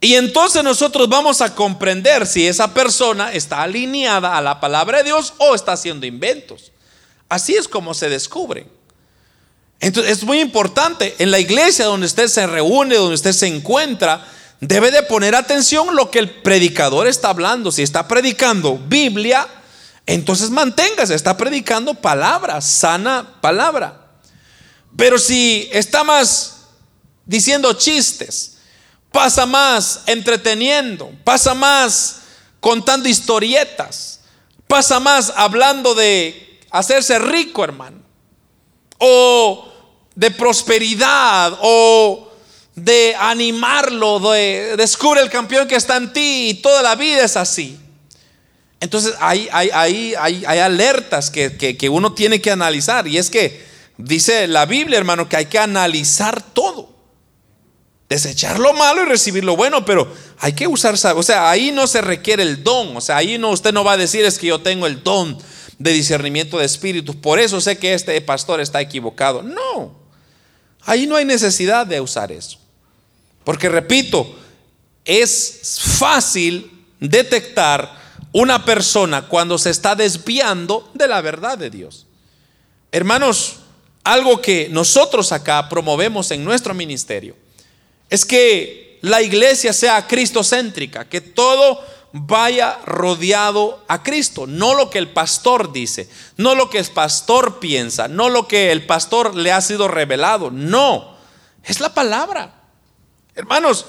y 0.00 0.16
entonces 0.16 0.64
nosotros 0.64 1.08
vamos 1.08 1.40
a 1.42 1.54
comprender 1.54 2.26
si 2.26 2.48
esa 2.48 2.74
persona 2.74 3.32
está 3.32 3.62
alineada 3.62 4.36
a 4.36 4.40
la 4.40 4.58
palabra 4.58 4.98
de 4.98 5.04
Dios 5.04 5.32
o 5.38 5.54
está 5.54 5.74
haciendo 5.74 6.06
inventos. 6.06 6.72
Así 7.28 7.54
es 7.54 7.68
como 7.68 7.94
se 7.94 8.08
descubre. 8.08 8.66
Entonces 9.78 10.18
es 10.18 10.24
muy 10.24 10.40
importante, 10.40 11.14
en 11.20 11.30
la 11.30 11.38
iglesia 11.38 11.84
donde 11.84 12.06
usted 12.06 12.26
se 12.26 12.48
reúne, 12.48 12.96
donde 12.96 13.14
usted 13.14 13.32
se 13.32 13.46
encuentra, 13.46 14.26
debe 14.62 14.92
de 14.92 15.02
poner 15.02 15.34
atención 15.34 15.96
lo 15.96 16.08
que 16.08 16.20
el 16.20 16.30
predicador 16.30 17.08
está 17.08 17.30
hablando. 17.30 17.72
Si 17.72 17.82
está 17.82 18.06
predicando 18.06 18.78
Biblia, 18.78 19.48
entonces 20.06 20.50
manténgase, 20.50 21.16
está 21.16 21.36
predicando 21.36 21.94
palabra, 21.94 22.60
sana 22.60 23.40
palabra. 23.40 24.06
Pero 24.96 25.18
si 25.18 25.68
está 25.72 26.04
más 26.04 26.68
diciendo 27.26 27.72
chistes, 27.72 28.58
pasa 29.10 29.46
más 29.46 30.02
entreteniendo, 30.06 31.10
pasa 31.24 31.54
más 31.54 32.20
contando 32.60 33.08
historietas, 33.08 34.20
pasa 34.68 35.00
más 35.00 35.32
hablando 35.34 35.92
de 35.96 36.60
hacerse 36.70 37.18
rico, 37.18 37.64
hermano. 37.64 38.00
o 38.98 39.68
de 40.14 40.30
prosperidad 40.30 41.58
o 41.62 42.31
de 42.74 43.14
animarlo, 43.18 44.18
de 44.18 44.76
descubre 44.76 45.20
el 45.20 45.30
campeón 45.30 45.68
que 45.68 45.76
está 45.76 45.96
en 45.96 46.12
ti 46.12 46.50
y 46.50 46.54
toda 46.54 46.82
la 46.82 46.94
vida 46.94 47.24
es 47.24 47.36
así. 47.36 47.78
Entonces 48.80 49.14
hay, 49.20 49.48
hay, 49.52 50.14
alertas 50.58 51.30
que, 51.30 51.56
que 51.56 51.88
uno 51.88 52.14
tiene 52.14 52.40
que 52.40 52.50
analizar 52.50 53.06
y 53.06 53.18
es 53.18 53.30
que 53.30 53.64
dice 53.96 54.48
la 54.48 54.66
Biblia, 54.66 54.98
hermano, 54.98 55.28
que 55.28 55.36
hay 55.36 55.46
que 55.46 55.58
analizar 55.58 56.42
todo 56.42 56.92
desechar 58.12 58.58
lo 58.58 58.74
malo 58.74 59.02
y 59.02 59.06
recibir 59.06 59.42
lo 59.42 59.56
bueno, 59.56 59.84
pero 59.84 60.12
hay 60.38 60.52
que 60.52 60.66
usar, 60.66 60.94
o 61.16 61.22
sea, 61.22 61.50
ahí 61.50 61.72
no 61.72 61.86
se 61.86 62.02
requiere 62.02 62.42
el 62.42 62.62
don, 62.62 62.96
o 62.96 63.00
sea, 63.00 63.16
ahí 63.16 63.38
no, 63.38 63.50
usted 63.50 63.72
no 63.72 63.84
va 63.84 63.92
a 63.92 63.96
decir 63.96 64.24
es 64.24 64.38
que 64.38 64.48
yo 64.48 64.60
tengo 64.60 64.86
el 64.86 65.02
don 65.02 65.38
de 65.78 65.92
discernimiento 65.92 66.58
de 66.58 66.66
espíritus, 66.66 67.16
por 67.16 67.40
eso 67.40 67.60
sé 67.60 67.78
que 67.78 67.94
este 67.94 68.20
pastor 68.20 68.60
está 68.60 68.80
equivocado. 68.80 69.42
No, 69.42 69.96
ahí 70.82 71.06
no 71.06 71.16
hay 71.16 71.24
necesidad 71.24 71.86
de 71.86 72.00
usar 72.00 72.30
eso. 72.30 72.58
Porque 73.44 73.68
repito, 73.68 74.38
es 75.04 75.80
fácil 75.98 76.84
detectar 77.00 78.00
una 78.32 78.64
persona 78.64 79.28
cuando 79.28 79.58
se 79.58 79.70
está 79.70 79.94
desviando 79.94 80.90
de 80.94 81.08
la 81.08 81.20
verdad 81.20 81.58
de 81.58 81.70
Dios. 81.70 82.06
Hermanos, 82.90 83.56
algo 84.04 84.40
que 84.40 84.68
nosotros 84.70 85.32
acá 85.32 85.68
promovemos 85.68 86.30
en 86.30 86.44
nuestro 86.44 86.74
ministerio 86.74 87.36
es 88.08 88.24
que 88.24 88.98
la 89.02 89.22
iglesia 89.22 89.72
sea 89.72 90.06
cristocéntrica, 90.06 91.08
que 91.08 91.20
todo 91.20 91.80
vaya 92.12 92.78
rodeado 92.84 93.82
a 93.88 94.02
Cristo, 94.02 94.46
no 94.46 94.74
lo 94.74 94.90
que 94.90 94.98
el 94.98 95.08
pastor 95.08 95.72
dice, 95.72 96.08
no 96.36 96.54
lo 96.54 96.68
que 96.68 96.78
el 96.78 96.86
pastor 96.86 97.58
piensa, 97.58 98.08
no 98.08 98.28
lo 98.28 98.46
que 98.46 98.70
el 98.70 98.84
pastor 98.86 99.34
le 99.34 99.50
ha 99.50 99.60
sido 99.60 99.88
revelado, 99.88 100.50
no, 100.50 101.16
es 101.64 101.80
la 101.80 101.94
palabra. 101.94 102.61
Hermanos, 103.34 103.86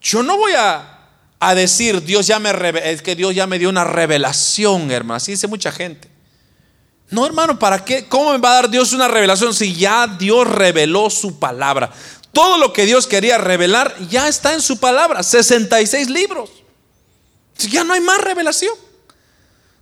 yo 0.00 0.22
no 0.22 0.36
voy 0.36 0.52
a, 0.52 1.08
a 1.38 1.54
decir, 1.54 2.02
Dios 2.02 2.26
ya 2.26 2.38
me 2.38 2.50
es 2.84 3.02
que 3.02 3.14
Dios 3.14 3.34
ya 3.34 3.46
me 3.46 3.58
dio 3.58 3.68
una 3.68 3.84
revelación, 3.84 4.90
hermano, 4.90 5.16
así 5.16 5.32
dice 5.32 5.46
mucha 5.46 5.70
gente. 5.70 6.14
No, 7.10 7.26
hermano, 7.26 7.58
¿para 7.58 7.84
qué? 7.84 8.06
¿Cómo 8.08 8.32
me 8.32 8.38
va 8.38 8.50
a 8.50 8.54
dar 8.54 8.70
Dios 8.70 8.92
una 8.92 9.08
revelación 9.08 9.54
si 9.54 9.74
ya 9.74 10.06
Dios 10.06 10.48
reveló 10.48 11.10
su 11.10 11.38
palabra? 11.38 11.90
Todo 12.32 12.58
lo 12.58 12.72
que 12.72 12.86
Dios 12.86 13.06
quería 13.06 13.38
revelar 13.38 13.94
ya 14.08 14.26
está 14.26 14.54
en 14.54 14.60
su 14.60 14.78
palabra, 14.78 15.22
66 15.22 16.10
libros. 16.10 16.50
Ya 17.56 17.84
no 17.84 17.94
hay 17.94 18.00
más 18.00 18.18
revelación. 18.18 18.74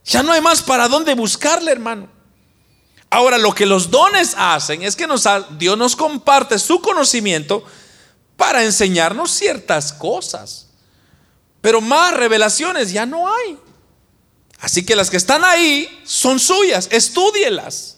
Ya 0.04 0.22
no 0.22 0.32
hay 0.32 0.40
más 0.40 0.62
para 0.62 0.88
dónde 0.88 1.14
buscarle, 1.14 1.72
hermano. 1.72 2.08
Ahora, 3.08 3.38
lo 3.38 3.54
que 3.54 3.66
los 3.66 3.90
dones 3.90 4.34
hacen 4.36 4.82
es 4.82 4.96
que 4.96 5.06
Dios 5.58 5.78
nos 5.78 5.96
comparte 5.96 6.58
su 6.58 6.80
conocimiento 6.80 7.64
para 8.36 8.64
enseñarnos 8.64 9.30
ciertas 9.30 9.92
cosas. 9.92 10.68
Pero 11.60 11.80
más 11.80 12.14
revelaciones 12.14 12.92
ya 12.92 13.06
no 13.06 13.32
hay. 13.32 13.58
Así 14.58 14.84
que 14.84 14.96
las 14.96 15.10
que 15.10 15.16
están 15.16 15.44
ahí 15.44 15.88
son 16.04 16.38
suyas, 16.38 16.88
estudielas. 16.90 17.96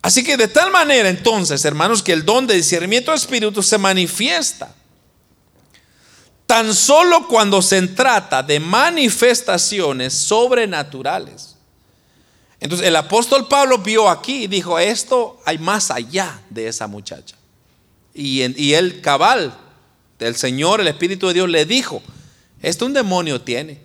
Así 0.00 0.22
que 0.22 0.36
de 0.36 0.48
tal 0.48 0.70
manera 0.70 1.08
entonces, 1.08 1.64
hermanos, 1.64 2.02
que 2.02 2.12
el 2.12 2.24
don 2.24 2.46
de 2.46 2.54
discernimiento 2.54 3.10
de 3.10 3.16
espíritu 3.16 3.62
se 3.62 3.78
manifiesta. 3.78 4.74
Tan 6.46 6.74
solo 6.74 7.26
cuando 7.26 7.62
se 7.62 7.80
trata 7.88 8.42
de 8.42 8.60
manifestaciones 8.60 10.12
sobrenaturales. 10.12 11.56
Entonces 12.60 12.86
el 12.86 12.96
apóstol 12.96 13.48
Pablo 13.48 13.78
vio 13.78 14.08
aquí 14.08 14.44
y 14.44 14.46
dijo, 14.46 14.78
esto 14.78 15.40
hay 15.44 15.58
más 15.58 15.90
allá 15.90 16.40
de 16.50 16.68
esa 16.68 16.86
muchacha. 16.86 17.36
Y, 18.14 18.42
y 18.62 18.74
el 18.74 19.00
cabal 19.00 19.58
del 20.18 20.36
Señor, 20.36 20.80
el 20.80 20.88
Espíritu 20.88 21.26
de 21.26 21.34
Dios, 21.34 21.48
le 21.48 21.66
dijo, 21.66 22.02
esto 22.62 22.86
un 22.86 22.94
demonio 22.94 23.40
tiene. 23.40 23.80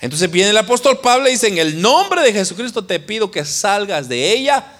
Entonces 0.00 0.30
viene 0.30 0.50
el 0.50 0.56
apóstol 0.56 0.98
Pablo 1.00 1.28
y 1.28 1.32
dice, 1.32 1.48
en 1.48 1.58
el 1.58 1.80
nombre 1.80 2.22
de 2.22 2.32
Jesucristo 2.32 2.84
te 2.84 3.00
pido 3.00 3.30
que 3.30 3.44
salgas 3.44 4.08
de 4.08 4.32
ella 4.32 4.72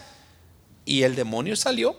y 0.84 1.03
el 1.03 1.14
demonio 1.14 1.57
salió. 1.57 1.95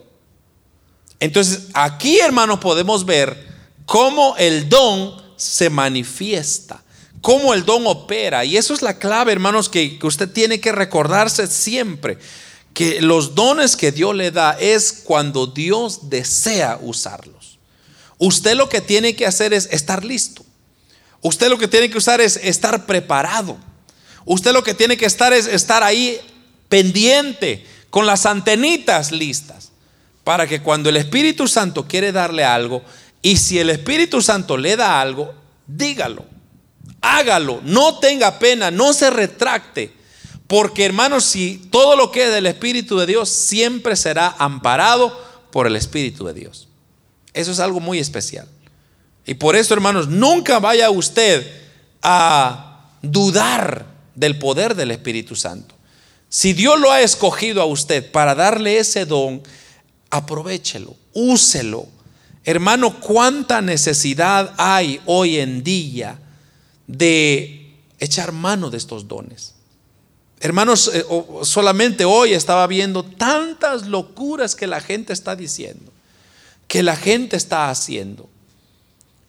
Entonces, 1.20 1.68
aquí, 1.74 2.20
hermanos, 2.20 2.60
podemos 2.60 3.06
ver 3.06 3.48
cómo 3.86 4.36
el 4.38 4.68
don 4.70 5.22
se 5.36 5.70
manifiesta, 5.70 6.84
cómo 7.22 7.54
el 7.54 7.64
don 7.64 7.86
opera. 7.86 8.44
Y 8.44 8.58
eso 8.58 8.74
es 8.74 8.82
la 8.82 8.98
clave, 8.98 9.32
hermanos, 9.32 9.70
que 9.70 10.00
usted 10.02 10.30
tiene 10.30 10.60
que 10.60 10.72
recordarse 10.72 11.46
siempre. 11.46 12.18
Que 12.74 13.02
los 13.02 13.36
dones 13.36 13.76
que 13.76 13.92
Dios 13.92 14.16
le 14.16 14.32
da 14.32 14.58
es 14.60 14.92
cuando 15.04 15.48
Dios 15.48 16.10
desea 16.10 16.80
usarlos. 16.82 17.60
Usted 18.18 18.56
lo 18.56 18.70
que 18.70 18.82
tiene 18.82 19.16
que 19.16 19.26
hacer 19.26 19.54
es 19.54 19.68
estar 19.72 20.06
listo. 20.06 20.46
Usted 21.22 21.50
lo 21.50 21.58
que 21.58 21.68
tiene 21.68 21.90
que 21.90 21.98
usar 21.98 22.22
es 22.22 22.38
estar 22.38 22.86
preparado. 22.86 23.58
Usted 24.26 24.54
lo 24.54 24.64
que 24.64 24.74
tiene 24.74 24.98
que 24.98 25.06
estar 25.06 25.34
es 25.34 25.48
estar 25.48 25.84
ahí 25.84 26.20
pendiente 26.70 27.66
con 27.90 28.06
las 28.06 28.26
antenitas 28.26 29.12
listas, 29.12 29.72
para 30.24 30.48
que 30.48 30.62
cuando 30.62 30.90
el 30.90 30.98
Espíritu 30.98 31.48
Santo 31.48 31.88
quiere 31.88 32.12
darle 32.12 32.44
algo, 32.44 32.84
y 33.22 33.38
si 33.38 33.60
el 33.60 33.70
Espíritu 33.70 34.22
Santo 34.22 34.58
le 34.58 34.78
da 34.78 35.02
algo, 35.02 35.34
dígalo, 35.68 36.26
hágalo, 37.02 37.62
no 37.64 38.00
tenga 38.00 38.40
pena, 38.40 38.72
no 38.72 38.94
se 38.94 39.10
retracte. 39.10 39.92
Porque 40.52 40.84
hermanos, 40.84 41.24
si 41.24 41.66
todo 41.72 41.96
lo 41.96 42.12
que 42.12 42.26
es 42.26 42.34
del 42.34 42.46
Espíritu 42.46 42.98
de 42.98 43.06
Dios 43.06 43.30
siempre 43.30 43.96
será 43.96 44.36
amparado 44.38 45.18
por 45.50 45.66
el 45.66 45.78
Espíritu 45.78 46.26
de 46.26 46.34
Dios. 46.34 46.68
Eso 47.34 47.54
es 47.54 47.62
algo 47.62 47.80
muy 47.80 48.00
especial. 48.00 48.50
Y 49.26 49.36
por 49.36 49.56
eso, 49.56 49.74
hermanos, 49.74 50.10
nunca 50.10 50.60
vaya 50.60 50.90
usted 50.90 51.50
a 52.02 52.90
dudar 53.02 53.86
del 54.14 54.38
poder 54.40 54.76
del 54.76 54.92
Espíritu 54.92 55.38
Santo. 55.38 55.74
Si 56.28 56.52
Dios 56.52 56.78
lo 56.82 56.92
ha 56.92 57.00
escogido 57.00 57.62
a 57.62 57.66
usted 57.66 58.12
para 58.12 58.36
darle 58.36 58.78
ese 58.78 59.06
don, 59.06 59.42
aprovechelo, 60.10 60.98
úselo. 61.14 61.88
Hermano, 62.44 63.00
cuánta 63.00 63.62
necesidad 63.62 64.54
hay 64.58 65.00
hoy 65.06 65.38
en 65.38 65.64
día 65.64 66.20
de 66.88 67.74
echar 68.00 68.34
mano 68.34 68.70
de 68.70 68.80
estos 68.80 69.08
dones. 69.08 69.61
Hermanos, 70.44 70.90
eh, 70.92 71.06
solamente 71.44 72.04
hoy 72.04 72.34
estaba 72.34 72.66
viendo 72.66 73.04
tantas 73.04 73.86
locuras 73.86 74.56
que 74.56 74.66
la 74.66 74.82
gente 74.82 75.14
está 75.14 75.36
diciendo, 75.36 75.92
que 76.68 76.82
la 76.82 76.96
gente 76.96 77.38
está 77.38 77.70
haciendo. 77.70 78.28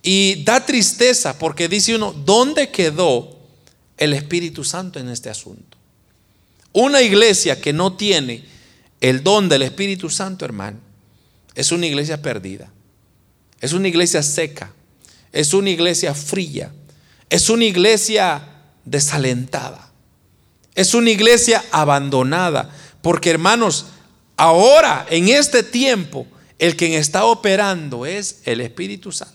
Y 0.03 0.43
da 0.43 0.65
tristeza 0.65 1.39
porque 1.39 1.69
dice 1.69 1.95
uno, 1.95 2.13
¿dónde 2.13 2.71
quedó 2.71 3.37
el 3.99 4.15
Espíritu 4.15 4.65
Santo 4.65 4.99
en 4.99 5.11
este 5.11 5.29
asunto? 5.29 5.77
Una 6.73 7.03
iglesia 7.03 7.61
que 7.61 7.75
no 7.75 7.93
tiene 7.93 8.45
el 9.03 9.23
don 9.23 9.51
del 9.51 9.63
Espíritu 9.63 10.09
Santo, 10.09 10.47
hermano, 10.47 10.79
es 11.55 11.73
una 11.73 11.87
iglesia 11.87 12.23
perdida. 12.23 12.73
Es 13.61 13.75
una 13.75 13.89
iglesia 13.89 14.23
seca. 14.23 14.73
Es 15.31 15.53
una 15.53 15.69
iglesia 15.69 16.15
fría. 16.15 16.73
Es 17.29 17.51
una 17.51 17.67
iglesia 17.67 18.49
desalentada. 18.87 19.92
Es 20.75 20.95
una 20.95 21.11
iglesia 21.11 21.65
abandonada. 21.71 22.71
Porque 23.03 23.31
hermanos, 23.31 23.87
ahora, 24.37 25.07
en 25.11 25.29
este 25.29 25.63
tiempo, 25.63 26.27
el 26.59 26.77
quien 26.77 26.93
está 26.93 27.25
operando 27.25 28.07
es 28.07 28.41
el 28.45 28.61
Espíritu 28.61 29.13
Santo. 29.13 29.35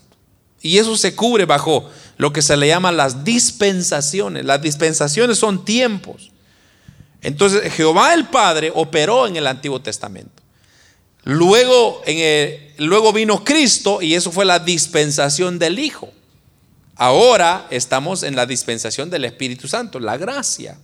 Y 0.61 0.77
eso 0.77 0.97
se 0.97 1.15
cubre 1.15 1.45
bajo 1.45 1.89
lo 2.17 2.33
que 2.33 2.41
se 2.41 2.57
le 2.57 2.67
llama 2.67 2.91
las 2.91 3.23
dispensaciones. 3.23 4.45
Las 4.45 4.61
dispensaciones 4.61 5.37
son 5.37 5.63
tiempos. 5.63 6.31
Entonces 7.21 7.71
Jehová 7.73 8.13
el 8.13 8.27
Padre 8.27 8.71
operó 8.73 9.27
en 9.27 9.35
el 9.35 9.47
Antiguo 9.47 9.81
Testamento. 9.81 10.43
Luego, 11.23 12.01
luego 12.77 13.11
vino 13.11 13.43
Cristo 13.43 14.01
y 14.01 14.13
eso 14.13 14.31
fue 14.31 14.45
la 14.45 14.59
dispensación 14.59 15.59
del 15.59 15.77
Hijo. 15.77 16.09
Ahora 16.95 17.67
estamos 17.69 18.23
en 18.23 18.35
la 18.35 18.45
dispensación 18.45 19.09
del 19.09 19.25
Espíritu 19.25 19.67
Santo, 19.67 19.99
la 19.99 20.17
gracia. 20.17 20.77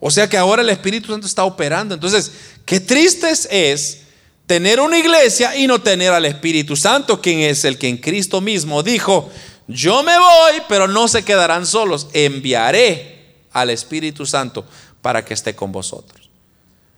O 0.00 0.10
sea 0.10 0.28
que 0.28 0.36
ahora 0.36 0.62
el 0.62 0.70
Espíritu 0.70 1.12
Santo 1.12 1.26
está 1.26 1.44
operando. 1.44 1.94
Entonces, 1.94 2.30
qué 2.64 2.80
triste 2.80 3.30
es 3.50 4.00
tener 4.46 4.80
una 4.80 4.98
iglesia 4.98 5.56
y 5.56 5.66
no 5.66 5.80
tener 5.80 6.12
al 6.12 6.24
Espíritu 6.24 6.76
Santo, 6.76 7.20
quien 7.20 7.40
es 7.40 7.64
el 7.64 7.78
que 7.78 7.88
en 7.88 7.98
Cristo 7.98 8.40
mismo 8.40 8.82
dijo, 8.82 9.30
yo 9.66 10.02
me 10.02 10.18
voy, 10.18 10.62
pero 10.68 10.88
no 10.88 11.08
se 11.08 11.22
quedarán 11.22 11.66
solos, 11.66 12.08
enviaré 12.12 13.36
al 13.52 13.70
Espíritu 13.70 14.24
Santo 14.24 14.64
para 15.02 15.24
que 15.24 15.34
esté 15.34 15.54
con 15.54 15.72
vosotros. 15.72 16.30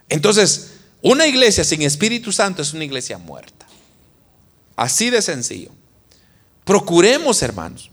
Entonces, 0.09 0.75
una 1.03 1.27
iglesia 1.27 1.65
sin 1.65 1.83
Espíritu 1.83 2.31
Santo 2.31 2.63
es 2.63 2.73
una 2.73 2.85
iglesia 2.85 3.19
muerta. 3.19 3.67
Así 4.77 5.11
de 5.11 5.21
sencillo. 5.21 5.71
Procuremos, 6.65 7.43
hermanos. 7.43 7.89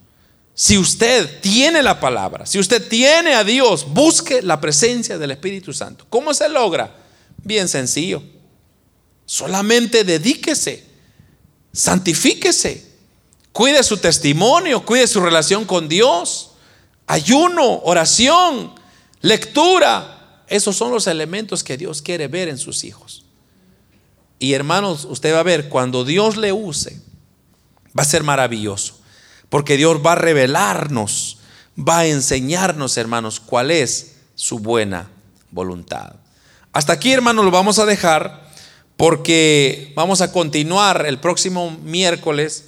Si 0.59 0.75
usted 0.75 1.39
tiene 1.39 1.83
la 1.83 1.99
palabra, 1.99 2.47
si 2.47 2.57
usted 2.57 2.87
tiene 2.87 3.35
a 3.35 3.43
Dios, 3.43 3.85
busque 3.93 4.41
la 4.41 4.59
presencia 4.59 5.19
del 5.19 5.29
Espíritu 5.29 5.71
Santo. 5.71 6.07
¿Cómo 6.09 6.33
se 6.33 6.49
logra? 6.49 6.95
Bien 7.43 7.67
sencillo. 7.67 8.23
Solamente 9.27 10.03
dedíquese, 10.03 10.83
santifíquese, 11.71 12.91
cuide 13.51 13.83
su 13.83 13.97
testimonio, 13.97 14.83
cuide 14.83 15.05
su 15.05 15.19
relación 15.21 15.63
con 15.63 15.87
Dios, 15.87 16.53
ayuno, 17.05 17.81
oración, 17.83 18.73
lectura. 19.21 20.41
Esos 20.47 20.75
son 20.75 20.91
los 20.91 21.05
elementos 21.05 21.63
que 21.63 21.77
Dios 21.77 22.01
quiere 22.01 22.27
ver 22.27 22.47
en 22.47 22.57
sus 22.57 22.83
hijos. 22.83 23.25
Y 24.39 24.53
hermanos, 24.53 25.05
usted 25.05 25.35
va 25.35 25.41
a 25.41 25.43
ver, 25.43 25.69
cuando 25.69 26.03
Dios 26.03 26.35
le 26.35 26.51
use, 26.51 26.99
va 27.95 28.01
a 28.01 28.05
ser 28.05 28.23
maravilloso. 28.23 28.96
Porque 29.49 29.77
Dios 29.77 30.01
va 30.05 30.13
a 30.13 30.15
revelarnos, 30.15 31.39
va 31.77 31.99
a 31.99 32.07
enseñarnos, 32.07 32.97
hermanos, 32.97 33.39
cuál 33.39 33.71
es 33.71 34.15
su 34.35 34.59
buena 34.59 35.09
voluntad. 35.51 36.13
Hasta 36.73 36.93
aquí, 36.93 37.11
hermanos, 37.11 37.45
lo 37.45 37.51
vamos 37.51 37.79
a 37.79 37.85
dejar 37.85 38.47
porque 38.97 39.93
vamos 39.95 40.21
a 40.21 40.31
continuar 40.31 41.05
el 41.07 41.19
próximo 41.19 41.71
miércoles 41.83 42.65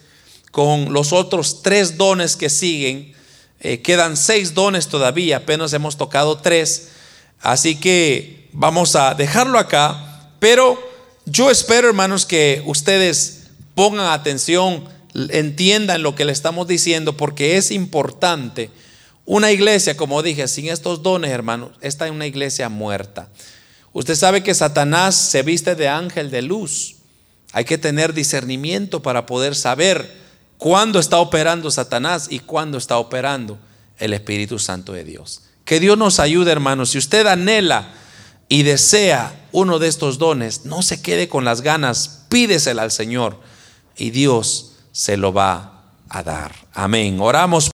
con 0.52 0.94
los 0.94 1.12
otros 1.12 1.62
tres 1.62 1.98
dones 1.98 2.36
que 2.36 2.50
siguen. 2.50 3.14
Eh, 3.60 3.82
quedan 3.82 4.16
seis 4.16 4.54
dones 4.54 4.88
todavía, 4.88 5.38
apenas 5.38 5.74
hemos 5.74 5.98
tocado 5.98 6.38
tres. 6.38 6.90
Así 7.42 7.76
que 7.76 8.50
vamos 8.54 8.96
a 8.96 9.16
dejarlo 9.16 9.60
acá, 9.60 10.32
pero 10.40 10.80
yo 11.26 11.52
espero, 11.52 11.88
hermanos, 11.88 12.26
que 12.26 12.64
ustedes 12.66 13.48
pongan 13.76 14.08
atención, 14.08 14.84
entiendan 15.14 16.04
lo 16.04 16.16
que 16.16 16.26
le 16.26 16.32
estamos 16.32 16.68
diciendo, 16.68 17.18
porque 17.18 17.58
es 17.58 17.72
importante. 17.72 18.70
Una 19.26 19.52
iglesia, 19.52 19.96
como 19.96 20.24
dije, 20.24 20.48
sin 20.48 20.68
estos 20.70 21.04
dones, 21.04 21.32
hermanos, 21.32 21.72
esta 21.82 22.06
es 22.06 22.12
una 22.12 22.28
iglesia 22.28 22.70
muerta. 22.70 23.30
Usted 23.94 24.16
sabe 24.16 24.44
que 24.44 24.54
Satanás 24.54 25.16
se 25.16 25.44
viste 25.44 25.76
de 25.76 25.88
ángel 25.88 26.32
de 26.32 26.42
luz. 26.42 26.96
Hay 27.52 27.66
que 27.66 27.78
tener 27.78 28.14
discernimiento 28.14 29.02
para 29.02 29.26
poder 29.26 29.56
saber 29.56 30.12
cuándo 30.58 31.00
está 31.00 31.20
operando 31.20 31.72
Satanás 31.72 32.28
y 32.30 32.40
cuándo 32.40 32.78
está 32.78 32.98
operando 32.98 33.58
el 33.98 34.14
Espíritu 34.14 34.60
Santo 34.60 34.94
de 34.94 35.04
Dios. 35.04 35.44
Que 35.66 35.80
Dios 35.80 35.98
nos 35.98 36.20
ayude, 36.20 36.52
hermanos. 36.52 36.92
Si 36.92 36.98
usted 36.98 37.26
anhela 37.28 37.94
y 38.48 38.64
desea 38.64 39.48
uno 39.52 39.80
de 39.80 39.88
estos 39.88 40.18
dones, 40.18 40.66
no 40.66 40.82
se 40.82 41.02
quede 41.02 41.28
con 41.28 41.46
las 41.46 41.62
ganas, 41.62 42.26
pídesela 42.30 42.84
al 42.84 42.92
Señor 42.92 43.40
y 43.98 44.12
Dios 44.12 44.69
se 45.00 45.16
lo 45.16 45.32
va 45.32 45.72
a 46.10 46.24
dar. 46.24 46.52
Amén. 46.74 47.22
Oramos. 47.22 47.68